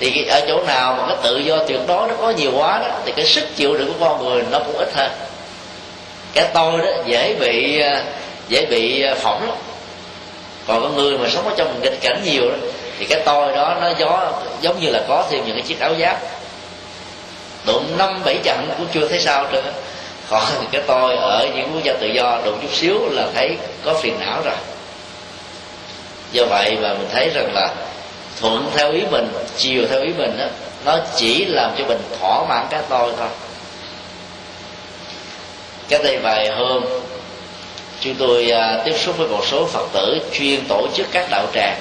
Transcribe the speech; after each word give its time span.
thì 0.00 0.26
ở 0.26 0.40
chỗ 0.48 0.62
nào 0.66 0.94
mà 0.98 1.06
cái 1.08 1.16
tự 1.22 1.38
do 1.38 1.58
tuyệt 1.68 1.80
đối 1.86 2.08
nó 2.08 2.14
có 2.20 2.30
nhiều 2.30 2.50
quá 2.56 2.78
đó, 2.78 2.94
thì 3.04 3.12
cái 3.16 3.26
sức 3.26 3.56
chịu 3.56 3.76
đựng 3.76 3.92
của 3.98 4.06
con 4.06 4.24
người 4.24 4.44
nó 4.50 4.58
cũng 4.58 4.76
ít 4.78 4.88
hơn. 4.94 5.10
Cái 6.32 6.46
tôi 6.54 6.78
đó 6.78 6.90
dễ 7.06 7.34
bị 7.34 7.80
à, 7.80 8.02
dễ 8.48 8.66
bị 8.66 9.02
à, 9.02 9.14
phỏng 9.14 9.46
lắm. 9.48 9.56
Còn 10.66 10.82
con 10.82 10.96
người 10.96 11.18
mà 11.18 11.28
sống 11.28 11.48
ở 11.48 11.54
trong 11.56 11.80
nghịch 11.80 12.00
cảnh 12.00 12.20
nhiều 12.24 12.50
đó, 12.50 12.56
thì 12.98 13.04
cái 13.04 13.20
tôi 13.24 13.52
đó 13.52 13.76
nó 13.80 13.92
gió, 13.98 14.32
giống 14.60 14.80
như 14.80 14.90
là 14.90 15.00
có 15.08 15.24
thêm 15.30 15.44
những 15.46 15.56
cái 15.56 15.62
chiếc 15.62 15.80
áo 15.80 15.94
giáp. 16.00 16.18
Đụng 17.66 17.98
năm 17.98 18.20
bảy 18.24 18.38
trận 18.44 18.68
cũng 18.78 18.86
chưa 18.94 19.08
thấy 19.08 19.20
sao 19.20 19.46
nữa 19.52 19.62
còn 20.30 20.44
cái 20.72 20.82
tôi 20.86 21.16
ở 21.16 21.48
những 21.54 21.70
quốc 21.74 21.84
gia 21.84 21.92
tự 21.92 22.06
do 22.06 22.38
đụng 22.44 22.58
chút 22.62 22.72
xíu 22.72 23.08
là 23.10 23.26
thấy 23.34 23.56
có 23.84 23.94
phiền 23.94 24.20
não 24.20 24.42
rồi. 24.44 24.54
Do 26.32 26.44
vậy 26.44 26.78
mà 26.82 26.88
mình 26.88 27.08
thấy 27.12 27.30
rằng 27.34 27.54
là 27.54 27.74
thuận 28.40 28.70
theo 28.74 28.92
ý 28.92 29.02
mình 29.10 29.28
chiều 29.56 29.82
theo 29.90 30.00
ý 30.00 30.12
mình 30.18 30.38
đó, 30.38 30.46
nó 30.84 30.98
chỉ 31.16 31.44
làm 31.44 31.74
cho 31.78 31.84
mình 31.84 31.98
thỏa 32.20 32.44
mãn 32.48 32.66
cái 32.70 32.82
tôi 32.88 33.12
thôi. 33.18 33.28
Cái 35.88 36.02
đây 36.02 36.18
vài 36.18 36.48
hôm 36.48 36.82
chúng 38.00 38.14
tôi 38.14 38.50
à, 38.50 38.82
tiếp 38.84 38.94
xúc 38.98 39.18
với 39.18 39.28
một 39.28 39.46
số 39.46 39.66
phật 39.66 39.88
tử 39.92 40.18
chuyên 40.32 40.64
tổ 40.68 40.88
chức 40.94 41.06
các 41.12 41.26
đạo 41.30 41.46
tràng. 41.54 41.78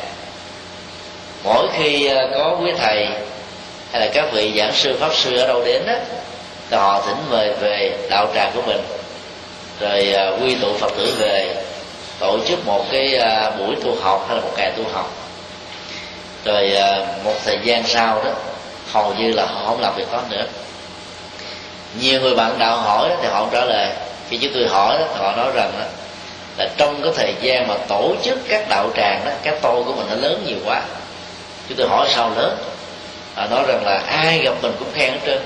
Mỗi 1.44 1.68
khi 1.78 2.08
à, 2.08 2.28
có 2.34 2.58
quý 2.62 2.72
thầy 2.78 3.08
hay 3.92 4.02
là 4.02 4.08
các 4.14 4.26
vị 4.34 4.54
giảng 4.58 4.74
sư 4.74 4.98
pháp 5.00 5.16
sư 5.16 5.38
ở 5.38 5.48
đâu 5.48 5.64
đến 5.66 5.82
đó 5.88 5.94
thì 6.70 6.78
họ 6.78 7.02
thỉnh 7.08 7.18
mời 7.30 7.54
về 7.54 7.98
đạo 8.10 8.28
tràng 8.36 8.52
của 8.56 8.62
mình. 8.62 8.82
Rồi 9.80 10.14
à, 10.14 10.32
quy 10.42 10.56
tụ 10.56 10.74
phật 10.74 10.92
tử 10.98 11.16
về 11.20 11.56
tổ 12.20 12.40
chức 12.48 12.66
một 12.66 12.86
cái 12.92 13.18
à, 13.18 13.50
buổi 13.50 13.76
tu 13.84 13.96
học 14.02 14.26
hay 14.28 14.38
là 14.38 14.44
một 14.44 14.52
ngày 14.58 14.72
tu 14.78 14.84
học 14.94 15.25
rồi 16.46 16.76
à, 16.76 17.06
một 17.24 17.34
thời 17.46 17.60
gian 17.64 17.84
sau 17.88 18.24
đó 18.24 18.32
hầu 18.92 19.14
như 19.14 19.32
là 19.34 19.46
họ 19.46 19.64
không 19.66 19.82
làm 19.82 19.96
việc 19.96 20.12
đó 20.12 20.22
nữa. 20.30 20.46
Nhiều 22.00 22.22
người 22.22 22.36
bạn 22.36 22.60
đạo 22.60 22.78
hỏi 22.78 23.10
đó, 23.10 23.16
thì 23.22 23.28
họ 23.28 23.40
không 23.40 23.50
trả 23.52 23.66
lời. 23.66 23.90
Khi 24.30 24.38
chúng 24.38 24.52
tôi 24.54 24.68
hỏi 24.68 24.98
đó, 25.00 25.06
thì 25.14 25.20
họ 25.20 25.36
nói 25.36 25.52
rằng 25.56 25.72
đó, 25.80 25.86
là 26.58 26.68
trong 26.78 27.02
cái 27.02 27.12
thời 27.16 27.34
gian 27.42 27.68
mà 27.68 27.76
tổ 27.88 28.16
chức 28.24 28.40
các 28.48 28.66
đạo 28.70 28.90
tràng 28.96 29.22
đó 29.26 29.32
cái 29.44 29.56
tôi 29.62 29.84
của 29.84 29.94
mình 29.94 30.08
nó 30.10 30.16
lớn 30.16 30.44
nhiều 30.46 30.58
quá. 30.66 30.82
Chúng 31.70 31.78
tôi 31.78 31.88
hỏi 31.88 32.08
sao 32.16 32.32
lớn? 32.36 32.58
Họ 33.36 33.46
nói 33.46 33.64
rằng 33.68 33.86
là 33.86 34.02
ai 34.08 34.42
gặp 34.44 34.54
mình 34.62 34.72
cũng 34.80 34.88
khen 34.94 35.12
hết 35.12 35.20
trơn. 35.26 35.42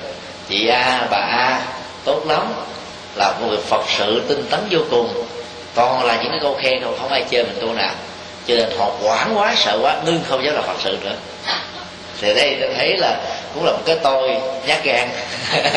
Chị 0.49 0.67
a 0.67 1.07
bà 1.11 1.17
a 1.17 1.61
tốt 2.05 2.21
lắm. 2.27 2.53
Là 3.15 3.31
một 3.31 3.47
người 3.47 3.57
phật 3.57 3.81
sự 3.87 4.23
tinh 4.27 4.45
tấn 4.49 4.59
vô 4.69 4.79
cùng. 4.89 5.25
Còn 5.75 6.03
là 6.03 6.15
những 6.15 6.31
cái 6.31 6.39
câu 6.41 6.57
khen 6.61 6.83
không 6.83 6.97
không 6.99 7.11
ai 7.11 7.23
chơi 7.29 7.43
mình 7.43 7.57
câu 7.61 7.73
nào 7.73 7.91
cho 8.49 8.55
nên 8.55 8.77
họ 8.77 8.91
quản 9.03 9.37
quá, 9.37 9.55
sợ 9.57 9.79
quá, 9.81 9.95
ngưng 10.05 10.21
không 10.29 10.45
dám 10.45 10.55
làm 10.55 10.63
phật 10.63 10.77
sự 10.83 10.97
nữa. 11.03 11.15
Thì 12.21 12.33
đây 12.33 12.57
tôi 12.61 12.69
thấy 12.77 12.97
là 12.97 13.21
cũng 13.53 13.65
là 13.65 13.71
một 13.71 13.81
cái 13.85 13.97
tôi 14.03 14.35
nhát 14.67 14.83
gan. 14.83 15.09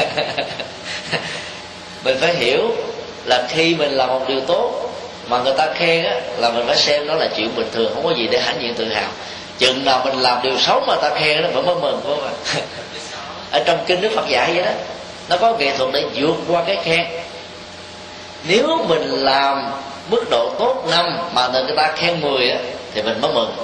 Mình 2.04 2.16
phải 2.20 2.34
hiểu 2.34 2.70
là 3.24 3.46
khi 3.48 3.74
mình 3.74 3.90
làm 3.90 4.08
một 4.08 4.28
điều 4.28 4.40
tốt 4.40 4.90
mà 5.28 5.38
người 5.38 5.54
ta 5.58 5.66
khen 5.74 6.04
á, 6.04 6.14
là 6.38 6.50
mình 6.50 6.66
phải 6.66 6.76
xem 6.76 7.06
đó 7.06 7.14
là 7.14 7.28
chuyện 7.36 7.54
bình 7.56 7.68
thường, 7.72 7.94
không 7.94 8.04
có 8.04 8.14
gì 8.14 8.28
để 8.30 8.40
hãnh 8.40 8.62
diện 8.62 8.74
tự 8.74 8.88
hào. 8.88 9.08
Chừng 9.58 9.84
nào 9.84 10.02
mình 10.04 10.18
làm 10.18 10.42
điều 10.42 10.58
xấu 10.58 10.80
mà 10.80 10.94
ta 11.02 11.10
khen 11.10 11.42
nó 11.42 11.48
vẫn 11.48 11.66
mới 11.66 11.74
mừng, 11.74 12.00
phải 12.04 12.14
không 12.16 12.24
ạ? 12.24 12.32
Ở 13.50 13.62
trong 13.66 13.84
kinh 13.86 14.00
đức 14.00 14.12
phật 14.14 14.28
dạy 14.28 14.52
vậy 14.54 14.64
đó, 14.64 14.70
nó 15.28 15.36
có 15.36 15.56
nghệ 15.58 15.76
thuật 15.76 15.90
để 15.92 16.04
vượt 16.14 16.34
qua 16.48 16.62
cái 16.66 16.76
khen. 16.84 17.06
Nếu 18.44 18.84
mình 18.88 19.02
làm 19.02 19.72
mức 20.10 20.30
độ 20.30 20.50
tốt 20.58 20.84
năm 20.90 21.18
mà 21.34 21.48
người 21.48 21.76
ta 21.76 21.92
khen 21.96 22.20
10 22.20 22.50
á, 22.50 22.58
thì 22.94 23.02
mình 23.02 23.20
mới 23.20 23.32
mừng. 23.32 23.54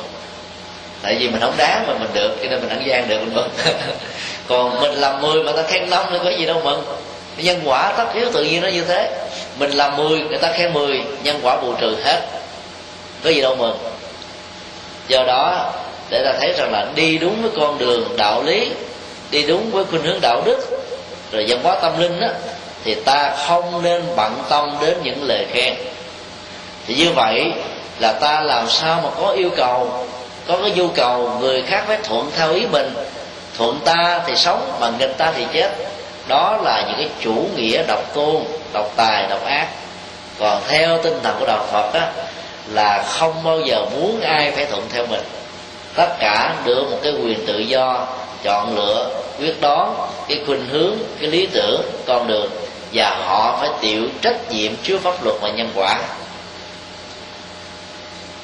Tại 1.02 1.14
vì 1.14 1.28
mình 1.28 1.40
không 1.40 1.56
đáng 1.56 1.84
mà 1.86 1.94
mình 1.98 2.10
được, 2.14 2.36
cho 2.42 2.48
nên 2.50 2.60
mình 2.60 2.68
ăn 2.68 2.82
gian 2.86 3.08
được, 3.08 3.18
mình 3.18 3.34
mừng. 3.34 3.50
Còn 4.48 4.80
mình 4.80 4.92
làm 4.92 5.20
10 5.20 5.42
mà 5.42 5.52
ta 5.52 5.62
khen 5.62 5.90
năm 5.90 6.04
thì 6.10 6.18
có 6.24 6.30
gì 6.30 6.46
đâu 6.46 6.60
mừng. 6.64 6.84
Nhân 7.36 7.60
quả 7.64 7.92
tất 7.96 8.14
yếu 8.14 8.26
tự 8.32 8.44
nhiên 8.44 8.62
nó 8.62 8.68
như 8.68 8.84
thế. 8.84 9.26
Mình 9.58 9.70
làm 9.70 9.96
10 9.96 10.20
người 10.20 10.38
ta 10.38 10.52
khen 10.52 10.72
10 10.72 11.02
nhân 11.22 11.40
quả 11.42 11.56
bù 11.56 11.72
trừ 11.80 11.96
hết. 12.04 12.20
Có 13.24 13.30
gì 13.30 13.40
đâu 13.40 13.56
mừng. 13.56 13.78
Do 15.08 15.24
đó, 15.26 15.72
để 16.10 16.24
ta 16.24 16.32
thấy 16.40 16.52
rằng 16.58 16.72
là 16.72 16.86
đi 16.94 17.18
đúng 17.18 17.42
với 17.42 17.50
con 17.56 17.78
đường 17.78 18.16
đạo 18.16 18.42
lý, 18.42 18.70
đi 19.30 19.42
đúng 19.46 19.70
với 19.70 19.84
khuynh 19.84 20.02
hướng 20.02 20.20
đạo 20.22 20.42
đức, 20.44 20.58
rồi 21.32 21.44
văn 21.48 21.60
hóa 21.62 21.78
tâm 21.82 22.00
linh 22.00 22.20
đó 22.20 22.28
thì 22.84 22.94
ta 22.94 23.36
không 23.46 23.82
nên 23.82 24.02
bận 24.16 24.32
tâm 24.48 24.76
đến 24.80 24.96
những 25.02 25.22
lời 25.22 25.46
khen 25.52 25.74
thì 26.88 26.94
như 26.94 27.12
vậy 27.12 27.52
là 27.98 28.12
ta 28.12 28.40
làm 28.40 28.68
sao 28.68 29.00
mà 29.04 29.10
có 29.20 29.30
yêu 29.30 29.50
cầu, 29.56 30.06
có 30.46 30.58
cái 30.62 30.70
nhu 30.70 30.88
cầu 30.88 31.30
người 31.40 31.62
khác 31.62 31.84
phải 31.86 31.98
thuận 32.04 32.30
theo 32.36 32.52
ý 32.52 32.66
mình. 32.72 32.94
Thuận 33.58 33.80
ta 33.84 34.20
thì 34.26 34.36
sống, 34.36 34.76
mà 34.80 34.90
nghịch 34.98 35.18
ta 35.18 35.32
thì 35.36 35.46
chết. 35.52 35.70
Đó 36.28 36.58
là 36.64 36.84
những 36.86 36.96
cái 36.98 37.08
chủ 37.20 37.46
nghĩa 37.56 37.82
độc 37.88 38.14
tôn, 38.14 38.36
độc 38.72 38.92
tài, 38.96 39.26
độc 39.30 39.44
ác. 39.44 39.66
Còn 40.38 40.62
theo 40.68 40.98
tinh 41.02 41.18
thần 41.22 41.36
của 41.40 41.46
đạo 41.46 41.66
phật 41.72 41.90
á, 41.94 42.12
là 42.72 43.04
không 43.08 43.34
bao 43.44 43.60
giờ 43.60 43.84
muốn 43.96 44.20
ai 44.20 44.50
phải 44.50 44.66
thuận 44.66 44.86
theo 44.92 45.06
mình. 45.06 45.24
Tất 45.94 46.08
cả 46.18 46.54
được 46.64 46.84
một 46.90 46.98
cái 47.02 47.12
quyền 47.12 47.46
tự 47.46 47.58
do, 47.58 48.06
chọn 48.42 48.76
lựa, 48.76 49.10
quyết 49.40 49.60
đoán, 49.60 49.94
cái 50.28 50.40
khuynh 50.46 50.66
hướng, 50.70 50.94
cái 51.20 51.30
lý 51.30 51.46
tưởng 51.46 51.82
con 52.06 52.26
đường. 52.26 52.50
Và 52.92 53.16
họ 53.24 53.58
phải 53.60 53.70
chịu 53.80 54.02
trách 54.22 54.50
nhiệm 54.50 54.72
trước 54.82 55.00
pháp 55.02 55.24
luật 55.24 55.36
và 55.40 55.48
nhân 55.48 55.70
quả 55.74 55.98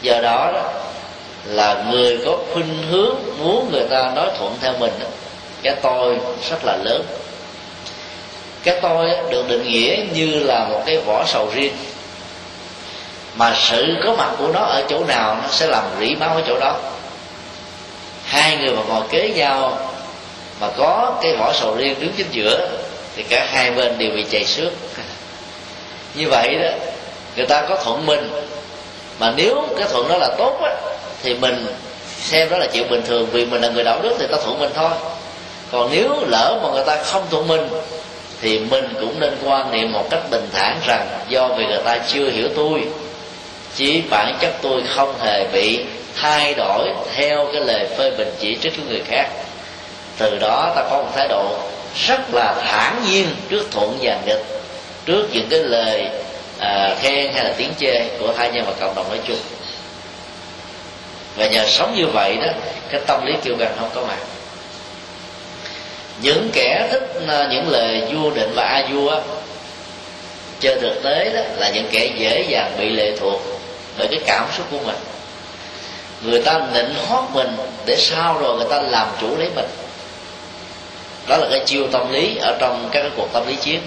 do 0.04 0.20
đó, 0.20 0.50
đó 0.54 0.70
là 1.44 1.84
người 1.90 2.18
có 2.24 2.38
khuynh 2.52 2.82
hướng 2.90 3.16
muốn 3.38 3.68
người 3.72 3.84
ta 3.90 4.12
nói 4.16 4.28
thuận 4.38 4.56
theo 4.60 4.72
mình 4.78 4.92
đó, 5.00 5.06
cái 5.62 5.74
tôi 5.82 6.16
rất 6.50 6.64
là 6.64 6.76
lớn. 6.84 7.04
Cái 8.64 8.78
tôi 8.82 9.10
được 9.30 9.48
định 9.48 9.62
nghĩa 9.68 9.96
như 10.14 10.26
là 10.26 10.64
một 10.64 10.82
cái 10.86 10.98
vỏ 10.98 11.24
sầu 11.26 11.48
riêng. 11.54 11.72
Mà 13.36 13.54
sự 13.56 13.96
có 14.04 14.14
mặt 14.14 14.30
của 14.38 14.48
nó 14.48 14.60
ở 14.60 14.82
chỗ 14.88 15.04
nào 15.04 15.38
nó 15.42 15.48
sẽ 15.50 15.66
làm 15.66 15.84
rỉ 16.00 16.14
máu 16.14 16.34
ở 16.34 16.42
chỗ 16.46 16.58
đó. 16.60 16.76
Hai 18.24 18.56
người 18.56 18.76
mà 18.76 18.82
ngồi 18.88 19.02
kế 19.10 19.28
nhau 19.28 19.78
mà 20.60 20.68
có 20.76 21.18
cái 21.22 21.36
vỏ 21.36 21.52
sầu 21.52 21.74
riêng 21.74 22.00
đứng 22.00 22.12
chính 22.16 22.30
giữa 22.30 22.68
thì 23.16 23.22
cả 23.22 23.46
hai 23.52 23.70
bên 23.70 23.98
đều 23.98 24.10
bị 24.10 24.24
chảy 24.30 24.44
xước. 24.44 24.72
Như 26.14 26.28
vậy 26.28 26.54
đó 26.62 26.70
người 27.36 27.46
ta 27.46 27.66
có 27.68 27.76
thuận 27.84 28.06
mình 28.06 28.30
mà 29.18 29.32
nếu 29.36 29.62
cái 29.76 29.88
thuận 29.92 30.08
đó 30.08 30.18
là 30.18 30.30
tốt 30.38 30.60
á, 30.62 30.74
thì 31.22 31.34
mình 31.34 31.66
xem 32.20 32.50
đó 32.50 32.58
là 32.58 32.66
chuyện 32.72 32.90
bình 32.90 33.02
thường. 33.06 33.28
Vì 33.32 33.46
mình 33.46 33.60
là 33.60 33.68
người 33.68 33.84
đạo 33.84 34.00
đức 34.02 34.16
thì 34.18 34.26
ta 34.26 34.36
thuận 34.44 34.58
mình 34.60 34.70
thôi. 34.74 34.90
Còn 35.72 35.90
nếu 35.92 36.16
lỡ 36.26 36.58
mà 36.62 36.68
người 36.68 36.84
ta 36.84 37.02
không 37.02 37.22
thuận 37.30 37.48
mình, 37.48 37.68
thì 38.40 38.58
mình 38.58 38.94
cũng 39.00 39.20
nên 39.20 39.36
quan 39.44 39.72
niệm 39.72 39.92
một 39.92 40.06
cách 40.10 40.30
bình 40.30 40.48
thản 40.52 40.78
rằng 40.86 41.08
do 41.28 41.48
vì 41.48 41.66
người 41.66 41.82
ta 41.84 41.98
chưa 41.98 42.30
hiểu 42.30 42.48
tôi 42.56 42.82
chỉ 43.74 44.02
bản 44.10 44.36
chất 44.40 44.52
tôi 44.62 44.82
không 44.88 45.14
hề 45.20 45.46
bị 45.52 45.84
thay 46.20 46.54
đổi 46.54 46.88
theo 47.14 47.48
cái 47.52 47.60
lời 47.60 47.86
phê 47.98 48.10
bình 48.10 48.34
chỉ 48.40 48.56
trích 48.62 48.76
của 48.76 48.82
người 48.88 49.02
khác. 49.06 49.28
Từ 50.18 50.38
đó 50.38 50.72
ta 50.76 50.82
có 50.90 50.96
một 50.96 51.08
thái 51.14 51.28
độ 51.28 51.56
rất 52.06 52.20
là 52.32 52.54
thản 52.66 53.02
nhiên 53.08 53.26
trước 53.48 53.70
thuận 53.70 53.98
và 54.00 54.18
nghịch, 54.26 54.44
trước 55.06 55.26
những 55.32 55.48
cái 55.50 55.60
lời 55.60 56.08
à, 56.64 56.96
khen 57.00 57.32
hay 57.34 57.44
là 57.44 57.54
tiếng 57.56 57.72
chê 57.78 58.08
của 58.18 58.34
hai 58.38 58.50
nhân 58.50 58.64
và 58.66 58.72
cộng 58.80 58.94
đồng 58.94 59.08
nói 59.08 59.18
chung. 59.26 59.38
Và 61.36 61.46
nhờ 61.46 61.66
sống 61.68 61.94
như 61.96 62.06
vậy 62.06 62.36
đó 62.36 62.52
cái 62.90 63.00
tâm 63.06 63.26
lý 63.26 63.32
kiêu 63.44 63.56
gần 63.56 63.72
không 63.78 63.90
có 63.94 64.00
mặt. 64.00 64.18
Những 66.20 66.50
kẻ 66.52 66.88
thích 66.90 67.12
ờ, 67.28 67.48
những 67.50 67.68
lời 67.68 68.02
vua 68.12 68.30
định 68.30 68.52
và 68.54 68.62
a 68.62 68.82
vua 68.92 69.20
trên 70.60 70.80
thực 70.80 71.02
tế 71.02 71.30
đó 71.34 71.40
là 71.56 71.70
những 71.70 71.88
kẻ 71.90 72.10
dễ 72.16 72.44
dàng 72.48 72.72
bị 72.78 72.90
lệ 72.90 73.16
thuộc 73.20 73.42
bởi 73.98 74.08
cái 74.10 74.20
cảm 74.26 74.46
xúc 74.56 74.66
của 74.70 74.78
mình. 74.84 74.96
Người 76.22 76.42
ta 76.42 76.60
nịnh 76.72 76.94
hót 77.08 77.24
mình 77.32 77.56
để 77.86 77.96
sau 77.96 78.38
rồi 78.38 78.56
người 78.56 78.66
ta 78.70 78.80
làm 78.80 79.08
chủ 79.20 79.36
lấy 79.36 79.48
mình. 79.56 79.68
Đó 81.26 81.36
là 81.36 81.46
cái 81.50 81.60
chiêu 81.66 81.86
tâm 81.92 82.12
lý 82.12 82.36
ở 82.36 82.56
trong 82.60 82.88
các 82.92 83.02
cái 83.02 83.10
cuộc 83.16 83.32
tâm 83.32 83.46
lý 83.46 83.56
chiến. 83.56 83.80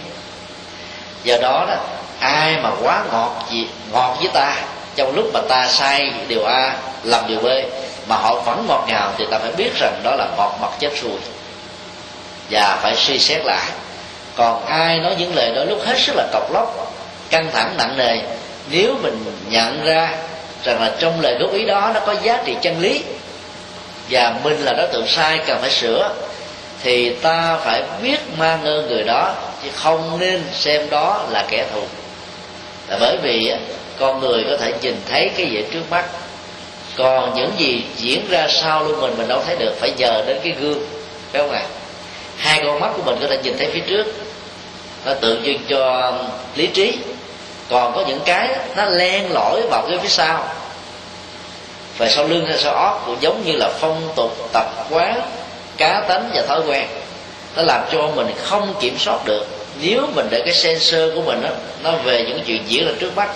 Do 1.24 1.38
đó 1.42 1.66
đó 1.68 1.97
ai 2.20 2.58
mà 2.58 2.72
quá 2.82 3.04
ngọt 3.12 3.46
gì, 3.50 3.68
ngọt 3.92 4.16
với 4.20 4.30
ta, 4.34 4.56
trong 4.96 5.16
lúc 5.16 5.26
mà 5.34 5.40
ta 5.50 5.68
sai 5.68 6.12
điều 6.28 6.46
a 6.46 6.76
làm 7.04 7.28
điều 7.28 7.40
b, 7.40 7.46
mà 8.08 8.16
họ 8.16 8.36
vẫn 8.36 8.66
ngọt 8.68 8.86
ngào, 8.88 9.12
thì 9.18 9.26
ta 9.32 9.40
phải 9.40 9.52
biết 9.52 9.80
rằng 9.80 10.00
đó 10.04 10.16
là 10.16 10.28
ngọt 10.38 10.58
mặt 10.62 10.70
chết 10.80 10.92
ruồi 11.02 11.20
và 12.50 12.80
phải 12.82 12.96
suy 12.96 13.20
xét 13.20 13.46
lại. 13.46 13.66
Còn 14.36 14.66
ai 14.66 15.00
nói 15.00 15.16
những 15.18 15.36
lời 15.36 15.52
đó 15.56 15.64
lúc 15.64 15.82
hết 15.86 16.00
sức 16.00 16.14
là 16.16 16.28
cọc 16.34 16.54
lóc, 16.54 16.94
căng 17.30 17.50
thẳng, 17.54 17.74
nặng 17.78 17.98
nề, 17.98 18.22
nếu 18.70 18.96
mình 19.02 19.26
nhận 19.50 19.84
ra 19.84 20.10
rằng 20.64 20.82
là 20.82 20.92
trong 21.00 21.22
lời 21.22 21.38
góp 21.40 21.54
ý 21.54 21.66
đó 21.66 21.92
nó 21.94 22.00
có 22.00 22.16
giá 22.24 22.40
trị 22.46 22.56
chân 22.62 22.80
lý, 22.80 23.04
và 24.10 24.34
mình 24.44 24.60
là 24.60 24.74
đối 24.74 24.88
tượng 24.88 25.08
sai 25.08 25.40
cần 25.48 25.58
phải 25.62 25.70
sửa, 25.70 26.10
thì 26.84 27.10
ta 27.10 27.58
phải 27.64 27.84
biết 28.02 28.20
mang 28.38 28.64
ơn 28.64 28.88
người 28.88 29.04
đó, 29.04 29.34
chứ 29.64 29.70
không 29.76 30.20
nên 30.20 30.44
xem 30.54 30.90
đó 30.90 31.22
là 31.30 31.46
kẻ 31.50 31.66
thù 31.74 31.82
là 32.88 32.98
bởi 33.00 33.18
vì 33.22 33.54
con 34.00 34.20
người 34.20 34.46
có 34.50 34.58
thể 34.58 34.74
nhìn 34.82 34.96
thấy 35.10 35.30
cái 35.38 35.46
gì 35.46 35.64
trước 35.72 35.84
mắt. 35.90 36.06
Còn 36.96 37.34
những 37.36 37.52
gì 37.58 37.84
diễn 37.96 38.26
ra 38.30 38.48
sau 38.50 38.84
lưng 38.84 39.02
mình 39.02 39.18
mình 39.18 39.28
đâu 39.28 39.42
thấy 39.46 39.56
được. 39.56 39.74
Phải 39.80 39.92
nhờ 39.98 40.24
đến 40.28 40.40
cái 40.44 40.54
gương, 40.60 40.86
phải 41.32 41.42
không 41.42 41.52
ạ? 41.52 41.64
Hai 42.38 42.62
con 42.66 42.80
mắt 42.80 42.90
của 42.96 43.02
mình 43.06 43.18
có 43.22 43.28
thể 43.28 43.38
nhìn 43.44 43.58
thấy 43.58 43.68
phía 43.74 43.80
trước. 43.80 44.08
Nó 45.06 45.14
tượng 45.14 45.44
trưng 45.46 45.62
cho 45.68 46.02
um, 46.02 46.18
lý 46.56 46.68
trí. 46.68 46.98
Còn 47.70 47.94
có 47.96 48.04
những 48.08 48.20
cái 48.26 48.56
nó 48.76 48.86
len 48.86 49.34
lỏi 49.34 49.62
vào 49.70 49.86
cái 49.90 49.98
phía 49.98 50.10
sau. 50.10 50.48
Về 51.98 52.10
sau 52.10 52.28
lưng 52.28 52.46
hay 52.46 52.58
sau 52.58 52.74
óc 52.74 53.04
cũng 53.06 53.18
giống 53.22 53.44
như 53.46 53.52
là 53.56 53.70
phong 53.80 54.10
tục, 54.16 54.50
tập 54.54 54.66
quán, 54.90 55.22
cá 55.78 56.02
tánh 56.08 56.30
và 56.34 56.42
thói 56.48 56.62
quen. 56.68 56.88
Nó 57.56 57.64
làm 57.64 57.82
cho 57.92 58.08
mình 58.16 58.28
không 58.38 58.74
kiểm 58.80 58.98
soát 59.00 59.26
được 59.26 59.57
nếu 59.82 60.08
mình 60.16 60.28
để 60.30 60.42
cái 60.46 60.54
sensor 60.54 61.16
của 61.16 61.22
mình 61.22 61.42
đó, 61.42 61.50
nó 61.84 61.92
về 61.92 62.26
những 62.28 62.44
chuyện 62.46 62.64
diễn 62.68 62.86
ra 62.86 62.92
trước 63.00 63.16
mắt 63.16 63.30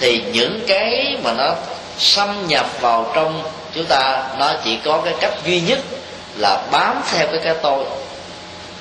thì 0.00 0.22
những 0.32 0.60
cái 0.66 1.16
mà 1.22 1.32
nó 1.32 1.54
xâm 1.98 2.46
nhập 2.48 2.80
vào 2.80 3.12
trong 3.14 3.42
chúng 3.74 3.84
ta 3.84 4.24
nó 4.38 4.54
chỉ 4.64 4.78
có 4.84 5.02
cái 5.04 5.14
cách 5.20 5.32
duy 5.46 5.60
nhất 5.60 5.78
là 6.36 6.62
bám 6.70 7.00
theo 7.10 7.26
cái 7.26 7.40
cái 7.44 7.54
tôi. 7.62 7.84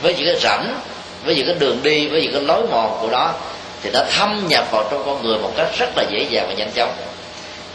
Với 0.01 0.15
những 0.15 0.25
cái 0.25 0.39
rãnh 0.39 0.79
với 1.25 1.35
những 1.35 1.45
cái 1.45 1.55
đường 1.59 1.83
đi 1.83 2.07
với 2.07 2.21
những 2.21 2.33
cái 2.33 2.41
lối 2.41 2.67
mòn 2.71 2.97
của 3.01 3.07
nó 3.07 3.33
thì 3.83 3.89
nó 3.93 3.99
thâm 4.17 4.47
nhập 4.47 4.71
vào 4.71 4.87
trong 4.91 5.03
con 5.05 5.23
người 5.23 5.37
một 5.37 5.51
cách 5.57 5.67
rất 5.77 5.89
là 5.97 6.03
dễ 6.09 6.25
dàng 6.29 6.45
và 6.47 6.53
nhanh 6.53 6.71
chóng. 6.75 6.93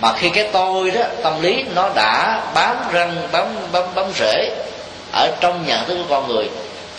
Mà 0.00 0.12
khi 0.18 0.30
cái 0.30 0.48
tôi 0.52 0.90
đó 0.90 1.02
tâm 1.22 1.42
lý 1.42 1.64
nó 1.74 1.90
đã 1.94 2.42
bám 2.54 2.76
răng 2.92 3.28
bám 3.32 3.46
bám 3.72 3.84
bám 3.94 4.06
rễ 4.18 4.50
ở 5.12 5.30
trong 5.40 5.64
nhận 5.66 5.86
thức 5.86 5.96
của 5.96 6.04
con 6.08 6.28
người 6.28 6.48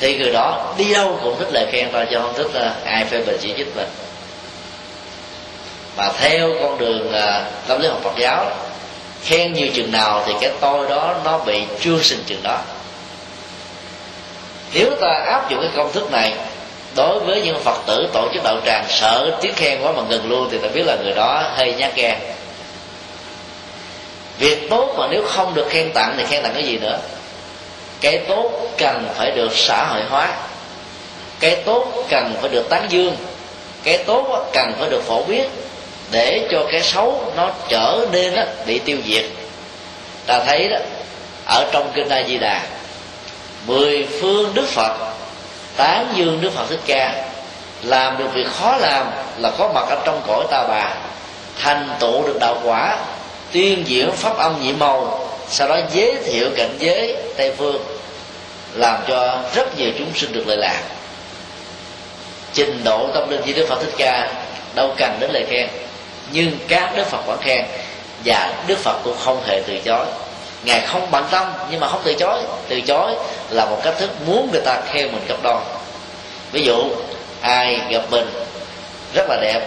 thì 0.03 0.17
người 0.17 0.31
đó 0.31 0.73
đi 0.77 0.93
đâu 0.93 1.19
cũng 1.23 1.39
thích 1.39 1.47
lời 1.51 1.67
khen 1.71 1.89
thôi 1.91 2.05
cho 2.11 2.19
không 2.19 2.33
thích 2.37 2.47
uh, 2.47 2.85
ai 2.85 3.05
phê 3.05 3.21
bình 3.25 3.37
chỉ 3.41 3.53
trích 3.57 3.75
mình. 3.75 3.87
Mà 5.97 6.11
theo 6.19 6.49
con 6.61 6.77
đường 6.77 7.07
uh, 7.07 7.67
tâm 7.67 7.81
lý 7.81 7.87
học 7.87 7.99
Phật 8.03 8.17
giáo 8.17 8.45
khen 9.23 9.53
nhiều 9.53 9.67
chừng 9.73 9.91
nào 9.91 10.23
thì 10.25 10.33
cái 10.41 10.51
tôi 10.59 10.89
đó 10.89 11.15
nó 11.23 11.37
bị 11.37 11.63
chưa 11.79 12.01
sinh 12.01 12.23
chừng 12.25 12.43
đó. 12.43 12.59
Nếu 14.73 14.91
ta 15.01 15.23
áp 15.25 15.49
dụng 15.49 15.61
cái 15.61 15.71
công 15.75 15.91
thức 15.91 16.11
này 16.11 16.33
đối 16.95 17.19
với 17.19 17.41
những 17.41 17.63
phật 17.63 17.77
tử 17.85 18.07
tổ 18.13 18.27
chức 18.33 18.43
đạo 18.43 18.57
tràng 18.65 18.85
sợ 18.89 19.37
tiếng 19.41 19.53
khen 19.55 19.81
quá 19.81 19.91
mà 19.91 20.01
ngừng 20.09 20.29
luôn 20.29 20.47
thì 20.51 20.57
ta 20.57 20.67
biết 20.73 20.83
là 20.85 20.95
người 21.03 21.13
đó 21.13 21.51
hơi 21.55 21.73
nhát 21.73 21.95
gan. 21.95 22.19
Việc 24.39 24.69
tốt 24.69 24.95
mà 24.97 25.07
nếu 25.11 25.23
không 25.27 25.53
được 25.53 25.67
khen 25.69 25.91
tặng 25.93 26.13
thì 26.17 26.23
khen 26.23 26.43
tặng 26.43 26.53
cái 26.53 26.63
gì 26.63 26.77
nữa? 26.77 26.99
Cái 28.03 28.17
tốt 28.27 28.51
cần 28.77 29.07
phải 29.15 29.31
được 29.31 29.57
xã 29.57 29.85
hội 29.85 30.01
hóa, 30.09 30.29
cái 31.39 31.55
tốt 31.55 31.87
cần 32.09 32.33
phải 32.41 32.49
được 32.49 32.69
tán 32.69 32.85
dương, 32.89 33.15
cái 33.83 33.97
tốt 33.97 34.49
cần 34.53 34.73
phải 34.79 34.89
được 34.89 35.03
phổ 35.03 35.23
biến 35.23 35.49
để 36.11 36.47
cho 36.51 36.65
cái 36.71 36.81
xấu 36.81 37.33
nó 37.35 37.51
trở 37.69 38.05
nên 38.11 38.33
bị 38.65 38.79
tiêu 38.79 38.97
diệt. 39.05 39.25
Ta 40.25 40.39
thấy 40.45 40.69
đó, 40.69 40.77
ở 41.45 41.69
trong 41.71 41.91
kinh 41.93 42.09
a 42.09 42.23
di 42.27 42.37
đà, 42.37 42.61
mười 43.65 44.07
phương 44.21 44.51
đức 44.53 44.67
phật, 44.67 44.97
tán 45.77 46.13
dương 46.15 46.41
đức 46.41 46.53
phật 46.53 46.65
thích 46.69 46.81
ca, 46.85 47.25
làm 47.83 48.17
được 48.17 48.27
việc 48.33 48.47
khó 48.59 48.77
làm 48.77 49.11
là 49.37 49.51
có 49.57 49.71
mặt 49.73 49.85
ở 49.89 50.01
trong 50.05 50.21
cõi 50.27 50.45
ta 50.51 50.63
bà, 50.67 50.95
thành 51.59 51.89
tựu 51.99 52.27
được 52.27 52.37
đạo 52.39 52.57
quả, 52.63 52.97
tuyên 53.51 53.83
diễn 53.87 54.11
pháp 54.11 54.37
âm 54.37 54.61
nhị 54.61 54.73
màu, 54.73 55.27
sau 55.49 55.67
đó 55.67 55.79
giới 55.93 56.15
thiệu 56.25 56.49
cảnh 56.55 56.75
giới 56.79 57.15
tây 57.37 57.53
phương 57.57 57.81
làm 58.75 59.03
cho 59.07 59.41
rất 59.55 59.77
nhiều 59.77 59.91
chúng 59.97 60.11
sinh 60.15 60.31
được 60.31 60.47
lợi 60.47 60.57
lạc. 60.57 60.81
Trình 62.53 62.83
độ 62.83 63.07
tâm 63.13 63.29
linh 63.29 63.41
như 63.45 63.53
đức 63.53 63.65
phật 63.69 63.79
thích 63.81 63.93
ca 63.97 64.33
đâu 64.75 64.93
cần 64.97 65.17
đến 65.19 65.31
lời 65.31 65.45
khen, 65.49 65.67
nhưng 66.31 66.51
các 66.67 66.95
đức 66.95 67.07
phật 67.07 67.25
vẫn 67.25 67.39
khen, 67.41 67.65
và 68.25 68.53
đức 68.67 68.77
phật 68.77 68.99
cũng 69.03 69.17
không 69.19 69.43
hề 69.47 69.61
từ 69.67 69.79
chối. 69.85 70.05
Ngài 70.63 70.81
không 70.81 71.07
bận 71.11 71.25
tâm, 71.31 71.51
nhưng 71.71 71.79
mà 71.79 71.87
không 71.87 72.01
từ 72.03 72.13
chối. 72.13 72.39
Từ 72.67 72.81
chối 72.81 73.15
là 73.49 73.65
một 73.65 73.81
cách 73.83 73.93
thức 73.99 74.09
muốn 74.25 74.49
người 74.51 74.61
ta 74.61 74.81
khen 74.91 75.11
mình 75.11 75.25
gấp 75.27 75.37
đôi 75.43 75.61
ví 76.53 76.63
dụ, 76.63 76.89
ai 77.41 77.79
gặp 77.89 78.01
mình 78.09 78.29
rất 79.13 79.25
là 79.29 79.37
đẹp, 79.41 79.61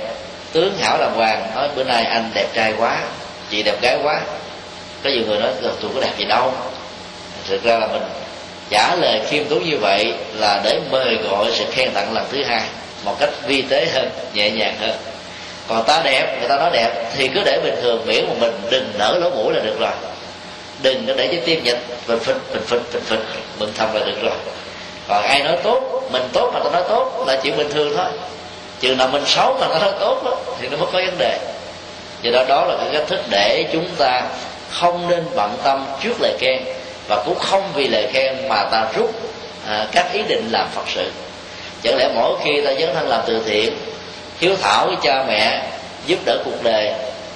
tướng 0.53 0.79
hảo 0.79 0.99
đàng 0.99 1.14
hoàng 1.14 1.50
nói, 1.55 1.69
bữa 1.76 1.85
nay 1.85 2.05
anh 2.05 2.31
đẹp 2.35 2.47
trai 2.55 2.75
quá, 2.79 2.99
chị 3.50 3.62
đẹp 3.62 3.81
gái 3.82 3.99
quá. 4.03 4.20
Có 5.05 5.11
nhiều 5.11 5.23
người 5.26 5.38
nói 5.38 5.50
tôi 5.62 5.91
có 5.94 6.00
đẹp 6.00 6.12
gì 6.19 6.25
đâu. 6.25 6.53
Thực 7.49 7.62
ra 7.62 7.79
là 7.79 7.87
mình 7.87 8.03
trả 8.71 8.95
lời 8.95 9.21
khiêm 9.29 9.45
tốn 9.45 9.65
như 9.65 9.77
vậy 9.79 10.13
là 10.35 10.61
để 10.65 10.81
mời 10.91 11.17
gọi 11.17 11.47
sự 11.53 11.65
khen 11.71 11.91
tặng 11.95 12.15
lần 12.15 12.25
thứ 12.33 12.45
hai 12.45 12.63
một 13.05 13.17
cách 13.21 13.31
vi 13.47 13.63
tế 13.63 13.87
hơn 13.95 14.11
nhẹ 14.35 14.51
nhàng 14.51 14.77
hơn. 14.81 14.97
Còn 15.69 15.85
ta 15.85 16.01
đẹp 16.05 16.37
người 16.41 16.49
ta 16.49 16.57
nói 16.57 16.71
đẹp 16.73 17.13
thì 17.17 17.29
cứ 17.29 17.41
để 17.45 17.61
bình 17.65 17.75
thường 17.83 18.07
miễn 18.07 18.25
mà 18.29 18.35
mình 18.41 18.53
đừng 18.71 18.91
nở 18.99 19.19
lỗ 19.21 19.31
mũi 19.31 19.55
là 19.55 19.61
được 19.61 19.81
rồi. 19.81 19.91
Đừng 20.83 21.07
có 21.07 21.13
để 21.17 21.29
cho 21.33 21.39
tim 21.45 21.65
nhật 21.65 21.79
mình 22.07 22.19
phịch 22.19 22.37
mình 22.53 22.63
phịch 22.67 22.83
mình 22.93 23.03
phịch 23.05 23.21
mừng 23.59 23.73
thầm 23.77 23.95
là 23.95 24.01
được 24.07 24.23
rồi. 24.23 24.35
Còn 25.09 25.23
ai 25.23 25.43
nói 25.43 25.57
tốt 25.63 26.03
mình 26.13 26.29
tốt 26.33 26.51
mà 26.55 26.61
ta 26.65 26.71
nói 26.71 26.83
tốt 26.89 27.25
là 27.27 27.41
chuyện 27.43 27.57
bình 27.57 27.71
thường 27.71 27.97
thôi. 27.97 28.07
Chừng 28.81 28.99
nào 28.99 29.09
mình 29.09 29.23
xấu 29.27 29.59
mà 29.61 29.67
ta 29.69 29.79
nói 29.79 29.93
tốt 30.01 30.23
đó, 30.25 30.37
thì 30.61 30.69
nó 30.69 30.77
mới 30.77 30.87
có 30.93 31.01
vấn 31.07 31.19
đề. 31.19 31.39
Do 32.23 32.31
đó 32.31 32.45
đó 32.49 32.65
là 32.65 32.77
cái 32.79 32.89
cách 32.93 33.09
thức 33.09 33.21
để 33.31 33.65
chúng 33.73 33.89
ta 33.99 34.23
không 34.71 35.09
nên 35.09 35.25
bận 35.35 35.57
tâm 35.63 35.87
trước 36.03 36.21
lời 36.21 36.37
khen 36.41 36.63
và 37.08 37.23
cũng 37.25 37.38
không 37.38 37.73
vì 37.75 37.88
lời 37.88 38.08
khen 38.12 38.49
mà 38.49 38.64
ta 38.70 38.87
rút 38.97 39.11
à, 39.67 39.87
các 39.93 40.12
ý 40.12 40.23
định 40.23 40.49
làm 40.50 40.69
phật 40.75 40.85
sự. 40.94 41.11
Chẳng 41.82 41.97
lẽ 41.97 42.08
mỗi 42.14 42.35
khi 42.44 42.61
ta 42.64 42.70
dấn 42.81 42.94
thân 42.94 43.08
làm 43.08 43.20
từ 43.26 43.43
thiện 43.47 43.76
hiếu 44.38 44.56
thảo 44.62 44.87
với 44.87 44.97
cha 45.03 45.25
mẹ 45.29 45.62
giúp 46.06 46.19
đỡ 46.25 46.38
cuộc 46.44 46.62
đời 46.62 46.93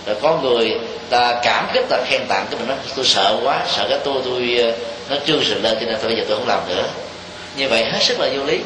rồi 0.06 0.16
có 0.22 0.38
người 0.42 0.80
ta 1.10 1.34
cảm 1.42 1.66
kích 1.72 1.84
ta 1.88 1.98
khen 2.06 2.20
tặng 2.28 2.46
cái 2.50 2.60
mình 2.60 2.68
nói 2.68 2.76
tôi 2.96 3.04
sợ 3.04 3.36
quá 3.44 3.62
sợ 3.68 3.86
cái 3.88 3.98
tôi 4.04 4.14
tôi 4.24 4.58
à, 4.62 4.70
nó 5.10 5.16
trương 5.26 5.44
sự 5.44 5.60
lên 5.60 5.76
cho 5.80 5.86
nên 5.86 5.96
tôi 6.02 6.08
bây 6.08 6.16
giờ 6.16 6.24
tôi 6.28 6.38
không 6.38 6.48
làm 6.48 6.60
nữa. 6.68 6.84
Như 7.56 7.68
vậy 7.68 7.84
hết 7.84 8.02
sức 8.02 8.20
là 8.20 8.28
vô 8.36 8.44
lý. 8.44 8.60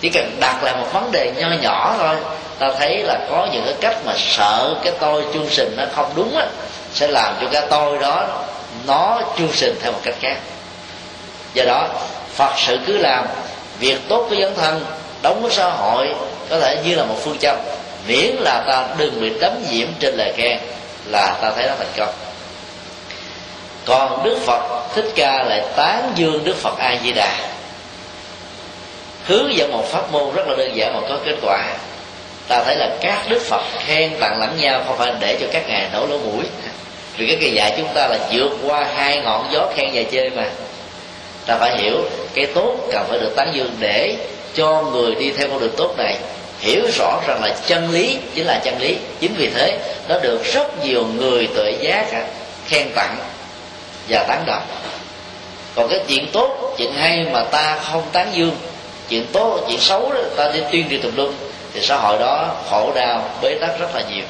Chỉ 0.00 0.08
cần 0.08 0.36
đặt 0.40 0.62
lại 0.62 0.76
một 0.76 0.92
vấn 0.92 1.12
đề 1.12 1.32
nho 1.36 1.48
nhỏ 1.62 1.94
thôi 1.98 2.16
ta 2.58 2.70
thấy 2.78 3.02
là 3.02 3.18
có 3.30 3.48
những 3.52 3.62
cái 3.64 3.74
cách 3.80 3.96
mà 4.04 4.12
sợ 4.16 4.74
cái 4.82 4.92
tôi 5.00 5.24
chương 5.34 5.46
trình 5.50 5.74
nó 5.76 5.84
không 5.94 6.12
đúng 6.16 6.36
á 6.36 6.46
sẽ 6.94 7.08
làm 7.08 7.34
cho 7.40 7.46
cái 7.52 7.62
tôi 7.70 7.98
đó 7.98 8.44
nó 8.86 9.20
chương 9.38 9.50
trình 9.54 9.74
theo 9.82 9.92
một 9.92 10.00
cách 10.02 10.14
khác. 10.20 10.36
Do 11.54 11.64
đó, 11.64 11.88
phật 12.34 12.52
sự 12.56 12.78
cứ 12.86 12.98
làm 12.98 13.26
việc 13.78 13.98
tốt 14.08 14.26
với 14.28 14.38
dân 14.38 14.54
thân, 14.56 14.84
đóng 15.22 15.42
với 15.42 15.52
xã 15.52 15.70
hội, 15.70 16.14
có 16.50 16.60
thể 16.60 16.82
như 16.84 16.94
là 16.94 17.04
một 17.04 17.16
phương 17.24 17.38
châm, 17.38 17.56
miễn 18.06 18.36
là 18.40 18.64
ta 18.66 18.86
đừng 18.98 19.20
bị 19.20 19.32
đấm 19.40 19.52
nhiễm 19.70 19.88
trên 20.00 20.14
lời 20.14 20.32
khen 20.36 20.58
là 21.06 21.36
ta 21.42 21.52
thấy 21.56 21.66
nó 21.66 21.74
thành 21.78 21.92
công. 21.96 22.14
Còn 23.84 24.24
đức 24.24 24.38
phật 24.46 24.88
thích 24.94 25.12
ca 25.14 25.42
lại 25.42 25.62
tán 25.76 26.12
dương 26.14 26.44
đức 26.44 26.56
phật 26.56 26.78
a 26.78 26.96
di 27.04 27.12
đà 27.12 27.34
hướng 29.28 29.56
dẫn 29.56 29.72
một 29.72 29.84
pháp 29.88 30.12
môn 30.12 30.34
rất 30.34 30.48
là 30.48 30.54
đơn 30.56 30.76
giản 30.76 30.94
mà 30.94 31.00
có 31.08 31.18
kết 31.24 31.34
quả. 31.42 31.64
Ta 32.48 32.64
thấy 32.64 32.76
là 32.76 32.90
các 33.00 33.24
đức 33.28 33.42
phật 33.42 33.62
khen 33.78 34.16
tặng 34.20 34.40
lẫn 34.40 34.56
nhau 34.58 34.82
không 34.86 34.98
phải 34.98 35.12
để 35.20 35.38
cho 35.40 35.46
các 35.52 35.68
ngài 35.68 35.88
nổ 35.92 36.06
lỗ 36.06 36.18
mũi 36.18 36.44
vì 37.18 37.26
cái 37.26 37.36
kỳ 37.40 37.50
dạy 37.50 37.74
chúng 37.76 37.88
ta 37.94 38.08
là 38.08 38.18
vượt 38.32 38.50
qua 38.66 38.86
hai 38.96 39.20
ngọn 39.20 39.48
gió 39.52 39.68
khen 39.76 39.90
và 39.94 40.02
chê 40.12 40.30
mà. 40.30 40.50
Ta 41.46 41.56
phải 41.60 41.78
hiểu 41.78 41.96
cái 42.34 42.46
tốt 42.46 42.76
cần 42.92 43.06
phải 43.08 43.18
được 43.18 43.32
tán 43.36 43.50
dương 43.54 43.70
để 43.78 44.16
cho 44.54 44.82
người 44.82 45.14
đi 45.14 45.30
theo 45.30 45.48
con 45.48 45.60
đường 45.60 45.74
tốt 45.76 45.94
này 45.98 46.16
hiểu 46.60 46.82
rõ 46.98 47.20
rằng 47.26 47.40
là 47.42 47.54
chân 47.66 47.90
lý 47.90 48.18
chính 48.34 48.46
là 48.46 48.60
chân 48.64 48.80
lý. 48.80 48.96
Chính 49.20 49.34
vì 49.34 49.50
thế 49.50 49.78
nó 50.08 50.18
được 50.18 50.44
rất 50.44 50.84
nhiều 50.84 51.06
người 51.16 51.48
tuệ 51.54 51.72
giác 51.80 52.06
khen 52.68 52.88
tặng 52.94 53.16
và 54.08 54.24
tán 54.28 54.44
đồng 54.46 54.62
còn 55.78 55.88
cái 55.88 56.00
chuyện 56.08 56.26
tốt 56.32 56.74
chuyện 56.78 56.92
hay 56.92 57.26
mà 57.32 57.44
ta 57.44 57.78
không 57.82 58.02
tán 58.12 58.30
dương 58.34 58.56
chuyện 59.08 59.26
tốt 59.32 59.60
chuyện 59.68 59.80
xấu 59.80 60.12
đó, 60.12 60.20
ta 60.36 60.50
đi 60.52 60.60
tuyên 60.72 60.88
truyền 60.90 61.02
tùm 61.02 61.16
lum 61.16 61.32
thì 61.74 61.80
xã 61.82 61.96
hội 61.96 62.18
đó 62.18 62.56
khổ 62.70 62.92
đau 62.94 63.24
bế 63.42 63.54
tắc 63.60 63.80
rất 63.80 63.94
là 63.94 64.02
nhiều 64.10 64.24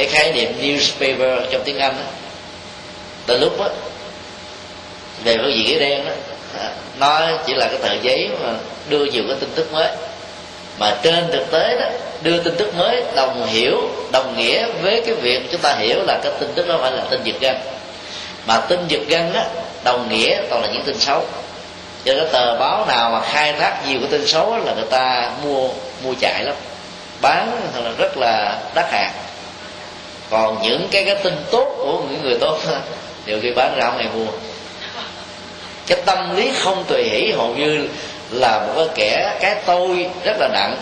cái 0.00 0.08
khái 0.08 0.32
niệm 0.32 0.52
newspaper 0.60 1.40
trong 1.50 1.62
tiếng 1.64 1.78
anh 1.78 1.96
đó, 1.96 2.04
từ 3.26 3.38
lúc 3.38 3.58
đó, 3.58 3.68
về 5.24 5.36
phương 5.36 5.54
diện 5.54 5.66
ghế 5.66 5.78
đen 5.78 6.04
đó 6.04 6.12
nó 6.98 7.20
chỉ 7.46 7.54
là 7.54 7.68
cái 7.68 7.78
tờ 7.82 8.02
giấy 8.02 8.28
mà 8.42 8.52
đưa 8.88 9.04
nhiều 9.04 9.22
cái 9.28 9.36
tin 9.40 9.50
tức 9.54 9.72
mới. 9.72 9.88
Mà 10.78 10.96
trên 11.02 11.30
thực 11.32 11.50
tế 11.50 11.76
đó 11.80 11.86
đưa 12.22 12.38
tin 12.38 12.54
tức 12.56 12.74
mới 12.74 13.02
đồng 13.14 13.46
hiểu 13.46 13.80
đồng 14.12 14.36
nghĩa 14.36 14.66
với 14.82 15.02
cái 15.06 15.14
việc 15.14 15.42
chúng 15.52 15.60
ta 15.60 15.74
hiểu 15.74 15.98
là 16.06 16.20
cái 16.22 16.32
tin 16.40 16.52
tức 16.54 16.68
đó 16.68 16.78
phải 16.80 16.92
là 16.92 17.04
tin 17.10 17.20
giật 17.24 17.36
gân. 17.40 17.56
Mà 18.46 18.60
tin 18.60 18.88
giật 18.88 19.00
gân 19.08 19.32
đó 19.32 19.42
đồng 19.84 20.08
nghĩa 20.08 20.40
toàn 20.50 20.62
là 20.62 20.68
những 20.72 20.82
tin 20.82 20.98
xấu. 20.98 21.24
Cho 22.04 22.14
cái 22.16 22.26
tờ 22.32 22.58
báo 22.58 22.86
nào 22.86 23.10
mà 23.10 23.20
khai 23.20 23.52
thác 23.52 23.76
nhiều 23.88 23.98
cái 24.00 24.08
tin 24.10 24.26
xấu 24.26 24.56
là 24.56 24.74
người 24.74 24.90
ta 24.90 25.30
mua 25.44 25.68
mua 26.04 26.14
chạy 26.20 26.44
lắm. 26.44 26.54
Bán 27.20 27.70
là 27.84 27.90
rất 27.98 28.16
là 28.16 28.58
đắt 28.74 28.92
hàng 28.92 29.12
còn 30.30 30.62
những 30.62 30.88
cái 30.90 31.04
cái 31.04 31.14
tin 31.14 31.36
tốt 31.50 31.74
của 31.76 32.02
những 32.10 32.22
người 32.22 32.38
tốt 32.40 32.58
nhiều 33.26 33.38
khi 33.42 33.50
bán 33.50 33.74
ra 33.76 33.86
không 33.86 33.98
ai 33.98 34.08
mua. 34.14 34.32
Cái 35.86 35.98
tâm 36.06 36.36
lý 36.36 36.50
không 36.58 36.84
tùy 36.84 37.02
hỷ 37.02 37.32
hầu 37.32 37.54
như 37.54 37.88
là 38.30 38.58
một 38.58 38.72
cái 38.76 38.88
kẻ, 38.94 39.36
cái 39.40 39.56
tôi 39.66 40.10
rất 40.24 40.36
là 40.40 40.48
nặng, 40.48 40.76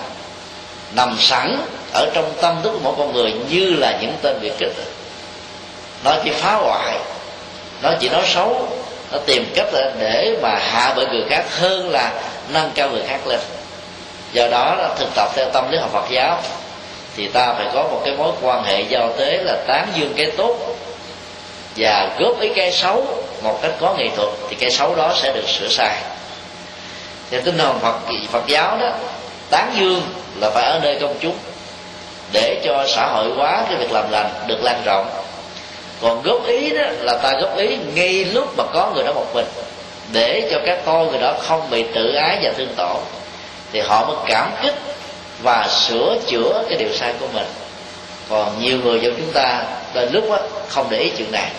nằm 0.96 1.16
sẵn 1.20 1.56
ở 1.92 2.10
trong 2.14 2.32
tâm 2.40 2.56
thức 2.62 2.70
của 2.72 2.78
mỗi 2.82 2.94
con 2.98 3.12
người 3.12 3.32
như 3.50 3.74
là 3.78 3.98
những 4.00 4.12
tên 4.22 4.40
biệt 4.40 4.52
kích 4.58 4.72
nó 6.04 6.16
chỉ 6.24 6.30
phá 6.30 6.54
hoại, 6.54 6.98
nó 7.82 7.92
chỉ 8.00 8.08
nói 8.08 8.22
xấu, 8.26 8.68
nó 9.12 9.18
tìm 9.26 9.52
cách 9.54 9.68
để 9.98 10.36
mà 10.42 10.58
hạ 10.58 10.92
bởi 10.96 11.06
người 11.06 11.24
khác 11.28 11.44
hơn 11.58 11.90
là 11.90 12.12
nâng 12.48 12.70
cao 12.74 12.90
người 12.90 13.02
khác 13.08 13.26
lên. 13.26 13.40
Do 14.32 14.48
đó 14.48 14.74
là 14.74 14.94
thực 14.98 15.08
tập 15.14 15.28
theo 15.36 15.50
tâm 15.52 15.70
lý 15.70 15.78
học 15.78 15.90
Phật 15.92 16.10
giáo 16.10 16.42
thì 17.18 17.28
ta 17.28 17.54
phải 17.54 17.66
có 17.74 17.82
một 17.82 18.00
cái 18.04 18.16
mối 18.16 18.32
quan 18.42 18.64
hệ 18.64 18.80
giao 18.80 19.12
tế 19.16 19.42
là 19.44 19.56
tán 19.66 19.88
dương 19.94 20.12
cái 20.16 20.30
tốt 20.36 20.56
và 21.76 22.10
góp 22.18 22.40
ý 22.40 22.48
cái 22.56 22.72
xấu 22.72 23.06
một 23.42 23.58
cách 23.62 23.72
có 23.80 23.94
nghệ 23.98 24.08
thuật 24.16 24.28
thì 24.48 24.56
cái 24.56 24.70
xấu 24.70 24.94
đó 24.94 25.14
sẽ 25.16 25.32
được 25.32 25.48
sửa 25.48 25.68
sai. 25.68 25.96
Theo 27.30 27.40
tinh 27.44 27.58
thần 27.58 27.78
Phật 27.80 27.98
Phật 28.30 28.46
giáo 28.46 28.78
đó, 28.80 28.90
tán 29.50 29.72
dương 29.78 30.02
là 30.40 30.50
phải 30.50 30.64
ở 30.64 30.80
nơi 30.82 30.98
công 31.00 31.14
chúng 31.20 31.36
để 32.32 32.60
cho 32.64 32.86
xã 32.88 33.06
hội 33.06 33.26
hóa 33.36 33.62
cái 33.68 33.76
việc 33.78 33.92
làm 33.92 34.10
lành, 34.10 34.30
được 34.46 34.62
lan 34.62 34.82
rộng. 34.84 35.10
Còn 36.02 36.22
góp 36.22 36.46
ý 36.46 36.70
đó 36.70 36.84
là 37.00 37.18
ta 37.22 37.32
góp 37.40 37.56
ý 37.56 37.76
ngay 37.94 38.24
lúc 38.24 38.56
mà 38.56 38.64
có 38.74 38.90
người 38.94 39.04
đó 39.04 39.12
một 39.12 39.26
mình, 39.34 39.46
để 40.12 40.48
cho 40.50 40.58
các 40.66 40.78
con 40.86 41.10
người 41.10 41.20
đó 41.20 41.34
không 41.40 41.70
bị 41.70 41.84
tự 41.94 42.14
ái 42.14 42.38
và 42.42 42.52
thương 42.58 42.74
tổn. 42.76 42.96
Thì 43.72 43.80
họ 43.80 44.06
mới 44.06 44.16
cảm 44.26 44.50
kích 44.62 44.74
và 45.42 45.68
sửa 45.68 46.16
chữa 46.26 46.64
cái 46.68 46.78
điều 46.78 46.92
sai 46.94 47.12
của 47.20 47.26
mình. 47.34 47.46
Còn 48.28 48.62
nhiều 48.62 48.78
người 48.84 49.00
trong 49.02 49.14
chúng 49.16 49.32
ta 49.32 49.62
đến 49.94 50.12
lúc 50.12 50.30
đó, 50.30 50.38
không 50.68 50.86
để 50.90 50.98
ý 50.98 51.10
chuyện 51.18 51.32
này. 51.32 51.50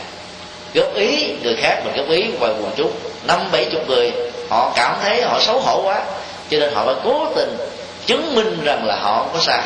Góp 0.74 0.96
ý 0.96 1.36
người 1.44 1.56
khác 1.56 1.82
mình 1.86 1.96
góp 1.98 2.10
ý 2.10 2.26
ngoài 2.40 2.54
quần 2.62 2.72
chúng. 2.76 2.92
Năm 3.28 3.40
bảy 3.52 3.66
chục 3.66 3.90
người 3.90 4.12
họ 4.50 4.74
cảm 4.76 4.96
thấy 5.02 5.22
họ 5.22 5.40
xấu 5.42 5.60
hổ 5.60 5.82
quá 5.84 6.02
cho 6.50 6.60
nên 6.60 6.74
họ 6.74 6.86
phải 6.86 6.96
cố 7.04 7.28
tình 7.36 7.58
chứng 8.06 8.36
minh 8.36 8.60
rằng 8.64 8.86
là 8.86 8.96
họ 8.96 9.18
không 9.18 9.30
có 9.34 9.40
sai 9.40 9.62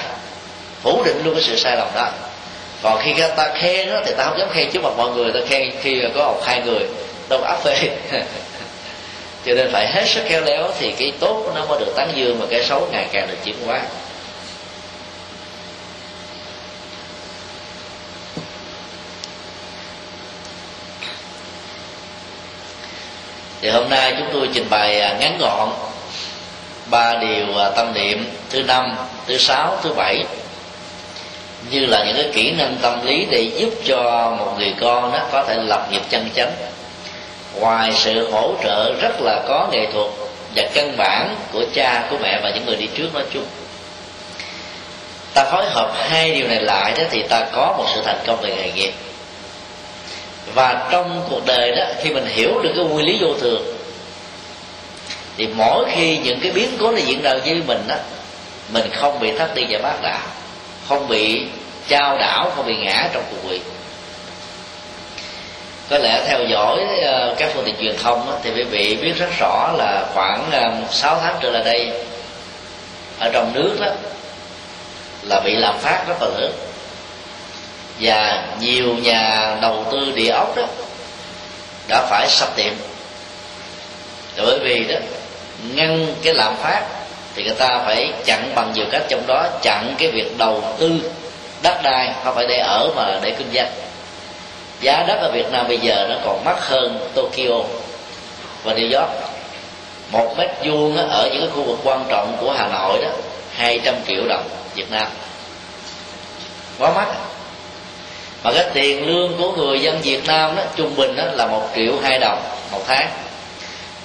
phủ 0.84 1.04
định 1.04 1.22
luôn 1.24 1.34
cái 1.34 1.44
sự 1.44 1.56
sai 1.56 1.76
lầm 1.78 1.88
đó. 1.96 2.10
Còn 2.84 3.00
khi 3.04 3.14
ta 3.36 3.54
khen 3.56 3.90
đó 3.90 4.00
thì 4.06 4.14
ta 4.18 4.24
không 4.24 4.40
dám 4.40 4.50
khen 4.54 4.72
trước 4.72 4.84
mặt 4.84 4.94
mọi 4.98 5.12
người 5.12 5.32
ta 5.32 5.40
khen 5.48 5.72
khi 5.82 6.02
có 6.16 6.26
một 6.26 6.42
hai 6.46 6.62
người 6.62 6.88
đâu 7.30 7.42
áp 7.42 7.58
phê. 7.64 7.76
Cho 9.46 9.54
nên 9.54 9.72
phải 9.72 9.92
hết 9.92 10.04
sức 10.08 10.22
khéo 10.28 10.42
léo 10.42 10.70
thì 10.80 10.92
cái 10.92 11.12
tốt 11.20 11.52
nó 11.56 11.66
mới 11.66 11.80
được 11.80 11.94
tán 11.96 12.12
dương 12.16 12.40
mà 12.40 12.46
cái 12.50 12.64
xấu 12.64 12.88
ngày 12.92 13.06
càng 13.12 13.28
được 13.28 13.38
chuyển 13.46 13.56
hóa. 13.66 13.82
Thì 23.64 23.70
hôm 23.70 23.90
nay 23.90 24.14
chúng 24.18 24.28
tôi 24.34 24.50
trình 24.54 24.70
bày 24.70 25.02
à, 25.02 25.16
ngắn 25.20 25.38
gọn 25.40 25.70
ba 26.86 27.16
điều 27.16 27.58
à, 27.58 27.70
tâm 27.70 27.94
niệm 27.94 28.26
thứ 28.50 28.64
năm, 28.64 28.96
thứ 29.28 29.38
sáu, 29.38 29.78
thứ 29.84 29.94
bảy. 29.94 30.24
Như 31.70 31.86
là 31.86 32.04
những 32.06 32.16
cái 32.16 32.30
kỹ 32.34 32.52
năng 32.52 32.78
tâm 32.82 33.06
lý 33.06 33.26
để 33.30 33.40
giúp 33.42 33.70
cho 33.86 34.32
một 34.40 34.54
người 34.58 34.74
con 34.82 35.12
đó 35.12 35.20
có 35.32 35.44
thể 35.48 35.56
lập 35.56 35.88
nghiệp 35.92 36.02
chân 36.10 36.30
chánh. 36.36 36.52
Ngoài 37.60 37.92
sự 37.94 38.32
hỗ 38.32 38.54
trợ 38.64 38.94
rất 39.02 39.22
là 39.22 39.42
có 39.48 39.68
nghệ 39.72 39.88
thuật 39.94 40.08
và 40.56 40.64
căn 40.74 40.98
bản 40.98 41.36
của 41.52 41.64
cha, 41.74 42.08
của 42.10 42.18
mẹ 42.22 42.40
và 42.44 42.50
những 42.50 42.66
người 42.66 42.76
đi 42.76 42.88
trước 42.98 43.14
nói 43.14 43.24
chung. 43.34 43.46
Ta 45.34 45.44
phối 45.52 45.66
hợp 45.70 45.94
hai 45.96 46.32
điều 46.36 46.48
này 46.48 46.62
lại 46.62 46.94
đó 46.98 47.04
thì 47.12 47.24
ta 47.30 47.46
có 47.52 47.76
một 47.78 47.86
sự 47.96 48.02
thành 48.06 48.20
công 48.28 48.42
về 48.42 48.56
nghề 48.56 48.72
nghiệp 48.72 48.94
và 50.54 50.88
trong 50.92 51.26
cuộc 51.30 51.46
đời 51.46 51.72
đó, 51.76 51.84
khi 52.02 52.10
mình 52.10 52.26
hiểu 52.26 52.60
được 52.64 52.72
cái 52.76 52.86
nguyên 52.86 53.06
lý 53.06 53.18
vô 53.22 53.34
thường, 53.42 53.78
thì 55.38 55.48
mỗi 55.56 55.86
khi 55.92 56.18
những 56.18 56.40
cái 56.40 56.52
biến 56.52 56.70
cố 56.80 56.92
này 56.92 57.04
diễn 57.06 57.22
ra 57.22 57.34
với 57.46 57.62
mình 57.68 57.84
đó, 57.88 57.96
mình 58.74 58.90
không 58.94 59.20
bị 59.20 59.32
thất 59.32 59.56
đi 59.56 59.66
và 59.70 59.80
bác 59.84 60.02
đạo, 60.02 60.28
không 60.88 61.08
bị 61.08 61.42
trao 61.88 62.18
đảo, 62.18 62.52
không 62.56 62.66
bị 62.66 62.76
ngã 62.76 63.10
trong 63.14 63.24
cuộc 63.32 63.50
quyền 63.50 63.62
có 65.90 66.00
lẽ 66.00 66.24
theo 66.28 66.44
dõi 66.44 66.80
ờ, 67.04 67.36
các 67.38 67.52
phương 67.54 67.64
tiện 67.66 67.76
truyền 67.80 67.98
thông 67.98 68.40
thì 68.44 68.52
quý 68.56 68.64
vị 68.64 68.98
biết 69.02 69.14
rất 69.18 69.30
rõ 69.40 69.72
là 69.78 70.06
khoảng 70.14 70.52
ờ, 70.52 70.72
6 70.92 71.20
tháng 71.22 71.36
trở 71.42 71.52
lại 71.52 71.64
đây, 71.64 71.92
ở 73.20 73.30
trong 73.34 73.52
nước 73.54 73.78
đó, 73.80 73.92
là 75.24 75.40
bị 75.40 75.56
lạm 75.56 75.78
phát 75.80 76.04
rất 76.08 76.16
là 76.22 76.28
lớn 76.28 76.52
và 78.00 78.44
nhiều 78.60 78.96
nhà 78.96 79.56
đầu 79.62 79.86
tư 79.92 80.12
địa 80.16 80.30
ốc 80.30 80.56
đó 80.56 80.64
đã 81.88 82.06
phải 82.10 82.30
sập 82.30 82.56
tiệm. 82.56 82.74
Bởi 84.38 84.60
vì 84.60 84.84
đó, 84.84 84.96
ngăn 85.74 86.16
cái 86.24 86.34
lạm 86.34 86.56
phát 86.56 86.82
thì 87.36 87.44
người 87.44 87.56
ta 87.56 87.82
phải 87.86 88.14
chặn 88.26 88.52
bằng 88.56 88.72
nhiều 88.74 88.86
cách 88.92 89.04
trong 89.10 89.28
đó, 89.28 89.48
chặn 89.62 89.96
cái 89.98 90.12
việc 90.12 90.38
đầu 90.38 90.64
tư 90.80 91.12
đất 91.64 91.84
đai 91.84 92.14
không 92.24 92.36
phải 92.36 92.46
để 92.48 92.58
ở 92.58 92.90
mà 92.96 93.20
để 93.22 93.32
kinh 93.32 93.52
doanh. 93.54 93.72
Giá 94.82 95.04
đất 95.08 95.20
ở 95.22 95.32
Việt 95.32 95.52
Nam 95.52 95.68
bây 95.68 95.78
giờ 95.78 96.08
nó 96.10 96.16
còn 96.26 96.46
mắc 96.46 96.58
hơn 96.60 97.10
Tokyo 97.16 97.64
và 98.64 98.74
New 98.74 99.00
York. 99.00 99.12
Một 100.12 100.36
mét 100.38 100.50
vuông 100.64 100.98
ở 100.98 101.30
những 101.32 101.42
cái 101.42 101.50
khu 101.56 101.64
vực 101.64 101.80
quan 101.84 102.06
trọng 102.10 102.38
của 102.40 102.52
Hà 102.52 102.68
Nội 102.68 103.02
đó 103.02 103.10
200 103.52 103.96
triệu 104.08 104.28
đồng 104.30 104.50
Việt 104.76 104.92
Nam. 104.92 105.08
Quá 106.80 106.92
mắc 106.96 107.08
mà 108.44 108.52
cái 108.54 108.66
tiền 108.74 109.08
lương 109.08 109.38
của 109.38 109.52
người 109.52 109.82
dân 109.82 110.02
Việt 110.02 110.26
Nam 110.28 110.56
đó 110.56 110.64
trung 110.76 110.96
bình 110.96 111.16
đó 111.16 111.24
là 111.34 111.48
một 111.48 111.70
triệu 111.76 111.94
hai 112.04 112.20
đồng 112.20 112.42
một 112.72 112.82
tháng. 112.88 113.10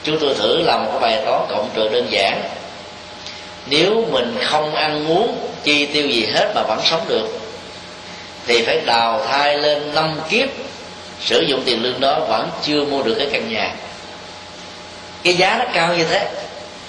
Chúng 0.04 0.18
tôi 0.18 0.34
thử 0.34 0.62
làm 0.62 0.84
một 0.84 0.90
cái 0.90 1.00
bài 1.00 1.22
toán 1.26 1.42
cộng 1.48 1.70
trừ 1.74 1.88
đơn 1.88 2.06
giản. 2.10 2.42
Nếu 3.66 4.06
mình 4.10 4.38
không 4.44 4.74
ăn 4.74 5.06
uống 5.08 5.38
chi 5.64 5.86
tiêu 5.86 6.08
gì 6.08 6.26
hết 6.26 6.52
mà 6.54 6.62
vẫn 6.62 6.80
sống 6.84 7.00
được 7.08 7.28
thì 8.46 8.62
phải 8.62 8.80
đào 8.86 9.26
thai 9.28 9.58
lên 9.58 9.94
năm 9.94 10.20
kiếp 10.30 10.48
sử 11.20 11.40
dụng 11.40 11.62
tiền 11.64 11.82
lương 11.82 12.00
đó 12.00 12.20
vẫn 12.28 12.50
chưa 12.62 12.84
mua 12.84 13.02
được 13.02 13.14
cái 13.18 13.28
căn 13.32 13.52
nhà. 13.52 13.74
Cái 15.22 15.34
giá 15.34 15.56
nó 15.58 15.64
cao 15.74 15.94
như 15.94 16.04
thế 16.04 16.28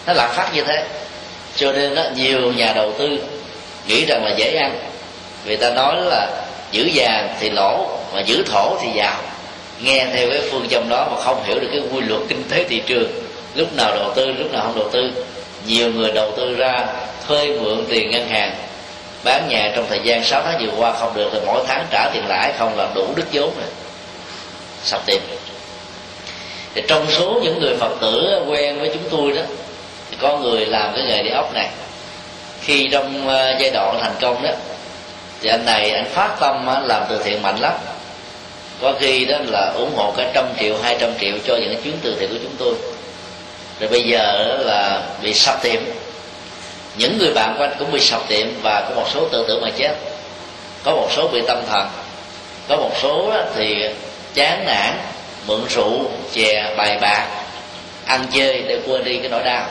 nó 0.08 0.14
lạm 0.14 0.30
phát 0.32 0.52
như 0.56 0.64
thế. 0.64 0.86
Cho 1.56 1.72
nên 1.72 1.96
đó, 1.96 2.04
nhiều 2.16 2.54
nhà 2.54 2.74
đầu 2.76 2.94
tư 2.98 3.18
nghĩ 3.88 4.06
rằng 4.06 4.26
là 4.26 4.32
dễ 4.38 4.56
ăn. 4.56 4.80
Vì 5.46 5.58
ta 5.58 5.70
nói 5.70 5.96
là 6.02 6.28
giữ 6.72 6.90
vàng 6.94 7.36
thì 7.40 7.50
lỗ, 7.50 7.88
mà 8.14 8.22
giữ 8.22 8.44
thổ 8.44 8.78
thì 8.82 8.88
giàu. 8.96 9.16
Nghe 9.82 10.08
theo 10.14 10.30
cái 10.30 10.42
phương 10.52 10.68
châm 10.70 10.90
đó 10.90 11.08
mà 11.12 11.22
không 11.22 11.44
hiểu 11.44 11.60
được 11.60 11.68
cái 11.72 11.82
quy 11.94 12.02
luật 12.02 12.22
kinh 12.28 12.44
tế 12.50 12.64
thị 12.70 12.82
trường. 12.86 13.12
Lúc 13.56 13.76
nào 13.76 13.96
đầu 13.96 14.14
tư, 14.16 14.26
lúc 14.26 14.52
nào 14.52 14.62
không 14.64 14.80
đầu 14.80 14.90
tư. 14.90 15.12
Nhiều 15.66 15.92
người 15.94 16.12
đầu 16.12 16.32
tư 16.38 16.56
ra, 16.56 16.86
thuê 17.28 17.48
mượn 17.48 17.86
tiền 17.90 18.12
ngân 18.12 18.30
hàng. 18.30 18.56
Bán 19.24 19.48
nhà 19.50 19.72
trong 19.76 19.86
thời 19.90 20.00
gian 20.04 20.24
6 20.24 20.42
tháng 20.44 20.66
vừa 20.66 20.72
qua 20.78 20.94
không 20.94 21.16
được 21.16 21.30
thì 21.34 21.40
mỗi 21.46 21.64
tháng 21.68 21.86
trả 21.92 22.10
tiền 22.14 22.24
lãi, 22.28 22.54
không 22.58 22.78
là 22.78 22.88
đủ 22.96 23.08
đức 23.16 23.26
vốn 23.34 23.52
rồi 23.56 23.70
sập 24.84 25.06
tiền. 25.06 25.22
Thì 26.76 26.82
trong 26.88 27.06
số 27.12 27.40
những 27.44 27.60
người 27.60 27.78
phật 27.78 27.92
tử 28.02 28.44
quen 28.48 28.80
với 28.80 28.90
chúng 28.94 29.10
tôi 29.10 29.32
đó, 29.32 29.42
thì 30.12 30.18
có 30.20 30.38
người 30.38 30.66
làm 30.66 30.94
cái 30.94 31.04
nghề 31.08 31.24
đi 31.24 31.30
ốc 31.30 31.54
này. 31.54 31.70
Khi 32.62 32.90
trong 32.92 33.28
ờ, 33.28 33.56
giai 33.60 33.72
đoạn 33.74 33.98
thành 34.02 34.16
công 34.22 34.44
đó 34.44 34.50
thì 35.42 35.50
anh 35.50 35.66
này 35.66 35.92
anh 35.92 36.06
phát 36.06 36.36
tâm 36.40 36.68
làm 36.84 37.04
từ 37.10 37.22
thiện 37.24 37.42
mạnh 37.42 37.60
lắm. 37.60 37.74
Có 38.82 38.94
khi 39.00 39.26
đó 39.26 39.38
là 39.48 39.72
ủng 39.76 39.96
hộ 39.96 40.14
cả 40.18 40.32
trăm 40.34 40.46
triệu 40.60 40.76
hai 40.84 40.98
trăm 41.00 41.10
triệu 41.20 41.34
cho 41.46 41.56
những 41.56 41.82
chuyến 41.84 41.98
từ 42.04 42.16
thiện 42.20 42.30
của 42.30 42.40
chúng 42.44 42.56
tôi. 42.58 42.74
Rồi 43.80 43.90
bây 43.90 44.04
giờ 44.04 44.58
là 44.60 45.02
bị 45.22 45.34
sập 45.34 45.64
tiệm. 45.64 45.82
Những 46.98 47.18
người 47.18 47.34
bạn 47.34 47.56
của 47.58 47.64
anh 47.64 47.76
cũng 47.80 47.92
bị 47.92 48.00
sập 48.00 48.28
tiệm 48.28 48.48
và 48.62 48.82
có 48.90 48.96
một 48.96 49.08
số 49.14 49.28
tự 49.32 49.46
tử 49.48 49.60
mà 49.62 49.70
chết. 49.78 49.96
Có 50.84 50.92
một 50.92 51.08
số 51.16 51.28
bị 51.28 51.42
tâm 51.48 51.64
thần. 51.70 51.88
Có 52.68 52.76
một 52.76 52.92
số 53.02 53.34
thì 53.56 53.86
chán 54.34 54.66
nản 54.66 54.94
mượn 55.48 55.62
rượu 55.70 56.12
chè 56.34 56.74
bài 56.78 56.98
bạc. 57.02 57.28
Ăn 58.06 58.26
chơi 58.32 58.64
để 58.68 58.80
quên 58.88 59.04
đi 59.04 59.18
cái 59.18 59.30
nỗi 59.30 59.44
đau. 59.44 59.66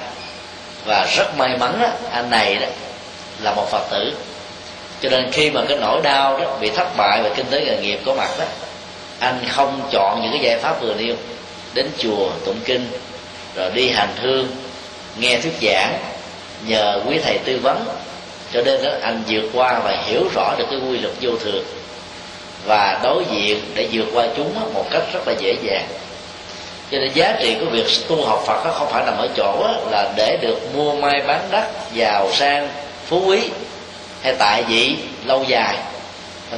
Và 0.84 1.06
rất 1.16 1.36
may 1.36 1.56
mắn 1.56 1.78
đó, 1.80 1.88
anh 2.10 2.30
này 2.30 2.54
đó 2.54 2.66
là 3.42 3.54
một 3.54 3.70
phật 3.70 3.90
tử 3.90 4.12
cho 5.02 5.08
nên 5.08 5.32
khi 5.32 5.50
mà 5.50 5.60
cái 5.68 5.78
nỗi 5.80 6.00
đau 6.02 6.38
đó 6.38 6.56
bị 6.60 6.70
thất 6.70 6.96
bại 6.96 7.22
về 7.22 7.30
kinh 7.36 7.46
tế 7.46 7.64
nghề 7.64 7.76
nghiệp 7.76 8.00
có 8.06 8.14
mặt 8.14 8.30
đó, 8.38 8.44
anh 9.18 9.44
không 9.48 9.88
chọn 9.92 10.20
những 10.22 10.32
cái 10.32 10.40
giải 10.42 10.58
pháp 10.58 10.80
vừa 10.80 10.94
nêu, 10.94 11.14
đến 11.74 11.90
chùa 11.98 12.30
tụng 12.44 12.60
kinh, 12.64 12.90
rồi 13.54 13.70
đi 13.74 13.90
hành 13.90 14.14
hương, 14.20 14.48
nghe 15.18 15.38
thuyết 15.38 15.54
giảng, 15.62 15.98
nhờ 16.66 17.00
quý 17.06 17.18
thầy 17.24 17.38
tư 17.38 17.58
vấn. 17.62 17.84
Cho 18.52 18.62
nên 18.62 18.84
đó, 18.84 18.90
anh 19.02 19.22
vượt 19.28 19.50
qua 19.52 19.80
và 19.84 19.96
hiểu 20.06 20.22
rõ 20.34 20.54
được 20.58 20.64
cái 20.70 20.80
quy 20.80 20.98
luật 20.98 21.14
vô 21.20 21.30
thường, 21.40 21.64
và 22.64 23.00
đối 23.02 23.24
diện 23.30 23.60
để 23.74 23.88
vượt 23.92 24.06
qua 24.14 24.26
chúng 24.36 24.74
một 24.74 24.84
cách 24.90 25.02
rất 25.12 25.28
là 25.28 25.34
dễ 25.40 25.56
dàng. 25.62 25.86
Cho 26.90 26.98
nên 26.98 27.12
giá 27.14 27.36
trị 27.40 27.56
của 27.60 27.66
việc 27.70 27.86
tu 28.08 28.24
học 28.24 28.42
Phật 28.46 28.64
nó 28.64 28.70
không 28.72 28.88
phải 28.90 29.04
nằm 29.06 29.18
ở 29.18 29.28
chỗ 29.36 29.68
là 29.90 30.12
để 30.16 30.38
được 30.42 30.74
mua 30.74 30.94
may 30.94 31.20
bán 31.26 31.40
đắt, 31.50 31.64
giàu 31.92 32.32
sang, 32.32 32.68
phú 33.06 33.22
quý 33.26 33.40
hay 34.22 34.34
tại 34.38 34.62
vị 34.62 34.96
lâu 35.24 35.44
dài. 35.48 35.76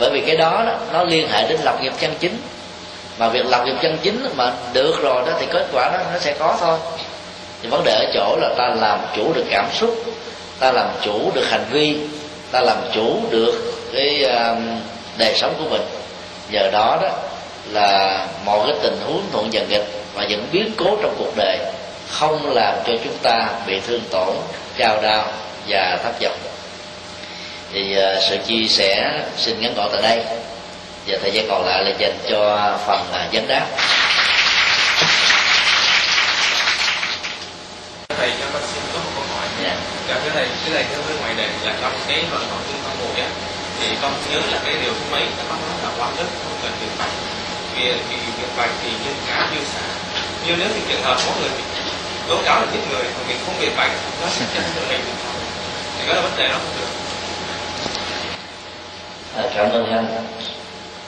Bởi 0.01 0.11
vì 0.11 0.21
cái 0.21 0.37
đó, 0.37 0.63
đó 0.67 0.75
nó 0.93 1.05
liên 1.05 1.29
hệ 1.29 1.49
đến 1.49 1.61
lập 1.65 1.79
nghiệp 1.83 1.93
chân 2.01 2.15
chính. 2.21 2.37
Mà 3.19 3.29
việc 3.29 3.47
lập 3.47 3.63
nghiệp 3.65 3.77
chân 3.83 3.99
chính 4.03 4.29
mà 4.37 4.53
được 4.73 5.03
rồi 5.03 5.23
đó 5.27 5.33
thì 5.41 5.47
kết 5.51 5.67
quả 5.73 5.91
đó 5.93 5.99
nó 6.13 6.19
sẽ 6.19 6.35
có 6.39 6.57
thôi. 6.61 6.79
Thì 7.63 7.69
vấn 7.69 7.85
đề 7.85 7.93
ở 7.93 8.11
chỗ 8.15 8.37
là 8.41 8.55
ta 8.59 8.69
làm 8.81 9.01
chủ 9.17 9.33
được 9.33 9.45
cảm 9.51 9.67
xúc 9.73 10.05
ta 10.59 10.73
làm 10.73 10.89
chủ 11.03 11.31
được 11.35 11.51
hành 11.51 11.65
vi 11.71 11.97
ta 12.51 12.61
làm 12.61 12.77
chủ 12.93 13.17
được 13.31 13.75
cái 13.95 14.25
uh, 14.25 14.59
đời 15.19 15.35
sống 15.37 15.55
của 15.59 15.71
mình. 15.71 15.83
Nhờ 16.51 16.71
đó 16.73 16.99
đó 17.03 17.09
là 17.71 18.27
mọi 18.45 18.67
cái 18.67 18.77
tình 18.83 18.97
huống 19.07 19.23
thuận 19.33 19.53
dần 19.53 19.69
nghịch 19.69 19.87
và 20.15 20.25
những 20.25 20.47
biến 20.53 20.73
cố 20.77 20.97
trong 21.03 21.15
cuộc 21.19 21.37
đời 21.37 21.59
không 22.09 22.55
làm 22.55 22.75
cho 22.87 22.93
chúng 23.05 23.17
ta 23.23 23.49
bị 23.67 23.81
thương 23.81 24.03
tổn 24.11 24.37
chao 24.79 25.03
đau 25.03 25.25
và 25.69 25.99
thất 26.03 26.13
vọng 26.23 26.39
thì 27.73 27.97
uh, 27.99 28.23
sự 28.29 28.37
chia 28.47 28.67
sẻ 28.69 29.23
xin 29.37 29.61
ngắn 29.61 29.75
gọn 29.77 29.89
tại 29.93 30.03
đây. 30.03 30.25
Và 31.07 31.19
thời 31.23 31.31
gian 31.31 31.47
còn 31.49 31.67
lại 31.67 31.85
là 31.85 31.91
dành 31.99 32.19
cho 32.31 32.71
phần 32.87 33.01
uh, 33.11 33.33
vấn 33.33 33.49
đáp 33.49 33.67
thầy 38.21 38.31
cho 38.41 38.47
con 38.53 38.63
xin 38.73 38.83
có 38.93 38.99
một 39.05 39.11
câu 39.17 39.25
hỏi 39.35 39.47
nha. 39.63 39.75
dạ 40.09 40.15
thưa 40.25 40.31
thầy 40.35 40.47
cái 40.65 40.75
này 40.75 40.85
theo 40.91 41.01
với 41.07 41.17
ngoài 41.21 41.35
đề 41.37 41.49
là 41.65 41.73
trong 41.81 41.93
cái 42.09 42.25
luận 42.31 42.43
học 42.51 42.61
trung 42.69 42.81
tâm 42.85 42.93
một 43.01 43.13
á 43.17 43.29
thì 43.81 43.87
con 44.03 44.13
nhớ 44.31 44.41
là 44.53 44.59
cái 44.65 44.75
điều 44.83 44.93
thứ 44.93 45.05
mấy 45.11 45.23
các 45.37 45.47
bác 45.51 45.57
nói 45.67 45.77
là 45.83 45.91
quan 45.99 46.11
đức 46.19 46.29
không 46.43 46.57
cần 46.63 46.73
tiền 46.81 46.91
bạch 46.99 47.15
vì 47.75 47.83
vì 48.09 48.17
việc 48.39 48.53
bạch 48.57 48.71
thì 48.83 48.91
nhân 49.05 49.15
cá 49.29 49.49
như 49.53 49.61
xả. 49.73 49.85
Như 50.47 50.53
nếu 50.59 50.69
như 50.69 50.81
trường 50.89 51.03
hợp 51.03 51.17
có 51.27 51.33
người 51.41 51.51
tố 52.29 52.37
cáo 52.45 52.61
là 52.61 52.67
giết 52.73 52.81
người 52.91 53.05
mà 53.05 53.23
mình 53.29 53.39
không 53.47 53.55
việc 53.59 53.77
bạch 53.77 53.91
nó 54.23 54.29
sẽ 54.31 54.45
chết 54.55 54.63
tự 54.75 54.83
mình 54.91 55.01
thì 55.99 56.09
đó 56.09 56.15
là 56.15 56.21
vấn 56.21 56.37
đề 56.37 56.49
nó 56.49 56.55
không 56.55 56.75
được. 56.81 57.00
Ờ, 59.41 59.49
cảm 59.55 59.71
ơn 59.71 59.87
anh. 59.91 60.07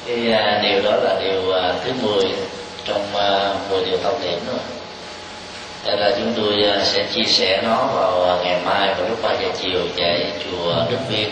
Cái 0.06 0.32
à, 0.32 0.60
điều 0.62 0.82
đó 0.82 0.96
là 1.02 1.20
điều 1.22 1.52
à, 1.52 1.74
thứ 1.84 1.92
10 2.02 2.24
trong 2.84 3.16
à, 3.16 3.54
10 3.70 3.84
điều 3.84 3.96
tâm 3.98 4.14
niệm 4.22 4.38
rồi 4.46 4.58
Thế 5.84 5.96
là 5.96 6.10
chúng 6.18 6.32
tôi 6.36 6.64
à, 6.64 6.84
sẽ 6.84 7.06
chia 7.14 7.24
sẻ 7.24 7.62
nó 7.62 7.86
vào 7.86 8.24
à, 8.24 8.36
ngày 8.44 8.60
mai 8.64 8.94
vào 8.94 9.08
lúc 9.08 9.22
3 9.22 9.32
giờ 9.32 9.48
chiều 9.62 9.80
tại 9.96 10.26
chùa 10.44 10.74
Đức 10.90 10.96
Viên. 11.08 11.30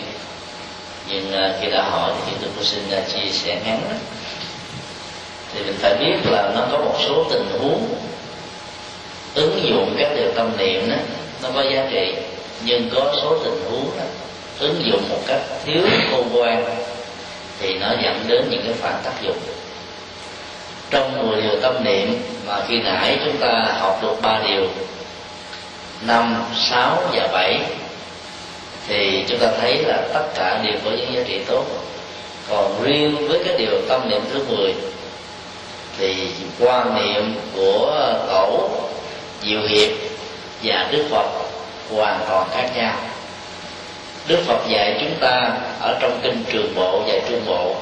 Nhưng 1.07 1.33
à, 1.33 1.53
khi 1.61 1.69
đã 1.69 1.83
hỏi 1.83 2.11
thì 2.25 2.31
chúng 2.31 2.39
tôi 2.41 2.49
cũng 2.55 2.63
xin 2.63 2.83
chia 3.13 3.31
sẻ 3.31 3.57
ngắn 3.65 3.79
thì 5.53 5.63
mình 5.63 5.75
phải 5.79 5.95
biết 5.99 6.31
là 6.31 6.51
nó 6.55 6.61
có 6.71 6.77
một 6.77 6.95
số 7.07 7.25
tình 7.29 7.45
huống 7.59 7.87
ứng 9.35 9.61
dụng 9.69 9.95
các 9.99 10.11
điều 10.15 10.31
tâm 10.35 10.51
niệm 10.57 10.89
đó 10.89 10.97
nó 11.43 11.49
có 11.55 11.61
giá 11.61 11.87
trị 11.91 12.13
nhưng 12.65 12.89
có 12.95 13.13
số 13.21 13.37
tình 13.43 13.63
huống 13.69 13.89
đó, 13.97 14.03
ứng 14.59 14.85
dụng 14.85 15.09
một 15.09 15.19
cách 15.27 15.41
thiếu 15.65 15.81
khôn 16.11 16.27
ngoan 16.33 16.63
thì 17.61 17.73
nó 17.73 17.87
dẫn 18.03 18.25
đến 18.27 18.45
những 18.49 18.61
cái 18.63 18.73
phản 18.73 18.93
tác 19.03 19.21
dụng. 19.21 19.37
Trong 20.89 21.29
10 21.29 21.41
điều 21.41 21.61
tâm 21.61 21.83
niệm 21.83 22.21
mà 22.47 22.59
khi 22.67 22.79
nãy 22.79 23.17
chúng 23.25 23.37
ta 23.37 23.75
học 23.79 23.99
được 24.01 24.15
ba 24.21 24.39
điều, 24.47 24.67
năm, 26.01 26.43
sáu 26.55 27.03
và 27.13 27.27
bảy, 27.33 27.59
thì 28.87 29.25
chúng 29.27 29.39
ta 29.39 29.47
thấy 29.61 29.83
là 29.83 30.07
tất 30.13 30.23
cả 30.35 30.59
đều 30.63 30.75
có 30.85 30.91
những 30.91 31.13
giá 31.13 31.21
trị 31.27 31.39
tốt. 31.47 31.65
Còn 32.49 32.83
riêng 32.83 33.27
với 33.27 33.39
cái 33.45 33.57
điều 33.57 33.81
tâm 33.89 34.09
niệm 34.09 34.21
thứ 34.33 34.45
10 34.49 34.73
thì 35.97 36.27
quan 36.59 36.95
niệm 36.95 37.35
của 37.55 38.13
tổ, 38.27 38.69
diệu 39.43 39.61
hiệp 39.67 39.89
và 40.63 40.87
đức 40.91 41.05
phật 41.11 41.27
hoàn 41.91 42.19
toàn 42.29 42.47
khác 42.51 42.69
nhau 42.75 42.93
đức 44.27 44.39
phật 44.47 44.67
dạy 44.69 44.97
chúng 44.99 45.15
ta 45.19 45.57
ở 45.81 45.97
trong 45.99 46.19
kinh 46.23 46.43
trường 46.51 46.75
bộ, 46.75 47.03
dạy 47.07 47.21
trung 47.29 47.41
bộ, 47.45 47.75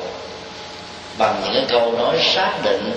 bằng 1.17 1.41
những 1.43 1.53
cái 1.53 1.65
câu 1.69 1.91
nói 1.97 2.17
xác 2.19 2.53
định 2.63 2.91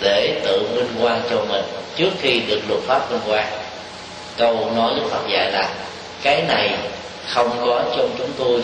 để 0.00 0.40
tự 0.44 0.68
minh 0.74 0.94
quan 1.00 1.20
cho 1.30 1.36
mình 1.48 1.62
trước 1.96 2.10
khi 2.20 2.40
được 2.48 2.60
luật 2.68 2.80
pháp 2.82 3.10
minh 3.10 3.20
quan 3.28 3.46
câu 4.36 4.70
nói 4.76 4.92
đức 4.96 5.02
phật 5.10 5.28
dạy 5.28 5.52
là, 5.52 5.68
cái 6.22 6.42
này 6.48 6.70
không 7.28 7.50
có 7.66 7.82
trong 7.96 8.10
chúng 8.18 8.30
tôi 8.38 8.62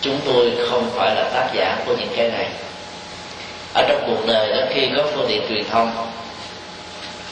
chúng 0.00 0.18
tôi 0.24 0.52
không 0.70 0.90
phải 0.94 1.14
là 1.14 1.30
tác 1.34 1.50
giả 1.54 1.76
của 1.86 1.94
những 1.98 2.08
cái 2.16 2.28
này. 2.28 2.46
Ở 3.74 3.82
trong 3.88 4.02
cuộc 4.06 4.26
đời 4.26 4.52
đó, 4.52 4.66
khi 4.70 4.88
có 4.96 5.02
phương 5.14 5.26
tiện 5.28 5.42
truyền 5.48 5.64
thông 5.70 6.10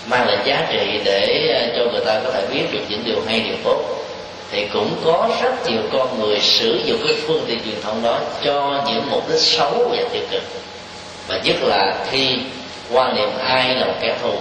mang 0.07 0.27
lại 0.27 0.39
giá 0.45 0.67
trị 0.73 1.01
để 1.05 1.53
ờ, 1.55 1.77
cho 1.77 1.93
người 1.93 2.05
ta 2.05 2.21
có 2.25 2.31
thể 2.31 2.47
biết 2.53 2.65
được 2.73 2.81
những 2.89 3.03
điều 3.05 3.21
hay, 3.27 3.41
điều 3.41 3.57
tốt 3.65 4.04
thì 4.51 4.67
cũng 4.73 4.97
có 5.05 5.29
rất 5.43 5.67
nhiều 5.67 5.81
con 5.93 6.21
người 6.21 6.41
sử 6.41 6.81
dụng 6.85 7.01
cái 7.07 7.17
phương 7.27 7.45
tiện 7.47 7.59
truyền 7.65 7.81
thông 7.83 8.03
đó 8.03 8.19
cho 8.45 8.85
những 8.87 9.11
mục 9.11 9.29
đích 9.29 9.41
xấu 9.41 9.89
và 9.91 10.09
tiêu 10.13 10.23
cực. 10.31 10.43
Và 11.29 11.41
nhất 11.45 11.57
là 11.63 12.05
khi 12.11 12.39
quan 12.93 13.17
niệm 13.17 13.31
ai 13.39 13.75
là 13.75 13.87
một 13.87 13.95
kẻ 14.01 14.17
thù, 14.23 14.35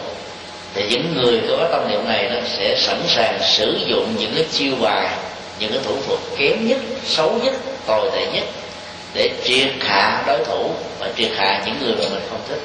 thì 0.74 0.84
những 0.90 1.14
người 1.16 1.42
có 1.50 1.68
tâm 1.72 1.90
niệm 1.90 2.08
này 2.08 2.30
nó 2.30 2.40
sẽ 2.58 2.76
sẵn 2.80 3.02
sàng 3.08 3.40
sử 3.42 3.80
dụng 3.86 4.16
những 4.20 4.32
cái 4.36 4.46
chiêu 4.52 4.74
bài, 4.82 5.10
những 5.60 5.72
cái 5.72 5.80
thủ 5.84 5.96
thuật 6.08 6.20
kém 6.38 6.68
nhất, 6.68 6.78
xấu 7.06 7.40
nhất, 7.44 7.54
tồi 7.86 8.10
tệ 8.16 8.26
nhất 8.34 8.44
để 9.14 9.30
triệt 9.44 9.72
hạ 9.80 10.24
đối 10.28 10.46
thủ 10.46 10.70
và 11.00 11.10
triệt 11.18 11.32
hạ 11.36 11.64
những 11.66 11.76
người 11.82 11.96
mà 11.96 12.10
mình 12.14 12.24
không 12.30 12.40
thích. 12.50 12.60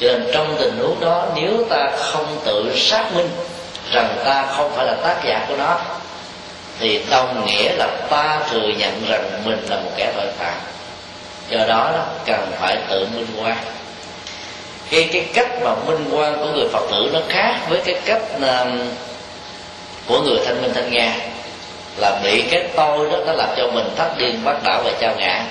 Cho 0.00 0.08
nên 0.08 0.30
trong 0.32 0.56
tình 0.58 0.78
huống 0.78 1.00
đó, 1.00 1.26
nếu 1.36 1.64
ta 1.68 1.90
không 1.96 2.26
tự 2.44 2.72
xác 2.76 3.14
minh 3.14 3.28
rằng 3.92 4.16
ta 4.24 4.46
không 4.56 4.72
phải 4.76 4.86
là 4.86 4.94
tác 5.02 5.16
giả 5.24 5.44
của 5.48 5.56
nó 5.56 5.80
thì 6.80 7.00
đồng 7.10 7.46
nghĩa 7.46 7.72
là 7.76 7.88
ta 8.10 8.40
thừa 8.50 8.68
nhận 8.78 9.04
rằng 9.08 9.42
mình 9.44 9.66
là 9.68 9.76
một 9.76 9.90
kẻ 9.96 10.12
tội 10.16 10.26
phạm. 10.38 10.54
Do 11.48 11.66
đó, 11.66 11.90
nó 11.92 12.04
cần 12.26 12.52
phải 12.60 12.76
tự 12.88 13.06
minh 13.14 13.26
quan 13.42 13.56
cái 14.90 15.08
cái 15.12 15.24
cách 15.34 15.62
mà 15.62 15.74
minh 15.86 16.08
quan 16.10 16.36
của 16.38 16.46
người 16.46 16.68
phật 16.72 16.82
tử 16.90 17.10
nó 17.12 17.20
khác 17.28 17.54
với 17.68 17.80
cái 17.84 17.94
cách 18.04 18.22
của 20.06 20.20
người 20.20 20.38
thanh 20.46 20.62
minh 20.62 20.74
thanh 20.74 20.92
nga 20.92 21.16
là 21.96 22.20
bị 22.24 22.42
cái 22.42 22.64
tôi 22.76 23.10
đó 23.10 23.18
nó 23.26 23.32
làm 23.32 23.48
cho 23.56 23.66
mình 23.66 23.88
thất 23.96 24.18
điên 24.18 24.44
bắt 24.44 24.56
đảo 24.64 24.82
và 24.84 24.90
trao 25.00 25.14
ngã. 25.18 25.44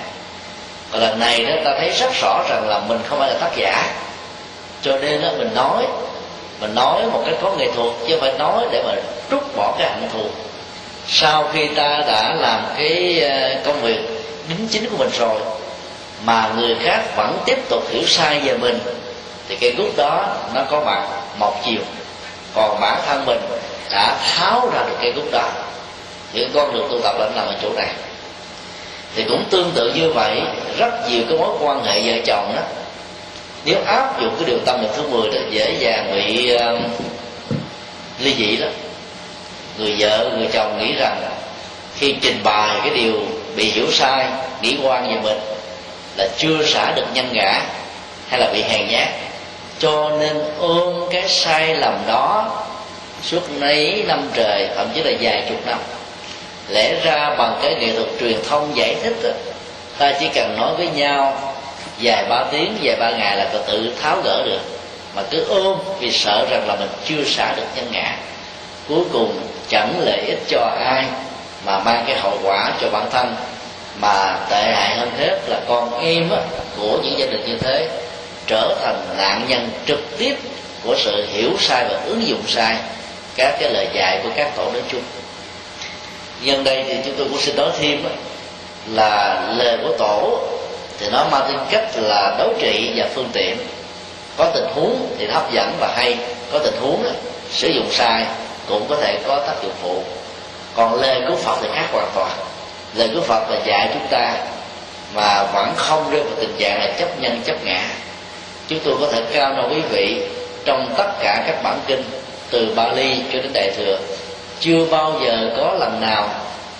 Còn 0.91 1.01
lần 1.01 1.19
này 1.19 1.45
đó 1.45 1.53
ta 1.65 1.71
thấy 1.79 1.89
rất 1.89 2.13
rõ 2.21 2.43
rằng 2.49 2.69
là 2.69 2.79
mình 2.79 2.99
không 3.07 3.19
phải 3.19 3.29
là 3.29 3.39
tác 3.39 3.51
giả. 3.55 3.83
Cho 4.81 4.97
nên 4.97 5.21
đó 5.21 5.29
mình 5.37 5.55
nói 5.55 5.87
mình 6.59 6.75
nói 6.75 7.01
một 7.11 7.23
cách 7.25 7.35
có 7.41 7.51
nghệ 7.51 7.67
thuật 7.75 7.93
chứ 8.07 8.15
không 8.15 8.21
phải 8.21 8.33
nói 8.39 8.65
để 8.71 8.83
mà 8.87 8.93
trút 9.31 9.55
bỏ 9.55 9.75
cái 9.79 9.89
hạnh 9.89 10.09
thù 10.13 10.23
sau 11.11 11.49
khi 11.53 11.67
ta 11.67 12.01
đã 12.07 12.33
làm 12.33 12.63
cái 12.77 13.21
ờ, 13.21 13.55
công 13.65 13.81
việc 13.81 13.99
đính 14.49 14.67
chính 14.71 14.89
của 14.89 14.97
mình 14.97 15.09
rồi 15.19 15.41
mà 16.25 16.51
người 16.57 16.75
khác 16.83 17.03
vẫn 17.15 17.37
tiếp 17.45 17.57
tục 17.69 17.83
hiểu 17.89 18.03
sai 18.07 18.39
về 18.39 18.57
mình 18.57 18.79
thì 19.47 19.55
cái 19.55 19.71
gút 19.71 19.97
đó 19.97 20.35
nó 20.53 20.61
có 20.69 20.79
mặt 20.85 21.07
một 21.37 21.55
chiều. 21.65 21.81
Còn 22.55 22.79
bản 22.79 23.01
thân 23.07 23.25
mình 23.25 23.39
đã 23.91 24.17
tháo 24.27 24.69
ra 24.73 24.83
được 24.89 24.95
cái 25.01 25.11
gút 25.11 25.31
đó. 25.31 25.49
Những 26.33 26.51
con 26.53 26.73
đường 26.73 26.87
tu 26.91 27.01
tập 27.03 27.15
là 27.19 27.29
nằm 27.35 27.47
ở 27.47 27.55
chỗ 27.61 27.69
này. 27.75 27.89
Thì 29.15 29.23
cũng 29.29 29.43
tương 29.49 29.71
tự 29.71 29.93
như 29.93 30.11
vậy 30.13 30.41
rất 30.77 31.09
nhiều 31.09 31.21
cái 31.29 31.37
mối 31.37 31.57
quan 31.61 31.83
hệ 31.83 32.01
vợ 32.01 32.21
chồng 32.25 32.53
đó 32.55 32.61
nếu 33.65 33.77
áp 33.85 34.21
dụng 34.21 34.35
cái 34.39 34.45
điều 34.45 34.59
tâm 34.65 34.81
lực 34.81 34.89
thứ 34.95 35.07
10 35.07 35.29
đó 35.29 35.37
dễ 35.49 35.75
dàng 35.79 36.11
bị 36.15 36.55
uh, 36.55 36.79
ly 38.19 38.35
dị 38.37 38.57
đó 38.57 38.67
người 39.77 39.95
vợ 39.99 40.31
người 40.37 40.47
chồng 40.53 40.77
nghĩ 40.79 40.93
rằng 40.93 41.21
khi 41.95 42.15
trình 42.21 42.39
bày 42.43 42.79
cái 42.83 42.89
điều 42.89 43.13
bị 43.55 43.71
hiểu 43.71 43.91
sai 43.91 44.25
nghĩ 44.61 44.77
quan 44.83 45.07
về 45.07 45.21
mình 45.23 45.39
là 46.17 46.27
chưa 46.37 46.65
xả 46.65 46.91
được 46.95 47.05
nhân 47.13 47.29
ngã 47.33 47.61
hay 48.29 48.39
là 48.39 48.49
bị 48.53 48.61
hèn 48.61 48.87
nhát. 48.87 49.07
Cho 49.79 50.11
nên 50.19 50.37
ôm 50.59 51.09
cái 51.11 51.29
sai 51.29 51.75
lầm 51.75 51.97
đó 52.07 52.51
suốt 53.23 53.49
mấy 53.59 54.03
năm 54.07 54.29
trời 54.33 54.69
thậm 54.75 54.87
chí 54.95 55.03
là 55.03 55.11
vài 55.21 55.43
chục 55.49 55.67
năm 55.67 55.77
lẽ 56.69 56.93
ra 57.03 57.35
bằng 57.37 57.59
cái 57.61 57.75
nghệ 57.75 57.93
thuật 57.95 58.07
truyền 58.19 58.37
thông 58.49 58.77
giải 58.77 58.95
thích 59.03 59.15
đó, 59.23 59.29
ta 59.97 60.11
chỉ 60.19 60.27
cần 60.35 60.57
nói 60.57 60.75
với 60.77 60.87
nhau 60.87 61.41
vài 62.01 62.25
ba 62.29 62.43
tiếng 62.51 62.77
vài 62.81 62.95
ba 62.95 63.11
ngày 63.11 63.37
là 63.37 63.45
tự 63.67 63.93
tháo 64.01 64.21
gỡ 64.23 64.43
được. 64.45 64.59
Mà 65.15 65.21
cứ 65.31 65.45
ôm 65.49 65.77
vì 65.99 66.11
sợ 66.11 66.45
rằng 66.51 66.67
là 66.67 66.75
mình 66.75 66.89
chưa 67.05 67.23
xả 67.25 67.53
được 67.57 67.65
nhân 67.75 67.87
ngã. 67.91 68.15
Cuối 68.87 69.03
cùng 69.11 69.39
chẳng 69.69 69.99
lợi 69.99 70.19
ích 70.27 70.39
cho 70.49 70.71
ai, 70.79 71.05
mà 71.65 71.79
mang 71.79 72.03
cái 72.07 72.19
hậu 72.19 72.39
quả 72.43 72.71
cho 72.81 72.89
bản 72.89 73.09
thân. 73.11 73.35
Mà 74.01 74.37
tệ 74.49 74.71
hại 74.75 74.97
hơn 74.97 75.11
hết 75.17 75.39
là 75.47 75.59
con 75.67 75.99
em 75.99 76.29
của 76.77 76.99
những 77.03 77.19
gia 77.19 77.25
đình 77.25 77.45
như 77.45 77.57
thế, 77.57 77.89
trở 78.47 78.75
thành 78.81 79.17
nạn 79.17 79.45
nhân 79.47 79.69
trực 79.87 80.17
tiếp 80.17 80.35
của 80.83 80.95
sự 80.97 81.25
hiểu 81.31 81.49
sai 81.59 81.85
và 81.89 81.99
ứng 82.05 82.27
dụng 82.27 82.43
sai 82.47 82.75
các 83.35 83.55
cái 83.59 83.69
lời 83.69 83.87
dạy 83.93 84.19
của 84.23 84.29
các 84.35 84.55
tổ 84.55 84.63
nói 84.63 84.81
chung. 84.91 85.01
Nhân 86.41 86.63
đây 86.63 86.85
thì 86.87 86.95
chúng 87.05 87.13
tôi 87.17 87.27
cũng 87.29 87.41
xin 87.41 87.55
nói 87.55 87.69
thêm 87.79 88.03
là 88.87 89.41
lời 89.57 89.77
của 89.83 89.93
tổ 89.97 90.39
thì 90.99 91.07
nó 91.11 91.25
mang 91.31 91.41
tính 91.47 91.59
cách 91.69 91.89
là 91.95 92.35
đấu 92.37 92.53
trị 92.59 92.93
và 92.95 93.07
phương 93.15 93.29
tiện. 93.33 93.57
Có 94.37 94.51
tình 94.53 94.67
huống 94.75 95.15
thì 95.17 95.27
hấp 95.27 95.51
dẫn 95.53 95.73
và 95.79 95.93
hay, 95.95 96.17
có 96.51 96.59
tình 96.59 96.81
huống 96.81 97.03
sử 97.51 97.67
dụng 97.67 97.87
sai 97.91 98.25
cũng 98.69 98.85
có 98.89 98.95
thể 98.95 99.19
có 99.27 99.43
tác 99.47 99.55
dụng 99.63 99.73
phụ. 99.81 100.03
Còn 100.75 101.01
lời 101.01 101.21
của 101.29 101.35
phật 101.35 101.57
thì 101.61 101.67
khác 101.75 101.85
hoàn 101.91 102.07
toàn. 102.15 102.31
Lời 102.93 103.09
của 103.15 103.21
phật 103.21 103.49
là 103.49 103.59
dạy 103.65 103.89
chúng 103.93 104.07
ta 104.09 104.33
mà 105.13 105.43
vẫn 105.43 105.73
không 105.75 106.11
rơi 106.11 106.23
vào 106.23 106.33
tình 106.39 106.55
trạng 106.59 106.79
là 106.79 106.91
chấp 106.99 107.19
nhân, 107.19 107.41
chấp 107.45 107.65
ngã. 107.65 107.83
Chúng 108.67 108.79
tôi 108.83 108.93
có 109.01 109.07
thể 109.11 109.21
cao 109.33 109.53
nói 109.53 109.65
quý 109.69 109.81
vị, 109.89 110.21
trong 110.65 110.93
tất 110.97 111.11
cả 111.19 111.43
các 111.47 111.63
bản 111.63 111.79
kinh, 111.87 112.03
từ 112.49 112.73
Bali 112.75 113.21
cho 113.33 113.39
đến 113.39 113.51
Đại 113.53 113.71
thừa, 113.77 113.97
chưa 114.59 114.85
bao 114.91 115.13
giờ 115.25 115.51
có 115.57 115.73
lần 115.79 116.01
nào 116.01 116.29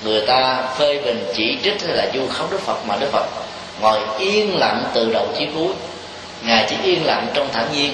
người 0.04 0.22
ta 0.22 0.64
phê 0.78 1.02
bình 1.06 1.26
chỉ 1.36 1.58
trích 1.64 1.82
hay 1.88 1.96
là 1.96 2.08
du 2.14 2.22
khống 2.34 2.48
Đức 2.52 2.60
Phật 2.66 2.78
mà 2.88 2.96
Đức 3.00 3.08
Phật 3.12 3.26
ngồi 3.82 4.00
yên 4.18 4.60
lặng 4.60 4.84
từ 4.94 5.12
đầu 5.14 5.28
chí 5.38 5.48
cuối. 5.56 5.74
Ngài 6.42 6.66
chỉ 6.70 6.76
yên 6.84 7.06
lặng 7.06 7.28
trong 7.34 7.48
thản 7.54 7.66
nhiên. 7.74 7.94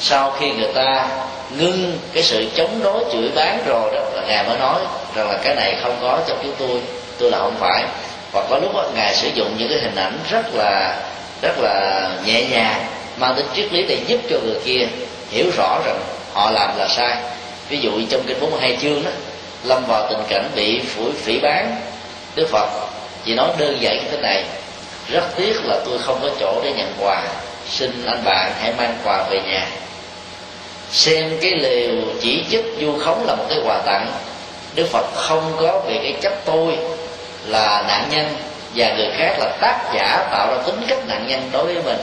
Sau 0.00 0.34
khi 0.38 0.50
người 0.50 0.72
ta 0.74 1.08
ngưng 1.58 1.98
cái 2.12 2.22
sự 2.22 2.46
chống 2.56 2.80
đối 2.82 3.04
chửi 3.12 3.30
bán 3.34 3.62
rồi 3.66 3.90
đó. 3.94 4.00
Là 4.14 4.22
ngài 4.28 4.44
mới 4.48 4.58
nói 4.58 4.80
rằng 5.14 5.30
là 5.30 5.38
cái 5.44 5.54
này 5.54 5.76
không 5.82 5.98
có 6.00 6.18
trong 6.28 6.38
chúng 6.42 6.54
tôi 6.58 6.80
tôi 7.18 7.30
là 7.30 7.38
không 7.38 7.56
phải. 7.58 7.84
Hoặc 8.32 8.46
có 8.50 8.58
lúc 8.58 8.74
đó, 8.74 8.84
ngài 8.94 9.14
sử 9.14 9.28
dụng 9.34 9.54
những 9.58 9.68
cái 9.68 9.78
hình 9.78 9.96
ảnh 9.96 10.18
rất 10.30 10.54
là 10.54 10.96
rất 11.42 11.58
là 11.58 12.08
nhẹ 12.24 12.44
nhàng 12.44 12.84
mang 13.16 13.34
tính 13.36 13.46
triết 13.56 13.72
lý 13.72 13.82
để 13.88 13.98
giúp 14.06 14.20
cho 14.30 14.36
người 14.44 14.60
kia 14.64 14.86
hiểu 15.30 15.50
rõ 15.56 15.78
rằng 15.86 16.00
họ 16.32 16.50
làm 16.50 16.78
là 16.78 16.88
sai. 16.88 17.16
Ví 17.68 17.78
dụ 17.78 17.90
trong 18.10 18.22
kinh 18.26 18.40
42 18.40 18.76
chương 18.82 19.04
đó 19.04 19.10
lâm 19.64 19.84
vào 19.86 20.06
tình 20.10 20.22
cảnh 20.28 20.50
bị 20.54 20.80
phủi 20.80 21.12
phỉ 21.12 21.38
bán 21.38 21.76
đức 22.34 22.48
phật. 22.50 22.68
Chỉ 23.24 23.34
nói 23.34 23.48
đơn 23.58 23.76
giản 23.80 23.96
như 23.96 24.10
thế 24.10 24.16
này 24.16 24.44
rất 25.08 25.24
tiếc 25.36 25.64
là 25.64 25.78
tôi 25.84 25.98
không 25.98 26.18
có 26.22 26.28
chỗ 26.40 26.60
để 26.64 26.72
nhận 26.72 26.92
quà 27.00 27.22
xin 27.68 28.04
anh 28.06 28.24
bạn 28.24 28.52
hãy 28.60 28.72
mang 28.78 28.96
quà 29.04 29.22
về 29.30 29.40
nhà 29.40 29.66
xem 30.92 31.38
cái 31.40 31.50
liều 31.50 31.94
chỉ 32.20 32.44
chức 32.50 32.64
du 32.80 32.98
khống 32.98 33.26
là 33.26 33.34
một 33.34 33.44
cái 33.48 33.58
quà 33.64 33.78
tặng. 33.86 34.12
Đức 34.74 34.86
phật 34.92 35.06
không 35.14 35.52
có 35.60 35.80
bị 35.88 35.98
cái 36.02 36.14
chấp 36.20 36.32
tôi 36.44 36.78
là 37.46 37.84
nạn 37.88 38.08
nhân 38.10 38.26
và 38.74 38.94
người 38.96 39.10
khác 39.16 39.36
là 39.38 39.56
tác 39.60 39.78
giả 39.94 40.28
tạo 40.30 40.46
ra 40.50 40.62
tính 40.62 40.82
cách 40.88 40.98
nạn 41.08 41.26
nhân 41.26 41.50
đối 41.52 41.64
với 41.64 41.82
mình. 41.84 41.98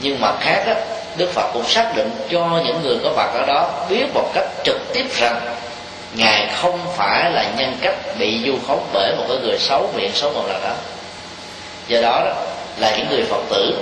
Nhưng 0.00 0.20
mặt 0.20 0.34
khác 0.40 0.64
đó, 0.66 0.74
đức 1.16 1.32
phật 1.32 1.50
cũng 1.52 1.64
xác 1.64 1.96
định 1.96 2.10
cho 2.30 2.60
những 2.64 2.80
người 2.82 2.98
có 3.04 3.10
mặt 3.16 3.30
ở 3.34 3.46
đó 3.46 3.70
biết 3.88 4.04
một 4.14 4.30
cách 4.34 4.46
trực 4.64 4.80
tiếp 4.92 5.06
rằng 5.18 5.40
ngài 6.14 6.48
không 6.56 6.80
phải 6.96 7.30
là 7.30 7.44
nhân 7.56 7.76
cách 7.80 7.94
bị 8.18 8.40
du 8.46 8.54
khống 8.66 8.86
bởi 8.92 9.14
một 9.16 9.24
cái 9.28 9.38
người 9.42 9.58
xấu 9.58 9.90
miệng 9.96 10.12
xấu 10.14 10.30
một 10.30 10.44
nào 10.48 10.58
đó. 10.62 10.74
Do 11.88 12.00
đó, 12.02 12.22
đó 12.24 12.34
là 12.78 12.96
những 12.96 13.06
người 13.10 13.24
phật 13.24 13.40
tử 13.50 13.74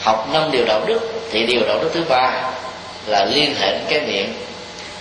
học 0.00 0.28
năm 0.32 0.50
điều 0.50 0.64
đạo 0.64 0.80
đức 0.86 1.00
thì 1.30 1.46
điều 1.46 1.60
đạo 1.68 1.78
đức 1.82 1.90
thứ 1.94 2.02
ba 2.08 2.42
là 3.08 3.24
liên 3.24 3.54
hệ 3.60 3.72
đến 3.72 3.84
cái 3.88 4.00
miệng. 4.00 4.34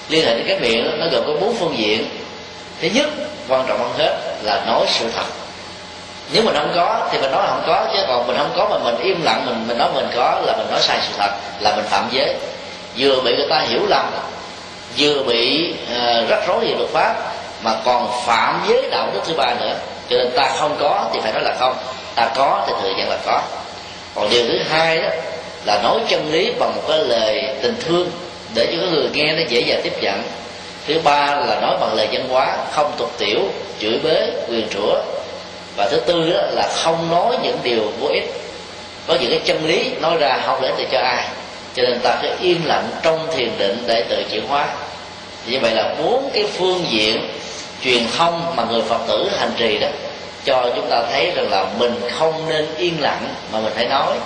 Liên 0.10 0.26
hệ 0.26 0.36
đến 0.36 0.44
cái 0.48 0.60
miệng 0.60 1.00
nó 1.00 1.06
gồm 1.12 1.24
có 1.28 1.34
bốn 1.42 1.56
phương 1.60 1.78
diện. 1.78 2.10
Thứ 2.82 2.88
nhất 2.94 3.10
quan 3.48 3.66
trọng 3.68 3.80
hơn 3.80 3.92
hết 3.98 4.18
là 4.44 4.64
nói 4.68 4.86
sự 4.90 5.06
thật. 5.16 5.26
Nếu 6.32 6.44
mình 6.44 6.56
không 6.56 6.72
có 6.76 7.08
thì 7.12 7.18
mình 7.18 7.32
nói 7.32 7.44
là 7.44 7.50
không 7.50 7.64
có 7.68 7.88
chứ 7.94 8.00
còn 8.08 8.28
mình 8.28 8.38
không 8.38 8.54
có 8.56 8.68
mà 8.70 8.78
mình 8.78 9.04
im 9.04 9.24
lặng 9.24 9.46
mình 9.46 9.68
mình 9.68 9.78
nói 9.78 9.90
mình 9.96 10.08
có 10.16 10.42
là 10.46 10.58
mình 10.58 10.68
nói 10.72 10.82
sai 10.82 11.00
sự 11.02 11.14
thật 11.18 11.32
là 11.60 11.76
mình 11.76 11.86
phạm 11.86 12.08
giới. 12.12 12.36
Vừa 12.98 13.22
bị 13.22 13.36
người 13.36 13.48
ta 13.50 13.60
hiểu 13.60 13.82
lầm 13.88 14.12
vừa 14.98 15.24
bị 15.24 15.74
uh, 15.96 16.30
rắc 16.30 16.40
rối 16.48 16.60
về 16.60 16.76
luật 16.78 16.90
pháp 16.90 17.16
mà 17.64 17.76
còn 17.86 18.12
phạm 18.26 18.66
giới 18.70 18.90
đạo 18.92 19.10
đức 19.14 19.20
thứ 19.26 19.34
ba 19.34 19.54
nữa. 19.60 19.76
Cho 20.10 20.18
nên 20.18 20.32
ta 20.36 20.52
không 20.60 20.78
có 20.80 21.06
thì 21.14 21.20
phải 21.24 21.34
nói 21.34 21.44
là 21.44 21.56
không. 21.60 21.76
Ta 22.16 22.30
có 22.36 22.64
thì 22.68 22.74
thừa 22.82 22.94
nhận 22.98 23.10
là 23.10 23.18
có. 23.26 23.42
Còn 24.16 24.30
điều 24.30 24.44
thứ 24.48 24.60
hai 24.70 25.02
đó 25.02 25.10
là 25.68 25.82
nói 25.84 26.00
chân 26.08 26.32
lý 26.32 26.52
bằng 26.60 26.76
một 26.76 26.82
cái 26.88 27.00
lời 27.00 27.56
tình 27.62 27.76
thương, 27.80 28.10
để 28.56 28.66
cho 28.72 28.78
cái 28.82 28.90
người 28.92 29.10
nghe 29.14 29.34
nó 29.34 29.42
dễ 29.50 29.62
dàng 29.62 29.82
tiếp 29.84 29.94
nhận. 30.02 30.22
Thứ 30.88 31.00
ba 31.04 31.36
là 31.36 31.60
nói 31.62 31.78
bằng 31.80 31.94
lời 31.94 32.08
văn 32.12 32.28
hóa, 32.30 32.58
không 32.72 32.92
tục 32.98 33.12
tiểu, 33.18 33.40
chửi 33.80 34.00
bới 34.04 34.32
quyền 34.50 34.68
rủa. 34.74 34.96
Và 35.76 35.90
thứ 35.92 36.00
tư 36.00 36.30
đó 36.34 36.42
là 36.52 36.70
không 36.76 37.12
nói 37.12 37.38
những 37.44 37.58
điều 37.64 37.92
vô 38.00 38.08
ích. 38.08 38.34
Có 39.08 39.16
những 39.22 39.30
cái 39.30 39.40
chân 39.46 39.66
lý 39.66 39.92
nói 40.02 40.18
ra 40.18 40.40
không 40.46 40.62
để 40.62 40.72
từ 40.78 40.84
cho 40.92 41.00
ai. 41.00 41.28
Cho 41.76 41.84
nên 41.84 42.00
ta 42.00 42.20
cứ 42.22 42.28
yên 42.42 42.62
lặng 42.66 42.90
trong 43.04 43.28
thiền 43.36 43.50
định 43.58 43.84
để 43.88 44.04
tự 44.10 44.24
chuyển 44.32 44.48
hóa. 44.48 44.68
Như 45.46 45.60
vậy 45.60 45.72
là 45.72 45.96
bốn 46.04 46.30
cái 46.34 46.44
phương 46.58 46.86
diện 46.90 47.30
truyền 47.84 48.04
thông 48.18 48.56
mà 48.56 48.64
người 48.72 48.82
phật 48.82 49.00
tử 49.08 49.30
hành 49.38 49.52
trì 49.58 49.78
đó, 49.78 49.88
cho 50.46 50.72
chúng 50.76 50.90
ta 50.90 51.04
thấy 51.12 51.32
rằng 51.36 51.50
là 51.52 51.66
mình 51.78 51.96
không 52.12 52.50
nên 52.50 52.68
yên 52.78 52.94
lặng 53.02 53.28
mà 53.54 53.60
mình 53.60 53.74
phải 53.76 53.86
nói 53.86 54.18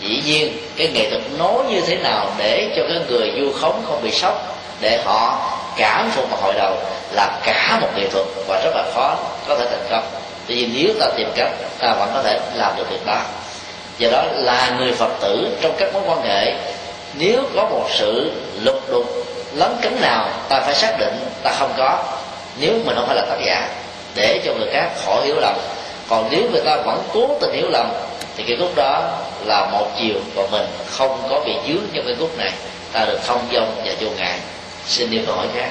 dĩ 0.00 0.22
nhiên, 0.26 0.58
cái 0.76 0.88
nghệ 0.88 1.10
thuật 1.10 1.22
nói 1.38 1.64
như 1.68 1.80
thế 1.80 1.96
nào 1.96 2.26
để 2.38 2.72
cho 2.76 2.82
cái 2.88 2.98
người 3.08 3.32
du 3.38 3.52
khống 3.60 3.82
không 3.86 4.02
bị 4.02 4.10
sốc, 4.10 4.56
để 4.80 5.02
họ 5.04 5.50
cảm 5.76 6.10
phục 6.10 6.30
một 6.30 6.38
hồi 6.42 6.54
đầu 6.54 6.76
là 7.12 7.38
cả 7.44 7.78
một 7.80 7.88
nghệ 7.96 8.08
thuật 8.08 8.26
và 8.48 8.60
rất 8.64 8.70
là 8.74 8.84
khó, 8.94 9.16
có 9.48 9.56
thể 9.56 9.66
thành 9.70 9.86
công. 9.90 10.02
Tuy 10.46 10.54
nhiên, 10.54 10.70
nếu 10.74 10.94
ta 11.00 11.06
tìm 11.16 11.28
cách, 11.36 11.50
ta 11.78 11.94
vẫn 11.94 12.10
có 12.14 12.22
thể 12.22 12.38
làm 12.54 12.76
được 12.76 12.90
việc 12.90 13.06
đó. 13.06 13.20
Do 13.98 14.08
đó 14.10 14.24
là 14.34 14.76
người 14.78 14.92
phật 14.92 15.10
tử 15.20 15.56
trong 15.60 15.74
các 15.78 15.92
mối 15.92 16.02
quan 16.06 16.22
hệ, 16.22 16.54
nếu 17.14 17.42
có 17.56 17.64
một 17.64 17.86
sự 17.90 18.32
lục 18.62 18.80
đục, 18.90 19.04
lấn 19.52 19.76
cấn 19.82 20.00
nào, 20.00 20.28
ta 20.48 20.60
phải 20.60 20.74
xác 20.74 20.98
định 20.98 21.18
ta 21.42 21.50
không 21.58 21.72
có. 21.76 21.98
Nếu 22.60 22.72
mình 22.84 22.96
không 22.96 23.06
phải 23.06 23.16
là 23.16 23.26
tác 23.30 23.38
giả, 23.46 23.68
để 24.14 24.40
cho 24.44 24.54
người 24.54 24.68
khác 24.72 24.90
khỏi 25.04 25.26
hiểu 25.26 25.36
lầm. 25.40 25.54
Còn 26.08 26.28
nếu 26.30 26.42
người 26.52 26.60
ta 26.64 26.76
vẫn 26.76 27.02
cố 27.12 27.28
tình 27.40 27.52
hiểu 27.52 27.70
lầm 27.70 27.90
thì 28.38 28.44
cái 28.44 28.56
gốc 28.56 28.70
đó 28.76 29.20
là 29.44 29.68
một 29.72 29.86
chiều 30.00 30.20
và 30.34 30.42
mình 30.50 30.66
không 30.86 31.26
có 31.30 31.40
bị 31.46 31.52
dướng 31.66 31.82
trong 31.92 32.04
cái 32.04 32.14
gốc 32.14 32.36
này. 32.36 32.52
Ta 32.92 33.04
được 33.04 33.18
thông 33.26 33.48
dong 33.52 33.82
và 33.84 33.92
vô 34.00 34.10
ngại. 34.16 34.38
Xin 34.86 35.10
điều 35.10 35.22
câu 35.26 35.36
hỏi 35.36 35.46
khác. 35.54 35.70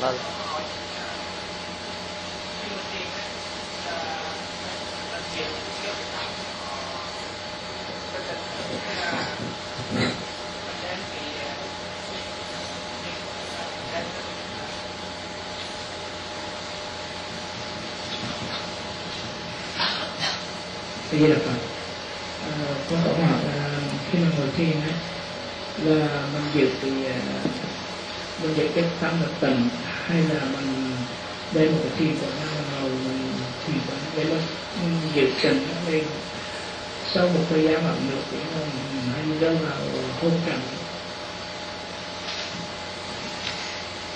Vâng. 0.00 0.37
Di 21.18 21.26
Đà 21.26 21.36
Phật 21.44 21.58
à, 22.42 22.52
con 22.90 23.00
hỏi 23.00 23.38
là 23.46 23.78
khi 24.10 24.18
mà 24.18 24.28
ngồi 24.38 24.48
thiền 24.56 24.70
ấy, 24.70 24.94
là 25.84 26.08
mình 26.32 26.42
giữ 26.54 26.70
thì 26.82 26.90
à, 27.06 27.20
mình 28.42 28.54
giữ 28.56 28.68
cái 28.74 28.84
tâm 29.00 29.10
là 29.20 29.28
tịnh 29.40 29.68
hay 30.06 30.22
là 30.22 30.40
mình 30.44 30.96
đây 31.54 31.70
một 31.70 31.78
cái 31.82 31.92
thiền 31.98 32.16
của 32.20 32.26
nhau 32.26 32.64
ngồi 32.72 32.90
mình 32.90 33.32
thiền 33.66 33.76
quán 33.88 34.00
để 34.16 34.24
mà 34.24 34.36
giữ 35.14 35.30
tịnh 35.42 35.66
lên 35.88 36.04
sau 37.14 37.28
một 37.28 37.40
thời 37.50 37.62
gian 37.62 37.84
mà 37.84 37.90
được 38.10 38.22
thì 38.30 38.38
mình 38.60 38.70
hay 39.14 39.38
rơi 39.40 39.56
vào 39.56 39.78
hôn 40.22 40.32
trầm. 40.46 40.60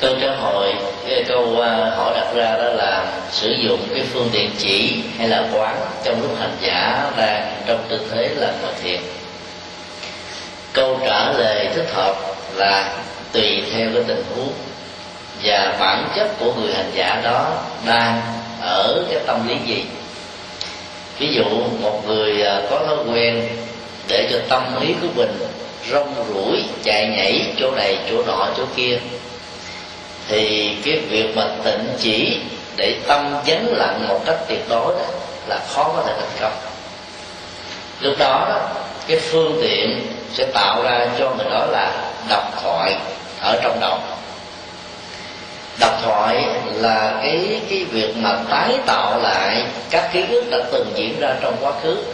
Câu 0.00 0.14
trả 0.20 0.26
lời 0.26 0.91
cái 1.08 1.24
câu 1.28 1.56
hỏi 1.96 2.12
đặt 2.14 2.34
ra 2.34 2.56
đó 2.56 2.64
là 2.64 3.06
sử 3.30 3.54
dụng 3.62 3.80
cái 3.94 4.04
phương 4.12 4.28
tiện 4.32 4.50
chỉ 4.58 5.02
hay 5.18 5.28
là 5.28 5.44
quán 5.52 5.76
trong 6.04 6.22
lúc 6.22 6.30
hành 6.40 6.56
giả 6.60 7.10
đang 7.16 7.52
trong 7.66 7.84
tư 7.88 8.00
thế 8.10 8.28
là 8.36 8.52
ngồi 8.62 8.72
thiền. 8.82 9.00
Câu 10.72 10.98
trả 11.04 11.32
lời 11.32 11.68
thích 11.74 11.90
hợp 11.94 12.14
là 12.56 12.94
tùy 13.32 13.62
theo 13.72 13.88
cái 13.94 14.02
tình 14.06 14.24
huống 14.34 14.52
và 15.42 15.76
bản 15.80 16.08
chất 16.16 16.28
của 16.38 16.52
người 16.52 16.74
hành 16.74 16.90
giả 16.94 17.20
đó 17.24 17.50
đang 17.86 18.20
ở 18.60 19.04
cái 19.10 19.20
tâm 19.26 19.48
lý 19.48 19.54
gì. 19.66 19.84
Ví 21.18 21.34
dụ, 21.34 21.44
một 21.80 22.06
người 22.06 22.42
à, 22.42 22.60
có 22.70 22.78
thói 22.86 22.96
quen 23.12 23.48
để 24.08 24.28
cho 24.32 24.38
tâm 24.48 24.62
lý 24.80 24.94
của 25.02 25.08
mình 25.16 25.38
rong 25.90 26.14
rủi 26.34 26.64
chạy 26.82 27.08
nhảy 27.08 27.54
chỗ 27.60 27.70
này, 27.70 27.98
chỗ 28.10 28.22
nọ, 28.26 28.48
chỗ 28.56 28.64
kia 28.76 28.98
thì 30.28 30.74
cái 30.84 30.96
việc 30.96 31.36
mà 31.36 31.44
tịnh 31.64 31.88
chỉ 31.98 32.40
để 32.76 32.96
tâm 33.06 33.34
vắng 33.46 33.66
lặng 33.72 34.04
một 34.08 34.20
cách 34.26 34.36
tuyệt 34.48 34.68
đối 34.68 34.94
đó 34.94 35.04
là 35.48 35.58
khó 35.68 35.92
có 35.96 36.02
thể 36.06 36.12
thành 36.18 36.38
công. 36.40 36.52
Lúc 38.00 38.14
đó 38.18 38.46
đó, 38.48 38.68
cái 39.06 39.18
phương 39.18 39.58
tiện 39.62 40.06
sẽ 40.32 40.44
tạo 40.54 40.82
ra 40.82 41.06
cho 41.18 41.30
người 41.30 41.46
đó 41.50 41.66
là 41.70 41.92
độc 42.28 42.62
thoại 42.62 42.96
ở 43.40 43.60
trong 43.62 43.80
đầu. 43.80 43.98
Độc 45.80 46.00
thoại 46.04 46.44
là 46.74 47.18
cái 47.22 47.60
cái 47.70 47.84
việc 47.84 48.16
mà 48.16 48.38
tái 48.50 48.78
tạo 48.86 49.18
lại 49.18 49.64
các 49.90 50.10
ký 50.12 50.24
ức 50.28 50.44
đã 50.50 50.58
từng 50.72 50.92
diễn 50.94 51.20
ra 51.20 51.34
trong 51.40 51.56
quá 51.60 51.72
khứ 51.82 52.04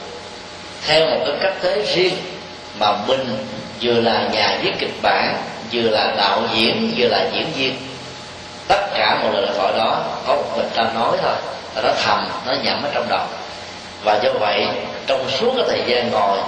theo 0.86 1.06
một 1.06 1.24
cái 1.26 1.36
cách 1.40 1.54
thế 1.62 1.84
riêng 1.94 2.16
mà 2.78 2.92
mình 3.06 3.36
vừa 3.82 4.00
là 4.00 4.28
nhà 4.32 4.58
viết 4.62 4.72
kịch 4.78 4.94
bản, 5.02 5.36
vừa 5.72 5.90
là 5.90 6.14
đạo 6.16 6.42
diễn, 6.54 6.92
vừa 6.96 7.08
là 7.08 7.28
diễn 7.32 7.46
viên 7.56 7.76
tất 8.68 8.80
cả 8.94 9.18
một 9.22 9.28
lời 9.32 9.46
thoại 9.56 9.72
đó 9.76 10.02
có 10.26 10.34
một 10.34 10.56
mình 10.56 10.68
ta 10.74 10.82
nói 10.94 11.16
thôi. 11.22 11.34
Ta 11.74 11.82
nó 11.82 11.90
thầm 12.04 12.28
nó 12.46 12.52
nhẩm 12.62 12.82
ở 12.82 12.90
trong 12.94 13.08
đầu. 13.08 13.26
Và 14.04 14.20
do 14.22 14.30
vậy, 14.40 14.66
trong 15.06 15.30
suốt 15.30 15.52
cái 15.56 15.64
thời 15.68 15.82
gian 15.86 16.10
ngồi, 16.10 16.38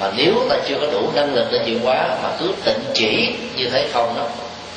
mà 0.00 0.10
nếu 0.16 0.32
ta 0.50 0.56
chưa 0.68 0.74
có 0.80 0.86
đủ 0.92 1.10
năng 1.14 1.34
lực 1.34 1.46
để 1.52 1.58
chịu 1.66 1.78
quá 1.82 2.08
mà 2.22 2.28
cứ 2.40 2.54
tịnh 2.64 2.80
chỉ 2.94 3.34
như 3.56 3.68
thế 3.70 3.88
không 3.92 4.14
đó, 4.18 4.24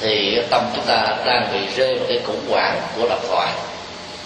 thì 0.01 0.41
tâm 0.49 0.63
chúng 0.75 0.85
ta 0.85 1.15
đang 1.25 1.49
bị 1.53 1.59
rơi 1.75 1.95
vào 1.95 2.05
cái 2.09 2.19
khủng 2.27 2.41
hoảng 2.49 2.81
của 2.95 3.07
độc 3.07 3.19
thoại. 3.29 3.47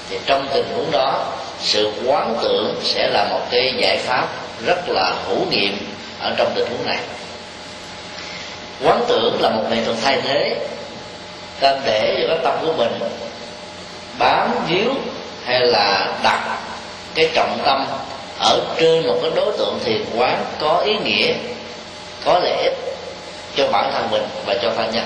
Thì 0.09 0.19
trong 0.25 0.47
tình 0.53 0.65
huống 0.75 0.91
đó, 0.91 1.25
sự 1.59 1.91
quán 2.05 2.35
tưởng 2.43 2.75
sẽ 2.83 3.07
là 3.07 3.27
một 3.29 3.41
cái 3.51 3.73
giải 3.77 3.97
pháp 3.97 4.27
rất 4.65 4.89
là 4.89 5.13
hữu 5.27 5.45
nghiệm 5.49 5.77
ở 6.19 6.33
trong 6.37 6.51
tình 6.55 6.67
huống 6.69 6.85
này. 6.85 6.97
Quán 8.83 9.03
tưởng 9.07 9.41
là 9.41 9.49
một 9.49 9.63
nghệ 9.69 9.77
thuật 9.85 9.97
thay 10.03 10.21
thế 10.21 10.55
ta 11.63 11.75
để 11.85 12.15
cho 12.21 12.27
cái 12.27 12.37
tâm 12.43 12.53
của 12.65 12.73
mình. 12.73 12.91
Bám 14.19 14.49
víu 14.67 14.91
hay 15.45 15.59
là 15.59 16.07
đặt 16.23 16.57
cái 17.15 17.29
trọng 17.33 17.57
tâm 17.65 17.85
ở 18.39 18.61
trên 18.77 19.07
một 19.07 19.15
cái 19.21 19.31
đối 19.35 19.57
tượng 19.57 19.79
thiền 19.85 20.05
quán 20.17 20.45
có 20.59 20.77
ý 20.85 20.93
nghĩa, 21.03 21.33
có 22.25 22.39
lợi 22.39 22.63
ích 22.63 22.77
cho 23.55 23.67
bản 23.71 23.91
thân 23.93 24.11
mình 24.11 24.23
và 24.45 24.55
cho 24.61 24.71
thân 24.77 24.91
nhân. 24.91 25.05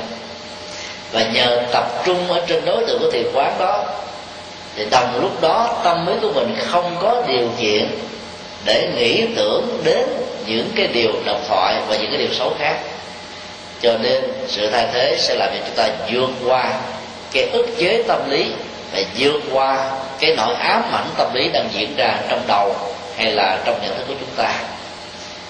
Và 1.12 1.24
nhờ 1.34 1.62
tập 1.72 1.86
trung 2.06 2.32
ở 2.32 2.41
trên 2.48 2.65
đối 2.65 2.86
tượng 2.86 3.00
của 3.00 3.12
thiền 3.12 3.26
quán 3.34 3.56
đó, 3.60 3.84
thì 4.76 4.86
đồng 4.91 5.22
lúc 5.22 5.41
đó 5.41 5.82
tâm 5.84 6.08
lý 6.08 6.13
của 6.22 6.32
mình 6.34 6.56
không 6.60 6.98
có 7.02 7.24
điều 7.28 7.50
kiện 7.60 7.89
để 8.65 8.89
nghĩ 8.96 9.26
tưởng 9.36 9.82
đến 9.84 10.08
những 10.46 10.70
cái 10.76 10.88
điều 10.88 11.12
độc 11.26 11.38
thoại 11.48 11.76
và 11.88 11.96
những 11.96 12.12
cái 12.12 12.17
điều 12.17 12.34
xấu 12.34 12.54
khác 12.60 12.78
cho 13.81 13.97
nên 13.97 14.23
sự 14.47 14.69
thay 14.69 14.87
thế 14.93 15.15
sẽ 15.19 15.35
làm 15.35 15.49
cho 15.49 15.59
chúng 15.65 15.75
ta 15.75 15.89
vượt 16.11 16.29
qua 16.45 16.73
cái 17.31 17.49
ức 17.51 17.65
chế 17.79 18.03
tâm 18.07 18.29
lý 18.29 18.45
và 18.93 18.99
vượt 19.17 19.41
qua 19.51 19.91
cái 20.19 20.35
nỗi 20.37 20.55
ám 20.55 20.83
ảnh 20.91 21.07
tâm 21.17 21.33
lý 21.33 21.49
đang 21.53 21.69
diễn 21.73 21.95
ra 21.95 22.15
trong 22.29 22.41
đầu 22.47 22.75
hay 23.17 23.31
là 23.31 23.59
trong 23.65 23.79
nhận 23.81 23.97
thức 23.97 24.03
của 24.07 24.13
chúng 24.19 24.35
ta. 24.35 24.53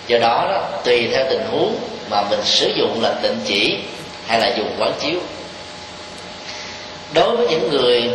Do 0.07 0.17
đó, 0.17 0.47
đó 0.51 0.79
tùy 0.83 1.07
theo 1.11 1.25
tình 1.29 1.45
huống 1.51 1.75
mà 2.09 2.21
mình 2.29 2.39
sử 2.43 2.71
dụng 2.75 3.01
là 3.01 3.13
tịnh 3.21 3.39
chỉ 3.45 3.77
hay 4.27 4.39
là 4.39 4.47
dùng 4.57 4.75
quán 4.79 4.91
chiếu. 4.99 5.19
Đối 7.13 7.37
với 7.37 7.47
những 7.47 7.69
người 7.71 8.09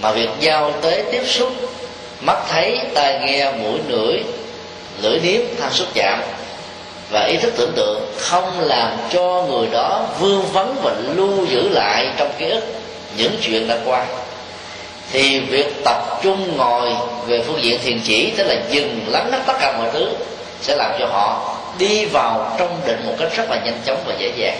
mà 0.00 0.12
việc 0.12 0.28
giao 0.40 0.72
tế 0.82 1.04
tiếp 1.12 1.22
xúc 1.26 1.52
mắt 2.20 2.36
thấy 2.48 2.78
tai 2.94 3.18
nghe 3.18 3.52
mũi 3.52 3.78
ngửi 3.88 4.22
lưỡi 5.02 5.20
nếm 5.20 5.40
thân 5.60 5.72
xúc 5.72 5.88
chạm 5.94 6.22
và 7.12 7.24
ý 7.24 7.36
thức 7.36 7.52
tưởng 7.56 7.72
tượng 7.76 8.00
không 8.18 8.60
làm 8.60 8.96
cho 9.10 9.44
người 9.48 9.68
đó 9.72 10.06
vương 10.20 10.42
vấn 10.52 10.76
và 10.82 10.92
lưu 11.16 11.46
giữ 11.46 11.68
lại 11.68 12.12
trong 12.16 12.30
ký 12.38 12.48
ức 12.48 12.64
những 13.16 13.36
chuyện 13.42 13.68
đã 13.68 13.78
qua. 13.84 14.04
Thì 15.10 15.40
việc 15.40 15.84
tập 15.84 16.20
trung 16.22 16.56
ngồi 16.56 16.92
về 17.26 17.42
phương 17.46 17.62
diện 17.62 17.80
thiền 17.82 18.00
chỉ 18.04 18.30
tức 18.36 18.44
là 18.44 18.54
dừng 18.70 19.00
lắng 19.08 19.32
hết 19.32 19.40
tất 19.46 19.52
cả 19.60 19.74
mọi 19.78 19.90
thứ 19.92 20.08
sẽ 20.60 20.76
làm 20.76 20.92
cho 20.98 21.06
họ 21.06 21.56
đi 21.78 22.04
vào 22.04 22.54
trong 22.58 22.80
định 22.86 23.06
một 23.06 23.14
cách 23.18 23.28
rất 23.36 23.50
là 23.50 23.56
nhanh 23.64 23.80
chóng 23.84 23.98
và 24.06 24.14
dễ 24.18 24.32
dàng. 24.36 24.58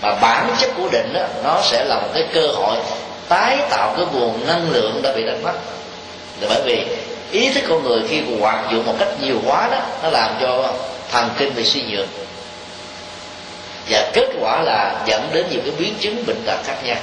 Và 0.00 0.18
bản 0.20 0.54
chất 0.60 0.70
của 0.76 0.88
định 0.92 1.12
đó, 1.14 1.22
nó 1.44 1.60
sẽ 1.62 1.84
là 1.84 1.94
một 1.94 2.08
cái 2.14 2.24
cơ 2.34 2.46
hội 2.46 2.76
tái 3.28 3.58
tạo 3.70 3.94
cái 3.96 4.06
nguồn 4.12 4.46
năng 4.46 4.70
lượng 4.70 5.00
đã 5.02 5.12
bị 5.12 5.22
đánh 5.22 5.42
mất. 5.42 5.52
Là 6.40 6.48
bởi 6.48 6.62
vì 6.64 6.86
ý 7.30 7.48
thức 7.48 7.64
con 7.68 7.84
người 7.84 8.02
khi 8.08 8.20
hoạt 8.40 8.72
dụng 8.72 8.86
một 8.86 8.94
cách 8.98 9.08
nhiều 9.22 9.36
quá 9.46 9.68
đó 9.72 9.78
nó 10.02 10.08
làm 10.08 10.30
cho 10.40 10.72
thần 11.14 11.30
kinh 11.38 11.54
bị 11.54 11.64
suy 11.64 11.82
nhược. 11.82 12.06
Và 13.90 14.10
kết 14.12 14.28
quả 14.40 14.62
là 14.62 15.02
dẫn 15.06 15.28
đến 15.32 15.46
nhiều 15.50 15.60
cái 15.64 15.72
biến 15.78 15.94
chứng 16.00 16.26
bệnh 16.26 16.42
tật 16.46 16.58
khác 16.64 16.76
nhau. 16.84 16.96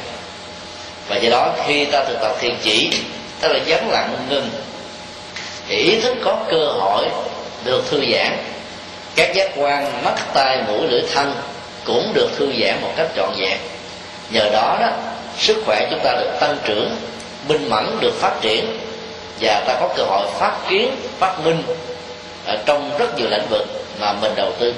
Và 1.08 1.18
do 1.18 1.30
đó 1.30 1.54
khi 1.66 1.86
ta 1.86 2.04
thực 2.04 2.18
tập 2.22 2.36
thiền 2.40 2.56
chỉ, 2.64 2.92
ta 3.42 3.48
là 3.48 3.60
vắng 3.68 3.90
lặng 3.92 4.16
ngừng. 4.30 4.50
Thì 5.68 5.76
ý 5.76 6.00
thức 6.00 6.18
có 6.26 6.38
cơ 6.52 6.66
hội 6.66 7.06
được 7.64 7.84
thư 7.90 8.00
giãn. 8.14 8.38
Các 9.16 9.34
giác 9.34 9.52
quan 9.56 10.04
mắt, 10.04 10.16
tai, 10.34 10.58
mũi, 10.68 10.88
lưỡi, 10.88 11.02
thân 11.14 11.34
cũng 11.84 12.12
được 12.14 12.30
thư 12.38 12.54
giãn 12.62 12.82
một 12.82 12.94
cách 12.98 13.08
trọn 13.16 13.30
vẹn. 13.38 13.58
Nhờ 14.30 14.50
đó 14.54 14.78
đó, 14.82 14.90
sức 15.38 15.64
khỏe 15.66 15.88
chúng 15.90 16.00
ta 16.04 16.14
được 16.14 16.32
tăng 16.40 16.58
trưởng, 16.66 16.96
minh 17.48 17.70
mẫn 17.70 17.98
được 18.00 18.14
phát 18.20 18.34
triển 18.42 18.80
và 19.40 19.64
ta 19.68 19.78
có 19.80 19.90
cơ 19.96 20.04
hội 20.04 20.28
phát 20.40 20.58
kiến, 20.70 20.96
phát 21.20 21.40
minh 21.46 21.64
ở 22.46 22.58
trong 22.66 22.98
rất 22.98 23.18
nhiều 23.18 23.28
lĩnh 23.30 23.48
vực 23.50 23.81
mà 24.02 24.14
mình 24.14 24.32
đầu 24.36 24.52
tư. 24.60 24.74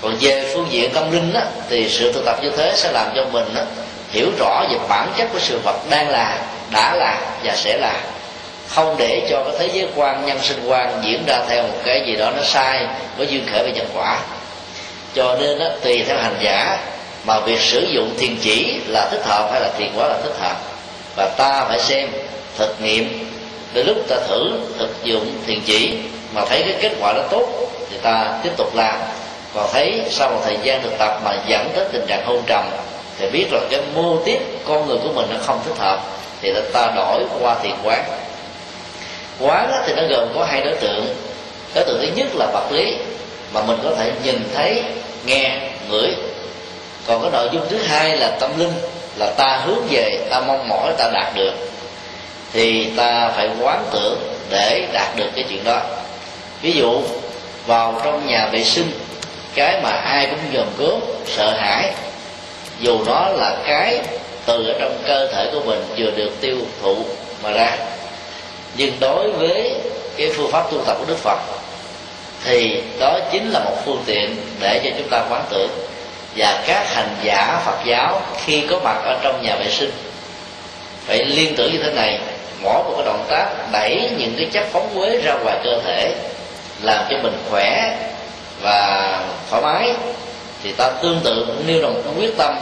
Còn 0.00 0.16
về 0.20 0.50
phương 0.54 0.66
diện 0.70 0.90
tâm 0.94 1.12
linh 1.12 1.32
á, 1.34 1.44
thì 1.68 1.88
sự 1.88 2.12
thực 2.12 2.24
tập 2.24 2.38
như 2.42 2.50
thế 2.56 2.72
sẽ 2.76 2.92
làm 2.92 3.06
cho 3.16 3.24
mình 3.32 3.54
á, 3.54 3.62
hiểu 4.10 4.26
rõ 4.38 4.64
về 4.70 4.78
bản 4.88 5.12
chất 5.16 5.28
của 5.32 5.38
sự 5.38 5.58
vật 5.64 5.76
đang 5.90 6.08
là 6.08 6.38
đã 6.70 6.96
là 6.96 7.20
và 7.44 7.56
sẽ 7.56 7.78
là. 7.78 8.00
Không 8.68 8.96
để 8.98 9.26
cho 9.30 9.44
cái 9.44 9.54
thế 9.58 9.74
giới 9.74 9.88
quan 9.94 10.26
nhân 10.26 10.38
sinh 10.42 10.64
quan 10.66 11.00
diễn 11.04 11.24
ra 11.26 11.42
theo 11.48 11.62
một 11.62 11.78
cái 11.84 12.02
gì 12.06 12.16
đó 12.16 12.30
nó 12.36 12.42
sai 12.42 12.86
với 13.16 13.26
duyên 13.26 13.46
khởi 13.52 13.62
và 13.62 13.70
nhân 13.70 13.86
quả. 13.94 14.18
Cho 15.14 15.36
nên 15.40 15.58
đó, 15.58 15.66
tùy 15.82 16.04
theo 16.06 16.16
hành 16.18 16.36
giả 16.40 16.78
mà 17.24 17.40
việc 17.40 17.60
sử 17.60 17.80
dụng 17.80 18.14
thiền 18.18 18.36
chỉ 18.42 18.80
là 18.86 19.08
thích 19.10 19.22
hợp 19.24 19.48
hay 19.52 19.60
là 19.60 19.70
thiền 19.78 19.88
quá 19.96 20.08
là 20.08 20.16
thích 20.22 20.34
hợp. 20.40 20.56
Và 21.16 21.28
ta 21.36 21.64
phải 21.68 21.80
xem 21.80 22.08
thực 22.58 22.80
nghiệm 22.80 23.30
đến 23.72 23.86
lúc 23.86 23.96
ta 24.08 24.16
thử 24.28 24.50
thực 24.78 25.04
dụng 25.04 25.32
thiền 25.46 25.60
chỉ 25.66 25.94
mà 26.34 26.44
thấy 26.44 26.62
cái 26.62 26.74
kết 26.80 26.92
quả 27.00 27.12
nó 27.12 27.22
tốt 27.30 27.69
thì 27.90 27.96
ta 28.02 28.38
tiếp 28.42 28.50
tục 28.56 28.74
làm. 28.74 28.94
Còn 29.54 29.68
thấy 29.72 30.02
sau 30.10 30.30
một 30.30 30.40
thời 30.44 30.56
gian 30.62 30.82
thực 30.82 30.98
tập 30.98 31.20
mà 31.24 31.34
dẫn 31.46 31.70
tới 31.74 31.84
tình 31.92 32.06
trạng 32.06 32.26
hôn 32.26 32.42
trầm, 32.46 32.70
thì 33.18 33.30
biết 33.30 33.46
là 33.52 33.60
cái 33.70 33.80
mô 33.94 34.16
tiếp 34.24 34.38
con 34.64 34.88
người 34.88 34.98
của 35.02 35.12
mình 35.14 35.26
nó 35.30 35.36
không 35.42 35.60
thích 35.66 35.78
hợp, 35.78 36.00
thì 36.42 36.52
ta 36.72 36.92
đổi 36.96 37.24
qua 37.40 37.56
thiền 37.62 37.74
quán. 37.82 38.04
Quán 39.40 39.70
thì 39.86 39.92
nó 39.96 40.02
gồm 40.10 40.28
có 40.34 40.44
hai 40.44 40.60
đối 40.60 40.74
tượng. 40.74 41.16
Đối 41.74 41.84
tượng 41.84 41.98
thứ 42.00 42.08
nhất 42.16 42.26
là 42.34 42.46
vật 42.46 42.72
lý, 42.72 42.96
mà 43.52 43.62
mình 43.62 43.78
có 43.84 43.90
thể 43.98 44.12
nhìn 44.24 44.48
thấy, 44.54 44.82
nghe, 45.26 45.58
ngửi. 45.88 46.14
Còn 47.06 47.22
cái 47.22 47.30
nội 47.30 47.48
dung 47.52 47.66
thứ 47.68 47.78
hai 47.82 48.16
là 48.16 48.30
tâm 48.40 48.58
linh, 48.58 48.72
là 49.16 49.32
ta 49.36 49.60
hướng 49.64 49.86
về, 49.90 50.26
ta 50.30 50.40
mong 50.40 50.68
mỏi, 50.68 50.92
ta 50.98 51.10
đạt 51.12 51.34
được. 51.34 51.52
Thì 52.52 52.90
ta 52.96 53.32
phải 53.36 53.48
quán 53.60 53.84
tưởng 53.92 54.18
để 54.50 54.86
đạt 54.92 55.16
được 55.16 55.28
cái 55.34 55.44
chuyện 55.48 55.64
đó. 55.64 55.80
Ví 56.62 56.72
dụ 56.72 57.02
vào 57.66 58.00
trong 58.04 58.26
nhà 58.26 58.48
vệ 58.52 58.64
sinh. 58.64 58.90
Cái 59.54 59.80
mà 59.82 59.90
ai 59.90 60.26
cũng 60.26 60.38
dòm 60.54 60.66
cướp 60.78 61.02
sợ 61.26 61.56
hãi. 61.58 61.92
Dù 62.80 63.04
nó 63.06 63.28
là 63.28 63.56
cái 63.66 64.00
từ 64.46 64.66
ở 64.66 64.74
trong 64.80 64.98
cơ 65.06 65.28
thể 65.32 65.50
của 65.52 65.60
mình 65.60 65.84
vừa 65.96 66.10
được 66.10 66.30
tiêu 66.40 66.56
thụ 66.82 66.96
mà 67.42 67.50
ra. 67.50 67.76
Nhưng 68.76 68.92
đối 69.00 69.30
với 69.32 69.74
cái 70.16 70.30
phương 70.36 70.50
pháp 70.50 70.70
tu 70.70 70.78
tập 70.86 70.96
của 70.98 71.04
đức 71.08 71.18
phật, 71.18 71.38
thì 72.44 72.82
đó 72.98 73.18
chính 73.32 73.50
là 73.50 73.60
một 73.60 73.76
phương 73.84 74.02
tiện 74.06 74.36
để 74.60 74.80
cho 74.84 74.90
chúng 74.98 75.08
ta 75.10 75.24
quán 75.30 75.44
tưởng. 75.50 75.70
Và 76.36 76.62
các 76.66 76.94
hành 76.94 77.16
giả 77.22 77.62
phật 77.66 77.78
giáo 77.84 78.22
khi 78.44 78.62
có 78.70 78.80
mặt 78.84 78.96
ở 79.04 79.18
trong 79.22 79.42
nhà 79.42 79.56
vệ 79.56 79.70
sinh, 79.70 79.90
phải 81.06 81.24
liên 81.24 81.54
tưởng 81.56 81.72
như 81.72 81.78
thế 81.82 81.92
này. 81.92 82.20
Mỗi 82.62 82.84
một 82.84 82.92
cái 82.96 83.06
động 83.06 83.24
tác 83.28 83.46
đẩy 83.72 84.10
những 84.18 84.34
cái 84.36 84.46
chất 84.52 84.66
phóng 84.72 84.90
quế 84.94 85.20
ra 85.24 85.34
ngoài 85.34 85.58
cơ 85.64 85.80
thể 85.84 86.14
làm 86.82 87.04
cho 87.10 87.16
mình 87.22 87.38
khỏe 87.50 87.96
và 88.62 89.20
thoải 89.50 89.62
mái, 89.62 89.94
thì 90.62 90.72
ta 90.72 90.90
tương 91.02 91.20
tự 91.24 91.44
cũng 91.46 91.66
nêu 91.66 91.82
lòng 91.82 92.14
quyết 92.18 92.36
tâm 92.36 92.54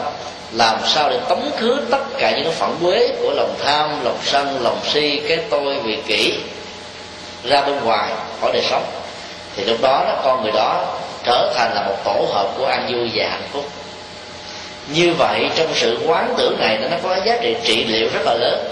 làm 0.52 0.78
sao 0.86 1.10
để 1.10 1.18
tống 1.28 1.50
khứ 1.56 1.80
tất 1.90 2.02
cả 2.18 2.30
những 2.30 2.44
cái 2.44 2.52
phản 2.52 2.74
quế 2.82 3.08
của 3.22 3.32
lòng 3.36 3.54
tham, 3.64 4.04
lòng 4.04 4.18
sân, 4.24 4.62
lòng 4.62 4.78
si, 4.84 5.20
cái 5.28 5.38
tôi, 5.50 5.78
vị 5.84 5.98
kỷ 6.06 6.34
ra 7.44 7.60
bên 7.60 7.84
ngoài 7.84 8.10
khỏi 8.40 8.50
đời 8.52 8.62
sống. 8.70 8.84
Thì 9.56 9.64
lúc 9.64 9.82
đó 9.82 10.04
đó, 10.06 10.20
con 10.24 10.42
người 10.42 10.52
đó 10.52 10.98
trở 11.24 11.52
thành 11.56 11.74
là 11.74 11.82
một 11.82 11.96
tổ 12.04 12.26
hợp 12.32 12.48
của 12.58 12.66
an 12.66 12.86
vui 12.88 13.10
và 13.14 13.26
hạnh 13.30 13.48
phúc. 13.52 13.64
Như 14.94 15.14
vậy, 15.18 15.50
trong 15.56 15.68
sự 15.74 15.98
quán 16.06 16.34
tưởng 16.36 16.56
này, 16.60 16.78
nó 16.90 16.96
có 17.02 17.16
giá 17.24 17.36
trị 17.42 17.56
trị 17.64 17.84
liệu 17.84 18.08
rất 18.14 18.20
là 18.24 18.34
lớn 18.34 18.64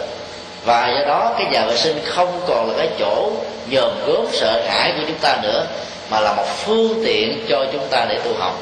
và 0.67 0.89
do 0.89 1.07
đó 1.07 1.35
cái 1.39 1.47
nhà 1.53 1.67
vệ 1.67 1.77
sinh 1.77 2.01
không 2.05 2.41
còn 2.47 2.69
là 2.69 2.75
cái 2.79 2.89
chỗ 2.99 3.31
nhòm 3.71 3.91
gớm, 4.07 4.27
sợ 4.33 4.63
hãi 4.69 4.93
của 4.97 5.05
chúng 5.07 5.19
ta 5.19 5.39
nữa, 5.43 5.67
mà 6.11 6.21
là 6.21 6.33
một 6.33 6.47
phương 6.65 7.03
tiện 7.05 7.47
cho 7.49 7.67
chúng 7.73 7.87
ta 7.91 8.07
để 8.09 8.19
tu 8.25 8.35
học. 8.39 8.55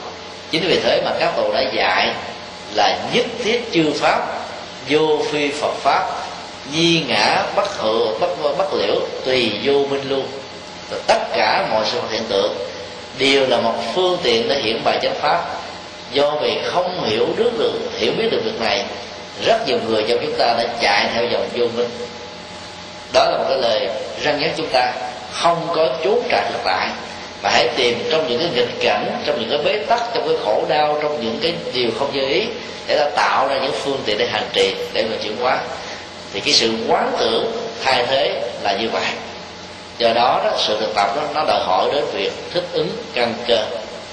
Chính 0.51 0.69
vì 0.69 0.81
thế 0.81 1.03
mà 1.05 1.11
các 1.21 1.37
tổ 1.37 1.53
đã 1.53 1.62
dạy 1.73 2.11
là 2.75 2.99
nhất 3.14 3.27
thiết 3.45 3.73
chư 3.73 3.93
pháp, 3.95 4.27
vô 4.88 5.19
phi 5.31 5.51
phật 5.51 5.73
pháp, 5.75 6.07
nhi 6.73 7.03
ngã, 7.09 7.43
bất 7.57 7.79
hự 7.79 8.07
bất 8.21 8.57
bất 8.59 8.75
liễu, 8.75 8.97
tùy 9.25 9.53
vô 9.64 9.73
minh 9.73 10.03
luôn. 10.09 10.27
Tất 11.07 11.19
cả 11.37 11.67
mọi 11.71 11.85
sự 11.93 11.99
hiện 12.11 12.23
tượng 12.29 12.55
đều 13.19 13.47
là 13.47 13.61
một 13.61 13.75
phương 13.95 14.19
tiện 14.23 14.49
để 14.49 14.61
hiện 14.62 14.85
bài 14.85 14.99
chánh 15.03 15.14
pháp. 15.14 15.45
Do 16.12 16.31
vì 16.43 16.61
không 16.64 17.05
hiểu 17.05 17.27
được 17.37 17.51
được, 17.59 17.73
hiểu 17.99 18.12
biết 18.19 18.29
được 18.31 18.40
việc 18.45 18.61
này 18.61 18.85
rất 19.42 19.68
nhiều 19.68 19.79
người 19.88 20.05
trong 20.09 20.18
chúng 20.23 20.35
ta 20.38 20.55
đã 20.59 20.64
chạy 20.81 21.09
theo 21.14 21.25
dòng 21.25 21.49
vô 21.55 21.66
minh. 21.77 21.88
Đó 23.12 23.25
là 23.31 23.38
một 23.38 23.44
cái 23.49 23.59
lời 23.59 23.88
răng 24.23 24.40
nhắc 24.40 24.51
chúng 24.57 24.68
ta 24.73 24.92
không 25.33 25.68
có 25.75 25.88
chốn 26.05 26.23
trại 26.31 26.44
thực 26.53 26.61
tại 26.64 26.88
mà 27.42 27.51
hãy 27.51 27.68
tìm 27.77 27.99
trong 28.11 28.29
những 28.29 28.38
cái 28.38 28.49
nghịch 28.55 28.81
cảnh 28.81 29.23
trong 29.27 29.40
những 29.40 29.51
cái 29.51 29.59
bế 29.64 29.85
tắc 29.85 30.01
trong 30.14 30.29
cái 30.29 30.37
khổ 30.44 30.64
đau 30.68 30.99
trong 31.03 31.25
những 31.25 31.38
cái 31.42 31.55
điều 31.73 31.90
không 31.99 32.12
như 32.12 32.29
ý 32.29 32.47
để 32.87 32.99
ta 32.99 33.11
tạo 33.16 33.49
ra 33.49 33.59
những 33.62 33.73
phương 33.73 34.03
tiện 34.07 34.18
để 34.18 34.27
hành 34.27 34.49
trì 34.53 34.75
để 34.92 35.05
mà 35.11 35.16
chuyển 35.23 35.37
hóa. 35.40 35.59
Thì 36.33 36.40
cái 36.40 36.55
sự 36.55 36.73
quán 36.88 37.12
tưởng 37.18 37.53
thay 37.85 38.07
thế 38.07 38.42
là 38.62 38.73
như 38.73 38.88
vậy. 38.88 39.07
Do 39.99 40.12
đó, 40.14 40.40
đó 40.44 40.51
sự 40.59 40.81
thực 40.81 40.94
tập 40.94 41.16
đó 41.16 41.23
nó 41.35 41.44
đòi 41.49 41.61
hỏi 41.64 41.90
đến 41.92 42.05
việc 42.12 42.33
thích 42.53 42.64
ứng 42.73 42.88
căn 43.14 43.35
cơ 43.47 43.64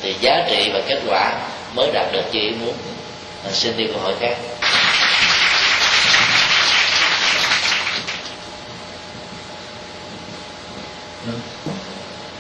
thì 0.02 0.16
giá 0.20 0.46
trị 0.50 0.72
và 0.74 0.80
kết 0.88 1.00
quả 1.08 1.34
mới 1.74 1.92
đạt 1.94 2.12
được 2.12 2.24
như 2.32 2.40
ý 2.40 2.52
muốn. 2.66 2.74
Xin 3.52 3.78
đi 3.78 3.88
câu 3.88 4.02
hỏi 4.04 4.14
khác. 4.20 4.36
Vâng. 11.26 11.40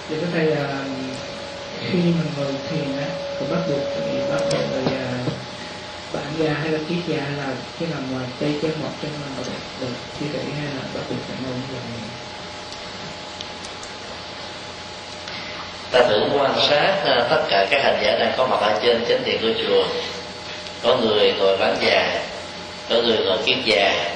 thì 0.10 0.16
cái 0.22 0.30
thầy 0.34 0.46
là 0.46 0.84
khi 1.80 1.98
mình 1.98 2.32
ngồi 2.38 2.54
thiền 2.70 2.98
á 2.98 3.06
thì 3.40 3.46
bắt 3.52 3.60
buộc 3.70 3.80
thì 3.96 4.20
bắt 4.30 4.42
đầu 4.52 4.62
rồi 4.72 4.84
bạn 6.14 6.24
già 6.38 6.54
hay 6.54 6.72
là 6.72 6.80
kiết 6.90 6.98
già 7.08 7.24
hay 7.24 7.38
là 7.38 7.54
cái 7.80 7.90
nằm 7.92 8.12
ngoài 8.12 8.26
tay 8.40 8.54
chân 8.62 8.72
một 8.82 8.90
chân 9.02 9.12
là 9.12 9.28
được 9.38 9.52
được 9.82 9.94
như 10.20 10.28
vậy 10.34 10.42
hay 10.56 10.66
là 10.66 10.82
bắt 10.94 11.02
buộc 11.10 11.20
phải 11.28 11.38
ngồi 11.44 11.54
như 11.54 11.64
vậy. 11.72 11.82
Ta 15.92 16.04
thử 16.10 16.38
quan 16.40 16.54
sát 16.70 16.96
uh, 17.04 17.30
tất 17.30 17.44
cả 17.50 17.68
các 17.72 17.84
hành 17.84 18.00
giả 18.04 18.18
đang 18.20 18.34
có 18.38 18.48
mặt 18.48 18.60
ở 18.62 18.80
trên 18.84 19.06
chánh 19.10 19.24
điện 19.26 19.38
của 19.42 19.64
chùa. 19.68 19.84
Có 20.84 20.96
người 20.96 21.34
ngồi 21.40 21.58
bán 21.58 21.76
già 21.82 22.24
có 22.90 22.96
người 22.96 23.18
ngồi 23.18 23.38
kiết 23.46 23.58
già 23.66 24.14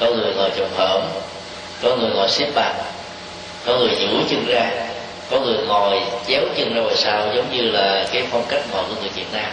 có 0.00 0.06
người 0.06 0.34
ngồi 0.34 0.50
trồng 0.56 0.74
hởm 0.76 1.02
có 1.82 1.96
người 1.96 2.10
ngồi 2.10 2.28
xếp 2.28 2.50
bằng 2.54 2.95
có 3.66 3.76
người 3.76 3.96
duỗi 3.98 4.22
chân 4.30 4.46
ra, 4.46 4.70
có 5.30 5.40
người 5.40 5.58
ngồi 5.66 6.00
chéo 6.26 6.42
chân 6.56 6.74
ra 6.74 6.82
ngoài 6.82 6.96
sau, 6.96 7.26
giống 7.34 7.56
như 7.56 7.62
là 7.62 8.04
cái 8.12 8.26
phong 8.30 8.44
cách 8.48 8.60
ngồi 8.72 8.84
của 8.88 8.94
người 9.00 9.10
việt 9.14 9.32
nam. 9.32 9.50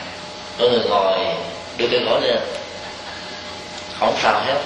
Có 0.59 0.65
người 0.69 0.83
ngồi, 0.89 1.19
đưa 1.77 1.87
cái 1.87 1.99
gối 1.99 2.21
lên. 2.21 2.39
Không 3.99 4.15
sao 4.21 4.41
hết. 4.45 4.61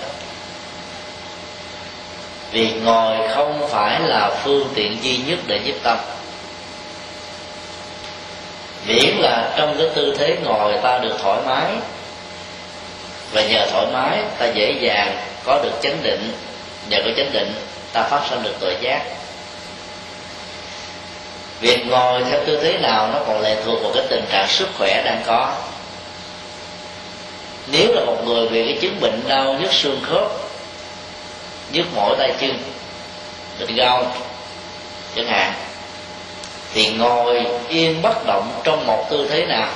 Vì 2.52 2.72
ngồi 2.72 3.18
không 3.36 3.68
phải 3.70 4.00
là 4.00 4.30
phương 4.44 4.68
tiện 4.76 5.04
duy 5.04 5.18
nhất 5.18 5.40
để 5.48 5.60
giúp 5.64 5.76
tâm. 5.84 5.98
Miễn 8.88 9.18
là 9.18 9.54
trong 9.58 9.76
cái 9.78 9.88
tư 9.96 10.16
thế 10.18 10.38
ngồi 10.44 10.74
ta 10.84 10.98
được 10.98 11.16
thoải 11.22 11.40
mái, 11.46 11.72
và 13.32 13.42
nhờ 13.42 13.68
thoải 13.72 13.86
mái 13.94 14.24
ta 14.38 14.46
dễ 14.46 14.72
dàng 14.82 15.18
có 15.44 15.60
được 15.64 15.74
chánh 15.84 15.98
định, 16.04 16.32
nhờ 16.90 16.98
có 17.06 17.12
chánh 17.18 17.34
định 17.34 17.54
ta 17.94 18.04
phát 18.04 18.22
sinh 18.30 18.44
được 18.44 18.54
tội 18.60 18.76
giác 18.82 19.02
việc 21.60 21.88
ngồi 21.88 22.24
theo 22.30 22.40
tư 22.46 22.60
thế 22.64 22.78
nào 22.80 23.10
nó 23.14 23.20
còn 23.28 23.42
lệ 23.42 23.58
thuộc 23.66 23.84
vào 23.84 23.92
cái 23.94 24.04
tình 24.10 24.26
trạng 24.32 24.48
sức 24.48 24.68
khỏe 24.78 25.04
đang 25.06 25.22
có. 25.26 25.54
Nếu 27.72 27.94
là 27.94 28.06
một 28.06 28.18
người 28.26 28.50
bị 28.50 28.66
cái 28.66 28.78
chứng 28.82 29.00
bệnh 29.00 29.22
đau 29.28 29.54
nhức 29.54 29.74
xương 29.74 30.00
khớp, 30.04 30.28
nhức 31.72 31.86
mỏi 31.96 32.16
tay 32.18 32.34
chân, 32.40 32.60
bệnh 33.60 33.76
gao 33.76 34.06
chẳng 35.16 35.28
hạn, 35.28 35.54
thì 36.74 36.90
ngồi 36.90 37.46
yên 37.70 38.02
bất 38.02 38.26
động 38.26 38.52
trong 38.64 38.88
một 38.88 39.08
tư 39.10 39.28
thế 39.30 39.46
nào? 39.46 39.70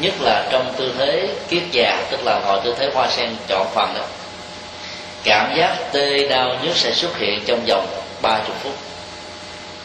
Nhất 0.00 0.14
là 0.20 0.48
trong 0.50 0.74
tư 0.76 0.94
thế 0.98 1.28
kiết 1.48 1.62
già, 1.72 2.02
tức 2.10 2.20
là 2.24 2.40
ngồi 2.40 2.60
tư 2.64 2.74
thế 2.78 2.90
hoa 2.94 3.08
sen 3.08 3.36
chọn 3.48 3.66
phần 3.74 3.94
đó. 3.94 4.04
Cảm 5.24 5.56
giác 5.56 5.76
tê, 5.92 6.28
đau 6.28 6.56
nhức 6.62 6.76
sẽ 6.76 6.92
xuất 6.92 7.18
hiện 7.18 7.40
trong 7.46 7.64
vòng 7.68 7.86
ba 8.22 8.38
chục 8.46 8.56
phút 8.62 8.87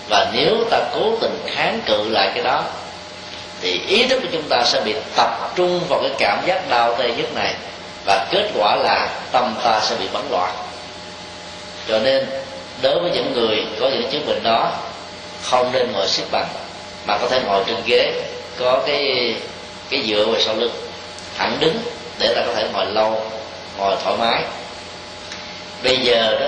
và 0.09 0.31
nếu 0.33 0.57
ta 0.71 0.79
cố 0.93 1.17
tình 1.21 1.39
kháng 1.47 1.79
cự 1.85 2.09
lại 2.09 2.31
cái 2.35 2.43
đó, 2.43 2.63
thì 3.61 3.81
ý 3.87 4.07
thức 4.07 4.19
của 4.21 4.27
chúng 4.31 4.43
ta 4.49 4.63
sẽ 4.65 4.81
bị 4.81 4.95
tập 5.15 5.51
trung 5.55 5.79
vào 5.89 5.99
cái 6.01 6.11
cảm 6.17 6.43
giác 6.45 6.69
đau 6.69 6.95
tê 6.95 7.11
nhất 7.17 7.35
này. 7.35 7.55
Và 8.05 8.27
kết 8.31 8.49
quả 8.55 8.75
là 8.75 9.09
tâm 9.31 9.55
ta 9.63 9.79
sẽ 9.83 9.95
bị 9.95 10.05
bấn 10.13 10.21
loạn. 10.31 10.53
Cho 11.87 11.99
nên, 11.99 12.25
đối 12.81 12.99
với 12.99 13.11
những 13.11 13.33
người 13.33 13.65
có 13.79 13.89
những 13.89 14.09
chứng 14.11 14.25
bệnh 14.25 14.43
đó, 14.43 14.71
không 15.43 15.71
nên 15.71 15.91
ngồi 15.91 16.07
xếp 16.07 16.23
bằng, 16.31 16.47
mà 17.05 17.17
có 17.17 17.27
thể 17.27 17.41
ngồi 17.45 17.63
trên 17.67 17.77
ghế, 17.85 18.21
có 18.59 18.81
cái 18.87 19.35
cái 19.89 20.03
dựa 20.07 20.25
về 20.25 20.41
sau 20.41 20.55
lưng. 20.55 20.71
Thẳng 21.37 21.57
đứng 21.59 21.79
để 22.19 22.33
ta 22.35 22.41
có 22.47 22.53
thể 22.53 22.67
ngồi 22.73 22.85
lâu, 22.85 23.21
ngồi 23.77 23.95
thoải 24.03 24.17
mái. 24.19 24.43
Bây 25.83 25.97
giờ 25.97 26.37
đó 26.39 26.47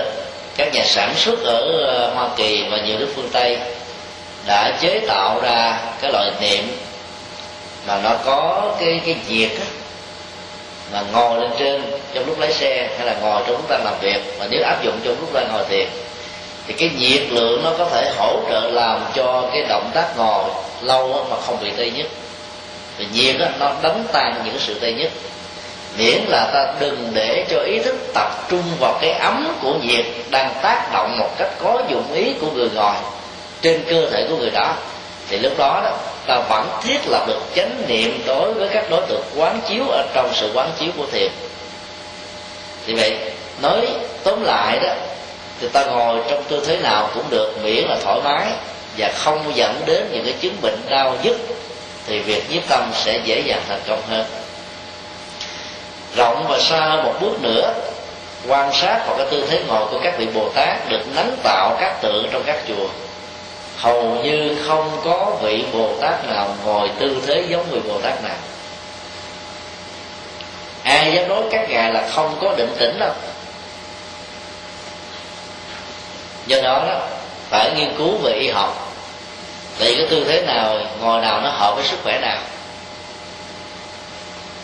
các 0.56 0.74
nhà 0.74 0.84
sản 0.84 1.14
xuất 1.16 1.42
ở 1.44 1.84
ờ, 1.86 2.10
hoa 2.14 2.28
kỳ 2.36 2.64
và 2.70 2.76
nhiều 2.76 2.98
nước 2.98 3.12
phương 3.16 3.28
tây 3.32 3.58
đã 4.46 4.78
chế 4.80 5.00
tạo 5.06 5.40
ra 5.42 5.80
cái 6.00 6.12
loại 6.12 6.30
niệm 6.40 6.64
mà 7.86 8.00
nó 8.02 8.16
có 8.24 8.74
cái 8.80 9.00
cái 9.06 9.16
nhiệt 9.28 9.50
á 9.50 9.66
mà 10.92 11.02
ngồi 11.12 11.40
lên 11.40 11.50
trên 11.58 11.82
trong 12.14 12.26
lúc 12.26 12.38
lái 12.38 12.52
xe 12.52 12.88
hay 12.96 13.06
là 13.06 13.14
ngồi 13.20 13.42
trong 13.46 13.56
lúc 13.56 13.70
đang 13.70 13.84
làm 13.84 13.94
việc. 14.00 14.20
Mà 14.38 14.46
nếu 14.50 14.62
áp 14.62 14.84
dụng 14.84 15.00
trong 15.04 15.20
lúc 15.20 15.34
đang 15.34 15.48
ngồi 15.52 15.64
thiền 15.68 15.88
thì 16.66 16.74
cái 16.78 16.90
nhiệt 16.98 17.22
lượng 17.30 17.64
nó 17.64 17.72
có 17.78 17.84
thể 17.84 18.12
hỗ 18.16 18.40
trợ 18.50 18.60
làm 18.60 19.04
cho 19.14 19.48
cái 19.52 19.62
động 19.68 19.90
tác 19.94 20.16
ngồi 20.16 20.44
lâu 20.82 21.26
mà 21.30 21.36
không 21.40 21.58
bị 21.62 21.70
tê 21.76 21.90
nhất. 21.90 22.06
Vì 22.98 23.06
nhiệt 23.12 23.36
đó, 23.38 23.46
nó 23.58 23.72
đánh 23.82 24.04
tan 24.12 24.42
những 24.44 24.58
sự 24.58 24.78
tê 24.80 24.92
nhất 24.92 25.10
miễn 25.98 26.20
là 26.28 26.50
ta 26.54 26.74
đừng 26.80 27.10
để 27.14 27.46
cho 27.50 27.58
ý 27.60 27.78
thức 27.78 27.96
tập 28.14 28.30
trung 28.48 28.62
vào 28.80 28.98
cái 29.00 29.10
ấm 29.10 29.56
của 29.62 29.74
nhiệt 29.74 30.04
đang 30.30 30.54
tác 30.62 30.92
động 30.92 31.18
một 31.18 31.30
cách 31.38 31.50
có 31.62 31.82
dụng 31.88 32.12
ý 32.12 32.32
của 32.40 32.50
người 32.50 32.70
ngồi 32.74 32.94
trên 33.62 33.84
cơ 33.88 34.10
thể 34.10 34.26
của 34.28 34.36
người 34.36 34.50
đó. 34.50 34.74
Thì 35.28 35.38
lúc 35.38 35.52
đó 35.58 35.80
đó, 35.84 35.98
ta 36.26 36.40
vẫn 36.48 36.68
thiết 36.82 36.98
lập 37.06 37.24
được 37.28 37.40
chánh 37.56 37.82
niệm 37.88 38.22
đối 38.26 38.54
với 38.54 38.68
các 38.68 38.90
đối 38.90 39.00
tượng 39.06 39.24
quán 39.36 39.60
chiếu 39.68 39.88
ở 39.88 40.06
trong 40.14 40.30
sự 40.34 40.50
quán 40.54 40.70
chiếu 40.78 40.88
của 40.96 41.06
thiền. 41.12 41.32
Thì 42.86 42.94
vậy, 42.94 43.16
nói 43.62 43.88
tóm 44.24 44.44
lại 44.44 44.78
đó, 44.82 44.94
thì 45.60 45.68
ta 45.68 45.84
ngồi 45.84 46.20
trong 46.30 46.42
tư 46.48 46.64
thế 46.66 46.76
nào 46.76 47.10
cũng 47.14 47.24
được 47.30 47.54
miễn 47.62 47.84
là 47.84 47.96
thoải 48.04 48.20
mái 48.24 48.46
và 48.98 49.12
không 49.14 49.52
dẫn 49.54 49.82
đến 49.86 50.08
những 50.12 50.24
cái 50.24 50.34
chứng 50.40 50.56
bệnh 50.62 50.78
đau 50.88 51.16
nhức, 51.22 51.36
thì 52.06 52.18
việc 52.18 52.50
nhiếp 52.50 52.62
tâm 52.68 52.90
sẽ 52.94 53.20
dễ 53.24 53.40
dàng 53.40 53.62
thành 53.68 53.80
công 53.86 54.02
hơn 54.08 54.24
rộng 56.16 56.46
và 56.48 56.58
xa 56.58 56.80
hơn 56.80 57.04
một 57.04 57.14
bước 57.20 57.42
nữa, 57.42 57.74
quan 58.48 58.72
sát 58.72 59.02
vào 59.06 59.16
cái 59.16 59.26
tư 59.30 59.46
thế 59.50 59.62
ngồi 59.68 59.86
của 59.90 60.00
các 60.02 60.18
vị 60.18 60.26
bồ 60.34 60.48
tát 60.54 60.88
được 60.88 61.00
nắng 61.14 61.36
tạo 61.42 61.76
các 61.80 62.02
tượng 62.02 62.28
trong 62.32 62.42
các 62.46 62.56
chùa. 62.68 62.88
Hầu 63.76 64.02
như 64.02 64.56
không 64.66 65.00
có 65.04 65.32
vị 65.42 65.64
bồ 65.72 65.88
tát 66.00 66.26
nào 66.26 66.54
ngồi 66.64 66.90
tư 66.98 67.22
thế 67.26 67.44
giống 67.48 67.70
người 67.70 67.80
bồ 67.80 68.00
tát 68.00 68.24
nào. 68.24 68.36
Ai 70.82 71.12
dám 71.12 71.28
nói 71.28 71.42
các 71.50 71.70
ngài 71.70 71.92
là 71.92 72.08
không 72.14 72.36
có 72.40 72.54
định 72.56 72.74
tĩnh 72.78 72.98
đâu. 72.98 73.12
Do 76.46 76.60
đó 76.62 76.84
đó, 76.86 77.00
phải 77.50 77.70
nghiên 77.76 77.94
cứu 77.98 78.16
về 78.22 78.32
y 78.32 78.48
học. 78.48 78.92
Thì 79.78 79.94
cái 79.96 80.06
tư 80.10 80.24
thế 80.28 80.42
nào, 80.42 80.78
ngồi 81.00 81.20
nào 81.20 81.40
nó 81.40 81.50
hợp 81.50 81.74
với 81.76 81.84
sức 81.84 81.96
khỏe 82.02 82.18
nào 82.20 82.38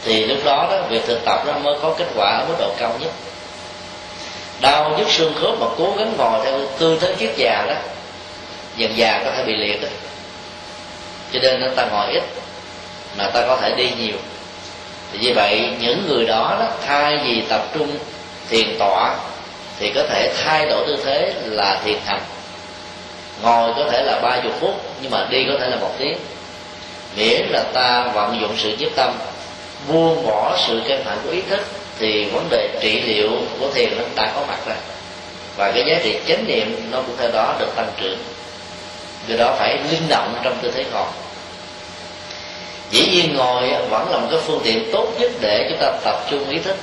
thì 0.04 0.26
lúc 0.26 0.38
đó 0.44 0.68
đó 0.70 0.86
việc 0.88 1.06
thực 1.06 1.24
tập 1.24 1.42
nó 1.46 1.52
mới 1.52 1.74
có 1.82 1.94
kết 1.98 2.06
quả 2.16 2.38
ở 2.38 2.44
mức 2.48 2.54
độ 2.58 2.74
cao 2.78 2.92
nhất. 3.00 3.10
Đau 4.60 4.94
nhức 4.98 5.10
xương 5.10 5.34
khớp 5.40 5.60
mà 5.60 5.66
cố 5.78 5.94
gắng 5.98 6.14
ngồi 6.18 6.40
theo 6.44 6.60
tư 6.78 6.98
thế 7.00 7.14
kiết 7.18 7.30
già 7.36 7.64
đó 7.68 7.74
dần 8.76 8.96
già 8.96 9.22
có 9.24 9.30
thể 9.36 9.44
bị 9.44 9.56
liệt 9.56 9.82
rồi 9.82 9.90
cho 11.32 11.38
nên 11.42 11.74
ta 11.76 11.86
ngồi 11.86 12.12
ít 12.12 12.22
mà 13.16 13.30
ta 13.30 13.46
có 13.46 13.56
thể 13.56 13.74
đi 13.76 13.90
nhiều. 13.98 14.16
Thì 15.12 15.18
như 15.18 15.32
vậy 15.34 15.70
những 15.80 16.06
người 16.08 16.26
đó, 16.26 16.56
đó 16.60 16.66
thay 16.86 17.18
vì 17.24 17.42
tập 17.48 17.62
trung 17.74 17.96
thiền 18.50 18.76
tọa 18.78 19.16
thì 19.78 19.92
có 19.94 20.02
thể 20.10 20.32
thay 20.44 20.66
đổi 20.66 20.86
tư 20.86 20.96
thế 21.04 21.34
là 21.44 21.80
thiền 21.84 21.98
hành. 22.06 22.20
Ngồi 23.42 23.72
có 23.76 23.84
thể 23.90 24.02
là 24.02 24.20
ba 24.22 24.40
chục 24.42 24.52
phút 24.60 24.80
nhưng 25.02 25.10
mà 25.10 25.26
đi 25.30 25.44
có 25.48 25.54
thể 25.60 25.70
là 25.70 25.76
một 25.76 25.90
tiếng. 25.98 26.18
Miễn 27.16 27.46
là 27.50 27.64
ta 27.72 28.10
vận 28.14 28.40
dụng 28.40 28.54
sự 28.58 28.76
nhiếp 28.78 28.96
tâm 28.96 29.14
buông 29.88 30.26
bỏ 30.26 30.56
sự 30.66 30.82
căng 30.88 31.04
thẳng 31.04 31.18
của 31.24 31.30
ý 31.30 31.40
thức, 31.40 31.60
thì 31.98 32.24
vấn 32.24 32.46
đề 32.50 32.68
trị 32.80 33.00
liệu 33.00 33.30
của 33.60 33.70
thiền 33.74 33.98
nó 33.98 34.04
đã 34.16 34.32
có 34.34 34.44
mặt 34.48 34.58
ra 34.66 34.76
và 35.56 35.72
cái 35.72 35.84
giá 35.86 35.98
trị 36.02 36.18
chánh 36.28 36.44
niệm 36.46 36.88
nó 36.90 36.98
cũng 37.06 37.16
theo 37.18 37.30
đó 37.30 37.54
được 37.58 37.76
tăng 37.76 37.90
trưởng. 38.00 38.18
Do 39.28 39.36
đó 39.36 39.54
phải 39.58 39.78
linh 39.90 40.08
động 40.08 40.34
trong 40.42 40.58
tư 40.62 40.70
thế 40.74 40.84
ngồi 40.92 41.06
dĩ 42.92 43.06
nhiên 43.06 43.36
ngồi 43.36 43.68
vẫn 43.90 44.10
là 44.10 44.18
một 44.18 44.26
cái 44.30 44.40
phương 44.46 44.60
tiện 44.64 44.92
tốt 44.92 45.08
nhất 45.18 45.30
để 45.40 45.66
chúng 45.68 45.78
ta 45.80 45.92
tập 46.04 46.26
trung 46.30 46.48
ý 46.48 46.58
thức. 46.58 46.76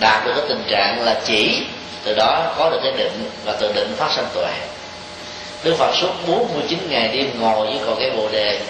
Đạt 0.00 0.26
được 0.26 0.32
cái 0.36 0.44
tình 0.48 0.64
trạng 0.68 1.02
là 1.04 1.20
chỉ, 1.24 1.62
từ 2.04 2.14
đó 2.14 2.54
có 2.58 2.70
được 2.70 2.78
cái 2.82 2.92
định 2.96 3.30
và 3.44 3.56
từ 3.60 3.72
định 3.72 3.94
phát 3.96 4.12
sinh 4.16 4.24
tuệ. 4.34 4.52
Đức 5.64 5.74
Phật 5.78 5.94
suốt 5.94 6.10
49 6.26 6.78
ngày 6.88 7.08
đêm 7.08 7.30
ngồi 7.40 7.66
với 7.66 7.78
cội 7.86 7.96
cái 7.98 8.10
bồ 8.10 8.28
đề 8.28 8.60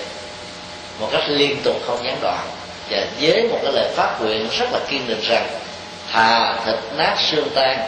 một 1.00 1.08
cách 1.12 1.24
liên 1.28 1.56
tục 1.64 1.76
không 1.86 2.04
gián 2.04 2.16
đoạn 2.20 2.46
và 2.92 3.06
với 3.20 3.48
một 3.50 3.58
cái 3.62 3.72
lời 3.72 3.88
phát 3.94 4.20
nguyện 4.20 4.48
rất 4.58 4.72
là 4.72 4.78
kiên 4.88 5.08
định 5.08 5.20
rằng, 5.22 5.46
thà 6.12 6.54
thịt 6.64 6.76
nát 6.96 7.16
xương 7.30 7.48
tan, 7.54 7.78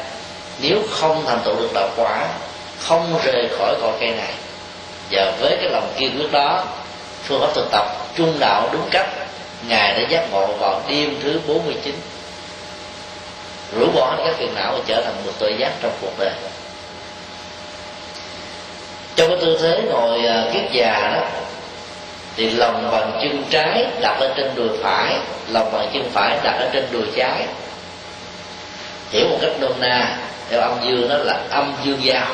nếu 0.59 0.79
không 0.91 1.25
thành 1.27 1.39
tựu 1.45 1.57
được 1.57 1.71
đạo 1.75 1.89
quả, 1.97 2.29
không 2.81 3.19
rời 3.25 3.49
khỏi 3.59 3.75
cội 3.81 3.93
cây 4.01 4.11
này. 4.11 4.33
Và 5.11 5.33
với 5.41 5.57
cái 5.61 5.71
lòng 5.71 5.93
kiên 5.97 6.19
quyết 6.19 6.33
đó, 6.33 6.65
phương 7.23 7.41
pháp 7.41 7.55
thực 7.55 7.69
tập 7.71 7.87
trung 8.17 8.37
đạo 8.41 8.69
đúng 8.73 8.89
cách, 8.91 9.07
ngài 9.69 9.95
đã 9.95 10.09
giác 10.09 10.33
ngộ 10.33 10.47
vào 10.47 10.83
đêm 10.89 11.17
thứ 11.23 11.41
49 11.47 11.95
rũ 13.79 13.87
bỏ 13.95 14.15
hết 14.17 14.23
các 14.27 14.37
phiền 14.39 14.55
não 14.55 14.73
và 14.73 14.79
trở 14.87 15.03
thành 15.03 15.15
một 15.27 15.33
tội 15.39 15.55
giác 15.59 15.73
trong 15.83 15.93
cuộc 16.01 16.19
đời. 16.19 16.33
Trong 19.17 19.29
cái 19.29 19.39
tư 19.41 19.59
thế 19.63 19.83
ngồi 19.91 20.27
à, 20.27 20.45
kiếp 20.53 20.63
kiết 20.63 20.73
già 20.73 21.11
đó 21.15 21.27
thì 22.37 22.51
lòng 22.51 22.91
bằng 22.93 23.21
chân 23.23 23.45
trái 23.51 23.87
đặt 24.01 24.21
lên 24.21 24.31
trên 24.37 24.55
đùi 24.55 24.69
phải, 24.83 25.19
lòng 25.49 25.73
bằng 25.73 25.91
chân 25.95 26.11
phải 26.13 26.39
đặt 26.43 26.57
ở 26.59 26.69
trên 26.73 26.87
đùi 26.91 27.05
trái. 27.17 27.47
Hiểu 29.11 29.29
một 29.29 29.39
cách 29.41 29.53
nôm 29.61 29.73
na, 29.81 30.17
theo 30.51 30.61
âm 30.61 30.79
dương 30.85 31.09
đó 31.09 31.17
là 31.17 31.41
âm 31.51 31.73
dương 31.85 32.05
giao. 32.05 32.27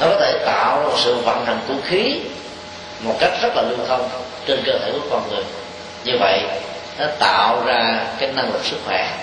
Nó 0.00 0.06
có 0.06 0.16
thể 0.20 0.38
tạo 0.46 0.80
ra 0.80 0.86
một 0.86 0.98
sự 0.98 1.14
vận 1.14 1.44
hành 1.44 1.58
của 1.68 1.74
khí 1.84 2.20
một 3.00 3.14
cách 3.20 3.32
rất 3.42 3.56
là 3.56 3.62
lưu 3.62 3.78
thông 3.88 4.08
trên 4.46 4.62
cơ 4.66 4.78
thể 4.78 4.92
của 4.92 5.06
con 5.10 5.22
người. 5.30 5.44
Như 6.04 6.12
vậy, 6.20 6.42
nó 6.98 7.06
tạo 7.18 7.62
ra 7.66 8.06
cái 8.18 8.32
năng 8.32 8.52
lực 8.52 8.64
sức 8.64 8.76
khỏe. 8.86 9.16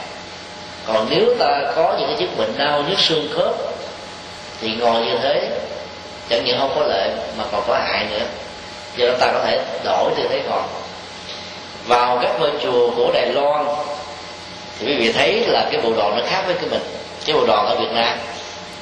Còn 0.87 1.07
nếu 1.09 1.35
ta 1.39 1.61
có 1.75 1.95
những 1.99 2.07
cái 2.07 2.15
chứng 2.19 2.37
bệnh 2.37 2.57
đau 2.57 2.83
nhức 2.89 2.99
xương 2.99 3.27
khớp, 3.35 3.55
thì 4.61 4.75
ngồi 4.75 5.05
như 5.05 5.17
thế 5.23 5.49
chẳng 6.29 6.45
những 6.45 6.59
không 6.59 6.71
có 6.75 6.81
lợi 6.87 7.09
mà 7.37 7.43
còn 7.51 7.63
có 7.67 7.79
hại 7.85 8.05
nữa. 8.11 8.25
Do 8.95 9.07
đó 9.07 9.13
ta 9.19 9.31
có 9.33 9.39
thể 9.45 9.59
đổi 9.83 10.11
tư 10.17 10.23
thế 10.29 10.41
ngồi 10.49 10.61
vào 11.87 12.19
các 12.21 12.31
ngôi 12.39 12.51
chùa 12.63 12.89
của 12.95 13.11
đài 13.13 13.25
loan 13.25 13.65
thì 14.79 14.87
quý 14.87 14.95
vị 14.95 15.11
thấy 15.11 15.45
là 15.47 15.65
cái 15.71 15.81
bộ 15.81 15.93
đồ 15.93 16.11
nó 16.11 16.21
khác 16.27 16.43
với 16.45 16.55
cái 16.55 16.69
mình. 16.69 16.81
Cái 17.25 17.35
bộ 17.35 17.45
đồ 17.45 17.65
ở 17.65 17.75
việt 17.75 17.91
nam. 17.93 18.17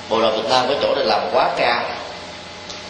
Bộ 0.09 0.21
đồ 0.21 0.31
việt 0.31 0.49
nam 0.49 0.65
có 0.69 0.75
chỗ 0.81 0.95
để 0.95 1.03
làm 1.03 1.21
quá 1.33 1.49
cao. 1.57 1.81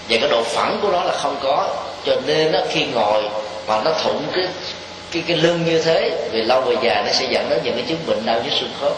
Và 0.09 0.17
cái 0.21 0.29
độ 0.29 0.43
phẳng 0.43 0.79
của 0.81 0.89
nó 0.91 1.03
là 1.03 1.13
không 1.13 1.35
có. 1.43 1.67
Cho 2.05 2.15
nên 2.25 2.51
nó 2.51 2.59
khi 2.69 2.85
ngồi 2.85 3.23
mà 3.67 3.81
nó 3.85 3.91
thủng 4.03 4.23
cái 4.33 4.45
cái 5.11 5.23
cái 5.27 5.37
lưng 5.37 5.65
như 5.65 5.81
thế 5.81 6.27
vì 6.31 6.41
lâu 6.41 6.61
về 6.61 6.75
dài 6.81 7.03
nó 7.05 7.11
sẽ 7.11 7.25
dẫn 7.29 7.49
đến 7.49 7.59
những 7.63 7.75
cái 7.75 7.85
chứng 7.87 7.99
bệnh 8.07 8.25
đau 8.25 8.35
nhức 8.43 8.53
xương 8.59 8.73
khớp. 8.81 8.93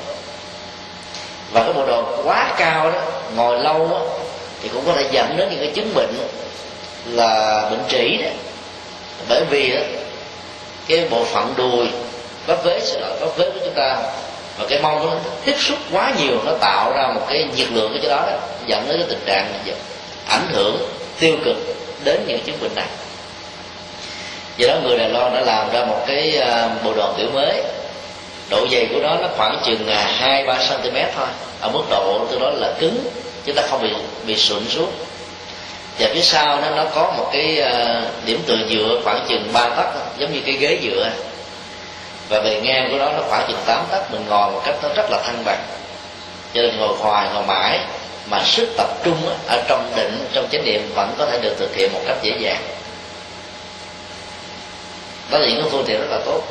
Và 1.51 1.63
cái 1.63 1.73
bộ 1.73 1.85
đồ 1.85 2.03
quá 2.23 2.53
cao 2.57 2.91
đó 2.91 2.99
ngồi 3.35 3.59
lâu 3.59 3.87
đó, 3.91 4.01
thì 4.61 4.69
cũng 4.73 4.83
có 4.85 4.93
thể 4.93 5.05
dẫn 5.11 5.37
đến 5.37 5.49
những 5.49 5.59
cái 5.59 5.71
chứng 5.75 5.93
bệnh 5.93 6.15
là 7.05 7.61
bệnh 7.69 7.83
trĩ 7.89 8.17
đó. 8.23 8.29
Bởi 9.29 9.43
vì 9.49 9.71
đó, 9.71 9.81
cái 10.87 11.07
bộ 11.09 11.23
phận 11.23 11.53
đùi 11.57 11.87
bắp 12.47 12.63
vế 12.63 12.79
sẽ 12.79 12.99
là 12.99 13.09
bắp 13.21 13.37
vế 13.37 13.49
của 13.49 13.59
chúng 13.65 13.73
ta 13.73 13.97
và 14.57 14.65
cái 14.69 14.81
mông 14.81 15.05
nó 15.05 15.13
tiếp 15.45 15.55
xúc 15.59 15.77
quá 15.91 16.13
nhiều 16.19 16.39
nó 16.45 16.51
tạo 16.59 16.91
ra 16.91 17.07
một 17.15 17.21
cái 17.29 17.47
nhiệt 17.55 17.71
lượng 17.71 17.93
của 17.93 17.99
chỗ 18.03 18.09
đó, 18.09 18.25
đó 18.31 18.37
dẫn 18.65 18.85
đến 18.87 18.97
cái 18.97 19.07
tình 19.09 19.23
trạng 19.25 19.53
ảnh 20.27 20.47
hưởng 20.53 20.89
tiêu 21.19 21.35
cực 21.45 21.57
đến 22.03 22.23
những 22.27 22.39
chứng 22.45 22.59
bệnh 22.61 22.75
này. 22.75 22.87
Do 24.57 24.67
đó 24.67 24.75
người 24.83 24.97
đài 24.97 25.09
loan 25.09 25.33
đã 25.33 25.41
làm 25.41 25.71
ra 25.71 25.85
một 25.85 26.03
cái 26.07 26.37
à, 26.37 26.69
bộ 26.83 26.93
đồ 26.93 27.13
kiểu 27.17 27.27
mới. 27.33 27.63
Độ 28.49 28.67
dày 28.71 28.87
của 28.93 28.99
nó 28.99 29.15
nó 29.21 29.27
khoảng 29.37 29.61
chừng 29.65 29.87
à, 29.87 30.11
hai 30.17 30.43
ba 30.43 30.57
cm 30.57 30.97
thôi 31.15 31.27
ở 31.65 31.71
mức 31.71 31.83
độ 31.89 32.27
tôi 32.29 32.39
đó 32.39 32.49
là 32.49 32.73
cứng 32.79 32.97
chúng 33.45 33.55
ta 33.55 33.63
không 33.69 33.81
bị 33.81 33.89
bị 34.25 34.37
sụn 34.37 34.67
xuống. 34.69 34.91
Và 35.99 36.09
phía 36.13 36.21
sau 36.21 36.61
nó 36.61 36.69
nó 36.69 36.85
có 36.95 37.13
một 37.17 37.29
cái 37.33 37.59
ờ, 37.59 38.01
điểm 38.25 38.39
tựa 38.45 38.57
dựa 38.69 39.01
khoảng 39.03 39.25
chừng 39.27 39.49
ba 39.53 39.69
tấc 39.69 39.87
giống 40.17 40.33
như 40.33 40.39
cái 40.45 40.53
ghế 40.53 40.79
dựa. 40.83 41.09
Và 42.29 42.41
bề 42.41 42.59
ngang 42.63 42.87
của 42.91 42.97
nó 42.97 43.11
nó 43.11 43.19
khoảng 43.29 43.45
chừng 43.47 43.61
tám 43.65 43.85
tấc 43.91 44.11
mình 44.11 44.25
ngồi 44.29 44.51
một 44.51 44.61
cách 44.65 44.75
nó 44.83 44.89
rất 44.95 45.11
là 45.11 45.21
thăng 45.25 45.43
bằng. 45.45 45.63
Cho 46.53 46.61
nên 46.61 46.77
ngồi 46.77 46.95
hoài 46.99 47.27
ngồi 47.33 47.43
mãi 47.43 47.79
mà 48.29 48.43
sức 48.45 48.67
tập 48.77 48.87
trung 49.03 49.17
ở 49.47 49.63
trong 49.67 49.91
định 49.95 50.25
trong 50.33 50.47
chánh 50.51 50.65
niệm 50.65 50.91
vẫn 50.95 51.13
có 51.17 51.25
thể 51.25 51.39
được 51.39 51.55
thực 51.59 51.75
hiện 51.75 51.93
một 51.93 52.01
cách 52.07 52.17
dễ 52.21 52.31
dàng. 52.39 52.61
Đó 55.31 55.39
là 55.39 55.47
những 55.47 55.61
cái 55.61 55.69
phương 55.71 55.83
tiện 55.87 55.99
rất 55.99 56.07
là 56.09 56.19
tốt. 56.25 56.41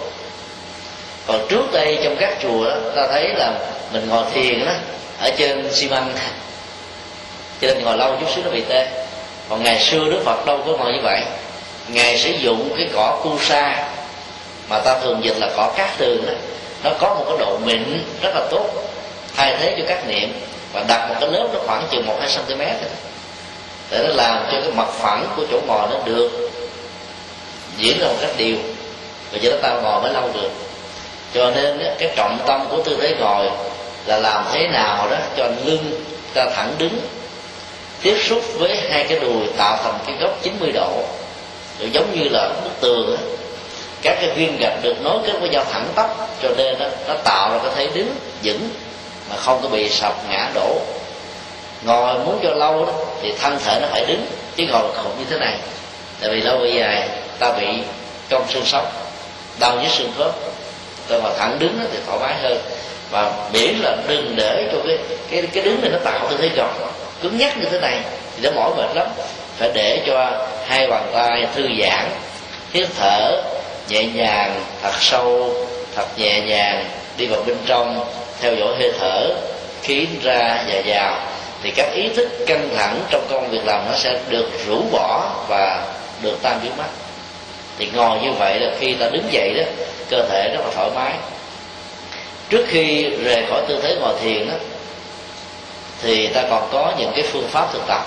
Còn 1.26 1.46
trước 1.48 1.72
đây 1.72 1.98
trong 2.04 2.16
các 2.20 2.38
chùa 2.42 2.64
đó, 2.64 2.76
ta 2.96 3.06
thấy 3.06 3.28
là 3.36 3.52
mình 3.92 4.08
ngồi 4.08 4.24
thiền 4.32 4.64
đó 4.64 4.72
ở 5.20 5.30
trên 5.38 5.74
xi 5.74 5.88
măng 5.88 6.12
cho 7.60 7.68
nên 7.68 7.84
ngồi 7.84 7.96
lâu 7.96 8.16
chút 8.20 8.26
xíu 8.34 8.44
nó 8.44 8.50
bị 8.50 8.62
tê. 8.68 9.06
Còn 9.48 9.62
ngày 9.62 9.80
xưa 9.80 10.04
đức 10.10 10.20
phật 10.24 10.46
đâu 10.46 10.60
có 10.66 10.72
ngồi 10.72 10.92
như 10.92 11.00
vậy. 11.02 11.22
Ngài 11.88 12.18
sử 12.18 12.30
dụng 12.30 12.74
cái 12.76 12.88
cỏ 12.94 13.20
cu 13.22 13.38
sa 13.38 13.88
mà 14.68 14.78
ta 14.78 14.98
thường 14.98 15.20
dịch 15.24 15.36
là 15.38 15.50
cỏ 15.56 15.72
cát 15.76 15.98
tường 15.98 16.26
đó. 16.26 16.32
Nó 16.82 16.90
có 16.98 17.14
một 17.14 17.24
cái 17.28 17.38
độ 17.38 17.58
mịn 17.64 18.04
rất 18.22 18.34
là 18.34 18.40
tốt, 18.50 18.66
thay 19.36 19.56
thế 19.60 19.74
cho 19.78 19.84
các 19.88 20.08
niệm 20.08 20.40
và 20.72 20.84
đặt 20.88 21.08
một 21.08 21.14
cái 21.20 21.30
lớp 21.30 21.48
nó 21.52 21.60
khoảng 21.66 21.86
chừng 21.90 22.06
một 22.06 22.16
hai 22.20 22.30
cm 22.46 22.60
để 23.90 23.98
nó 24.08 24.14
làm 24.14 24.44
cho 24.52 24.60
cái 24.60 24.70
mặt 24.74 24.88
phẳng 24.98 25.26
của 25.36 25.42
chỗ 25.50 25.60
ngồi 25.66 25.88
nó 25.90 25.96
được 26.04 26.50
diễn 27.76 27.98
ra 28.00 28.06
một 28.06 28.16
cách 28.20 28.30
đều. 28.36 28.56
Và 29.32 29.38
cho 29.42 29.50
đó 29.50 29.56
ta 29.62 29.70
ngồi 29.82 30.02
mới 30.02 30.12
lâu 30.12 30.30
được. 30.34 30.50
Cho 31.34 31.50
nên 31.50 31.94
cái 31.98 32.12
trọng 32.16 32.38
tâm 32.46 32.66
của 32.70 32.82
tư 32.82 32.98
thế 33.00 33.14
ngồi 33.20 33.50
là 34.06 34.18
làm 34.18 34.44
thế 34.52 34.68
nào 34.68 35.08
đó 35.10 35.16
cho 35.36 35.48
lưng 35.64 36.04
ta 36.34 36.46
thẳng 36.54 36.74
đứng 36.78 37.00
tiếp 38.02 38.16
xúc 38.28 38.42
với 38.58 38.76
hai 38.90 39.04
cái 39.04 39.18
đùi 39.18 39.46
tạo 39.56 39.78
thành 39.82 39.98
cái 40.06 40.14
góc 40.20 40.38
90 40.42 40.72
độ. 40.72 41.04
Rồi 41.80 41.90
giống 41.92 42.12
như 42.12 42.28
là 42.28 42.48
bức 42.64 42.80
tường 42.80 43.10
đó. 43.10 43.22
các 44.02 44.18
cái 44.20 44.30
viên 44.30 44.56
gạch 44.60 44.82
được 44.82 45.02
nối 45.02 45.18
kết 45.26 45.32
với 45.40 45.48
nhau 45.48 45.64
thẳng 45.72 45.86
tắp 45.94 46.10
cho 46.42 46.48
nên 46.56 46.78
đó, 46.78 46.86
nó 47.08 47.14
tạo 47.24 47.50
ra 47.50 47.58
cái 47.62 47.72
thế 47.76 47.88
đứng 47.94 48.16
vững 48.42 48.68
mà 49.30 49.36
không 49.36 49.62
có 49.62 49.68
bị 49.68 49.88
sập 49.88 50.14
ngã 50.30 50.50
đổ. 50.54 50.80
Ngồi 51.82 52.18
muốn 52.18 52.38
cho 52.42 52.50
lâu 52.50 52.84
đó 52.86 52.92
thì 53.22 53.32
thân 53.40 53.58
thể 53.64 53.78
nó 53.82 53.88
phải 53.90 54.04
đứng 54.06 54.26
chứ 54.56 54.64
ngồi 54.70 54.92
khủng 54.96 55.18
như 55.18 55.24
thế 55.30 55.38
này. 55.38 55.58
Tại 56.20 56.30
vì 56.30 56.40
lâu 56.40 56.58
về 56.58 56.70
dài 56.70 57.08
ta 57.38 57.52
bị 57.52 57.66
cong 58.30 58.48
xương 58.48 58.64
sống 58.64 58.86
đau 59.60 59.80
nhức 59.82 59.92
xương 59.92 60.12
khớp. 60.18 60.34
Tôi 61.08 61.22
mà 61.22 61.30
thẳng 61.38 61.56
đứng 61.58 61.78
thì 61.92 61.98
thoải 62.06 62.18
mái 62.18 62.34
hơn 62.42 62.58
và 63.14 63.32
miễn 63.52 63.74
là 63.74 63.96
đừng 64.08 64.34
để 64.36 64.68
cho 64.72 64.78
cái 64.86 64.98
cái 65.30 65.42
cái 65.52 65.64
đứng 65.64 65.80
này 65.80 65.90
nó 65.90 65.98
tạo 66.04 66.26
tư 66.30 66.36
thế 66.40 66.48
gồng 66.56 66.88
cứng 67.22 67.38
nhắc 67.38 67.58
như 67.58 67.64
thế 67.70 67.80
này 67.80 67.98
thì 68.36 68.42
nó 68.42 68.50
mỏi 68.50 68.70
mệt 68.76 68.94
lắm. 68.94 69.06
Phải 69.58 69.70
để 69.74 70.02
cho 70.06 70.46
hai 70.66 70.86
bàn 70.86 71.10
tay 71.12 71.46
thư 71.54 71.62
giãn, 71.82 72.10
hít 72.72 72.88
thở 72.98 73.42
nhẹ 73.88 74.04
nhàng, 74.04 74.60
thật 74.82 74.92
sâu, 75.00 75.54
thật 75.96 76.06
nhẹ 76.18 76.40
nhàng, 76.40 76.84
đi 77.16 77.26
vào 77.26 77.42
bên 77.46 77.56
trong, 77.66 78.06
theo 78.40 78.54
dõi 78.54 78.74
hơi 78.78 78.92
thở 79.00 79.28
khí 79.82 80.06
ra 80.22 80.64
và 80.68 80.82
vào. 80.86 81.18
Thì 81.62 81.70
các 81.70 81.92
ý 81.94 82.08
thức 82.08 82.28
căng 82.46 82.68
thẳng 82.76 83.00
trong 83.10 83.26
công 83.30 83.50
việc 83.50 83.66
làm 83.66 83.86
nó 83.90 83.96
sẽ 83.96 84.18
được 84.28 84.50
rũ 84.66 84.82
bỏ 84.92 85.30
và 85.48 85.84
được 86.22 86.38
tan 86.42 86.60
biến 86.62 86.72
mất. 86.78 86.88
Thì 87.78 87.88
ngồi 87.94 88.18
như 88.22 88.32
vậy 88.32 88.60
là 88.60 88.70
khi 88.80 88.94
ta 88.94 89.06
đứng 89.12 89.32
dậy 89.32 89.54
đó, 89.56 89.64
cơ 90.10 90.28
thể 90.30 90.48
rất 90.54 90.60
là 90.64 90.70
thoải 90.74 90.90
mái 90.94 91.12
trước 92.50 92.66
khi 92.68 93.02
rời 93.24 93.44
khỏi 93.50 93.62
tư 93.68 93.78
thế 93.82 93.96
ngồi 94.00 94.14
thiền 94.20 94.48
đó 94.48 94.54
thì 96.02 96.26
ta 96.26 96.42
còn 96.50 96.68
có 96.72 96.92
những 96.98 97.12
cái 97.14 97.24
phương 97.32 97.48
pháp 97.48 97.72
thực 97.72 97.82
tập. 97.86 98.06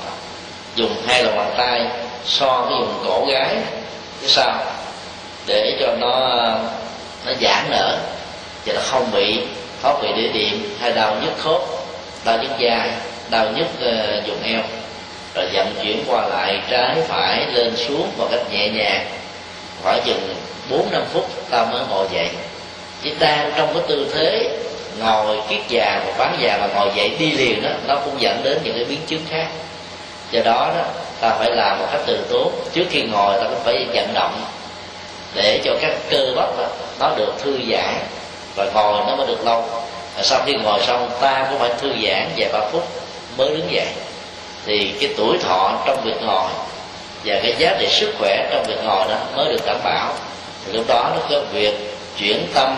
Dùng 0.76 0.96
hai 1.08 1.24
lòng 1.24 1.38
bàn 1.38 1.54
tay 1.58 1.86
so 2.26 2.62
với 2.62 2.80
dùng 2.80 3.04
cổ 3.06 3.26
gái. 3.32 3.56
Cái 4.22 4.30
sao? 4.30 4.60
Để 5.46 5.78
cho 5.80 5.96
nó 6.00 6.20
nó 7.26 7.32
giãn 7.42 7.66
nở. 7.70 7.98
Và 8.66 8.74
nó 8.74 8.82
không 8.82 9.12
bị 9.12 9.42
thoát 9.82 9.94
vị 10.02 10.10
địa 10.16 10.28
điểm 10.28 10.78
hay 10.82 10.92
đau 10.92 11.16
nhức 11.22 11.38
khớp 11.38 11.62
đau 12.26 12.38
nhức 12.38 12.52
da 12.60 12.92
đau 13.30 13.46
nhức 13.56 13.68
uh, 13.68 14.28
vùng 14.28 14.44
eo. 14.44 14.62
Rồi 15.36 15.50
vận 15.54 15.76
chuyển 15.84 16.04
qua 16.08 16.28
lại 16.28 16.62
trái 16.70 16.96
phải 17.08 17.46
lên 17.54 17.76
xuống 17.76 18.12
một 18.18 18.28
cách 18.32 18.42
nhẹ 18.52 18.70
nhàng. 18.70 19.06
Khoảng 19.84 20.02
chừng 20.06 20.36
bốn 20.70 20.88
năm 20.92 21.04
phút 21.14 21.50
ta 21.50 21.66
mới 21.66 21.82
ngồi 21.90 22.08
dậy 22.14 22.30
chỉ 23.04 23.14
đang 23.20 23.52
trong 23.56 23.74
cái 23.74 23.84
tư 23.88 24.12
thế 24.14 24.58
ngồi 25.00 25.38
kiết 25.50 25.60
già 25.68 26.02
và 26.06 26.14
bán 26.18 26.38
già 26.42 26.58
và 26.62 26.68
ngồi 26.68 26.92
dậy 26.96 27.12
đi 27.20 27.32
liền 27.32 27.64
đó 27.64 27.70
nó 27.88 27.96
cũng 28.06 28.22
dẫn 28.22 28.44
đến 28.44 28.58
những 28.64 28.76
cái 28.76 28.86
biến 28.86 29.00
chứng 29.08 29.22
khác. 29.30 29.48
Do 30.32 30.42
đó 30.42 30.72
đó 30.78 30.84
ta 31.20 31.30
phải 31.40 31.52
làm 31.52 31.80
một 31.80 31.86
cách 31.92 32.02
từ 32.06 32.18
tốn. 32.32 32.52
Trước 32.74 32.86
khi 32.90 33.02
ngồi 33.02 33.38
ta 33.38 33.44
cũng 33.44 33.64
phải 33.64 33.86
vận 33.94 34.14
động 34.14 34.42
để 35.34 35.62
cho 35.64 35.72
các 35.82 35.92
cơ 36.10 36.34
bắp 36.36 36.58
đó, 36.58 36.68
nó 37.00 37.12
được 37.18 37.34
thư 37.44 37.60
giãn 37.72 37.96
và 38.56 38.66
ngồi 38.74 39.04
nó 39.08 39.16
mới 39.16 39.28
được 39.28 39.46
lâu. 39.46 39.66
Và 40.16 40.24
sau 40.24 40.42
khi 40.46 40.54
ngồi 40.54 40.80
xong 40.88 41.10
ta 41.22 41.48
cũng 41.50 41.60
phải 41.60 41.70
thư 41.82 41.90
giãn 41.90 42.30
vài 42.38 42.50
ba 42.54 42.60
phút 42.72 42.88
mới 43.38 43.50
đứng 43.50 43.72
dậy. 43.72 43.88
Thì 44.66 44.94
cái 45.02 45.10
tuổi 45.18 45.38
thọ 45.38 45.84
trong 45.86 46.02
việc 46.04 46.22
ngồi 46.22 46.50
và 47.26 47.40
cái 47.44 47.56
giá 47.58 47.76
trị 47.80 47.88
sức 47.90 48.14
khỏe 48.20 48.48
trong 48.52 48.64
việc 48.68 48.84
ngồi 48.84 49.08
đó 49.10 49.16
mới 49.36 49.54
được 49.54 49.66
đảm 49.66 49.78
bảo. 49.84 50.14
Thì 50.66 50.74
lúc 50.74 50.86
đó 50.88 51.12
nó 51.16 51.22
có 51.30 51.42
việc 51.54 51.97
chuyển 52.18 52.48
tâm 52.54 52.76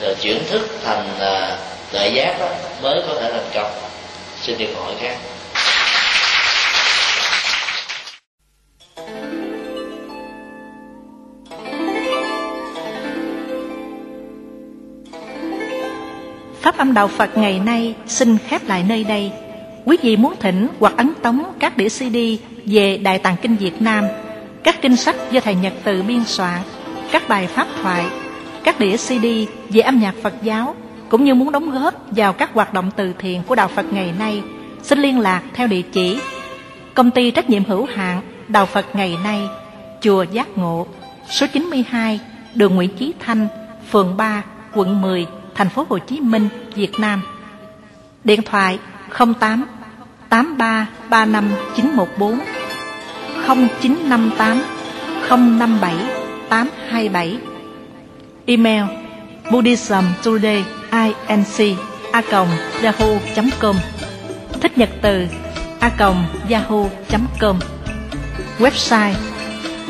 rồi 0.00 0.14
chuyển 0.20 0.44
thức 0.48 0.70
thành 0.84 1.08
à, 1.18 1.52
uh, 1.52 1.92
tuệ 1.92 2.08
giác 2.08 2.36
đó 2.40 2.48
mới 2.82 3.02
có 3.08 3.14
thể 3.20 3.30
thành 3.32 3.50
công 3.54 3.70
xin 4.42 4.58
điều 4.58 4.68
hỏi 4.76 4.94
khác 5.00 5.16
Pháp 16.60 16.78
âm 16.78 16.94
Đạo 16.94 17.08
Phật 17.08 17.38
ngày 17.38 17.58
nay 17.58 17.94
xin 18.06 18.38
khép 18.48 18.64
lại 18.68 18.84
nơi 18.88 19.04
đây. 19.04 19.32
Quý 19.84 19.96
vị 20.02 20.16
muốn 20.16 20.34
thỉnh 20.40 20.68
hoặc 20.80 20.92
ấn 20.96 21.12
tống 21.22 21.52
các 21.60 21.76
đĩa 21.76 21.88
CD 21.88 22.16
về 22.64 22.96
Đại 22.96 23.18
Tạng 23.18 23.36
Kinh 23.42 23.56
Việt 23.56 23.82
Nam, 23.82 24.04
các 24.64 24.82
kinh 24.82 24.96
sách 24.96 25.16
do 25.30 25.40
Thầy 25.40 25.54
Nhật 25.54 25.72
Từ 25.84 26.02
biên 26.02 26.24
soạn, 26.24 26.60
các 27.12 27.28
bài 27.28 27.46
pháp 27.46 27.66
thoại, 27.82 28.04
các 28.66 28.80
đĩa 28.80 28.96
CD 28.96 29.26
về 29.68 29.80
âm 29.80 29.98
nhạc 29.98 30.14
Phật 30.22 30.34
giáo, 30.42 30.74
cũng 31.08 31.24
như 31.24 31.34
muốn 31.34 31.52
đóng 31.52 31.70
góp 31.70 31.94
vào 32.10 32.32
các 32.32 32.50
hoạt 32.54 32.74
động 32.74 32.90
từ 32.96 33.12
thiện 33.18 33.42
của 33.46 33.54
Đạo 33.54 33.68
Phật 33.68 33.92
ngày 33.92 34.12
nay, 34.18 34.42
xin 34.82 34.98
liên 34.98 35.20
lạc 35.20 35.42
theo 35.54 35.66
địa 35.66 35.82
chỉ 35.82 36.18
Công 36.96 37.10
ty 37.10 37.30
trách 37.30 37.50
nhiệm 37.50 37.64
hữu 37.64 37.86
hạn 37.94 38.22
Đạo 38.48 38.66
Phật 38.66 38.86
ngày 38.94 39.16
nay, 39.24 39.48
Chùa 40.00 40.22
Giác 40.22 40.58
Ngộ, 40.58 40.86
số 41.30 41.46
92, 41.52 42.20
đường 42.54 42.74
Nguyễn 42.74 42.96
Chí 42.96 43.12
Thanh, 43.18 43.48
phường 43.90 44.16
3, 44.16 44.42
quận 44.74 45.00
10, 45.00 45.26
thành 45.54 45.68
phố 45.68 45.86
Hồ 45.88 45.98
Chí 45.98 46.20
Minh, 46.20 46.48
Việt 46.74 46.92
Nam. 46.98 47.22
Điện 48.24 48.42
thoại 48.42 48.78
08 49.40 49.64
83 50.28 50.86
35 51.10 51.50
914 51.76 52.38
0958 53.46 54.62
057 55.58 55.94
827 56.48 57.38
Email 58.46 58.84
Buddhism 59.50 60.04
Today 60.22 60.64
inc 61.28 61.76
a 62.12 62.22
yahoo.com 62.82 63.76
Thích 64.60 64.78
nhật 64.78 64.88
từ 65.02 65.26
a 65.80 65.90
yahoo.com 66.48 67.58
Website 68.58 69.14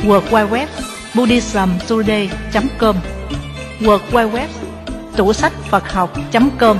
World 0.05 0.31
Wide 0.31 0.51
Web 0.51 0.69
buddhismtoday.com 1.15 2.97
World 3.81 4.03
Wide 4.13 4.31
Web 4.33 4.49
tủ 5.17 5.33
sách 5.33 5.53
Phật 5.71 5.93
học.com 5.93 6.79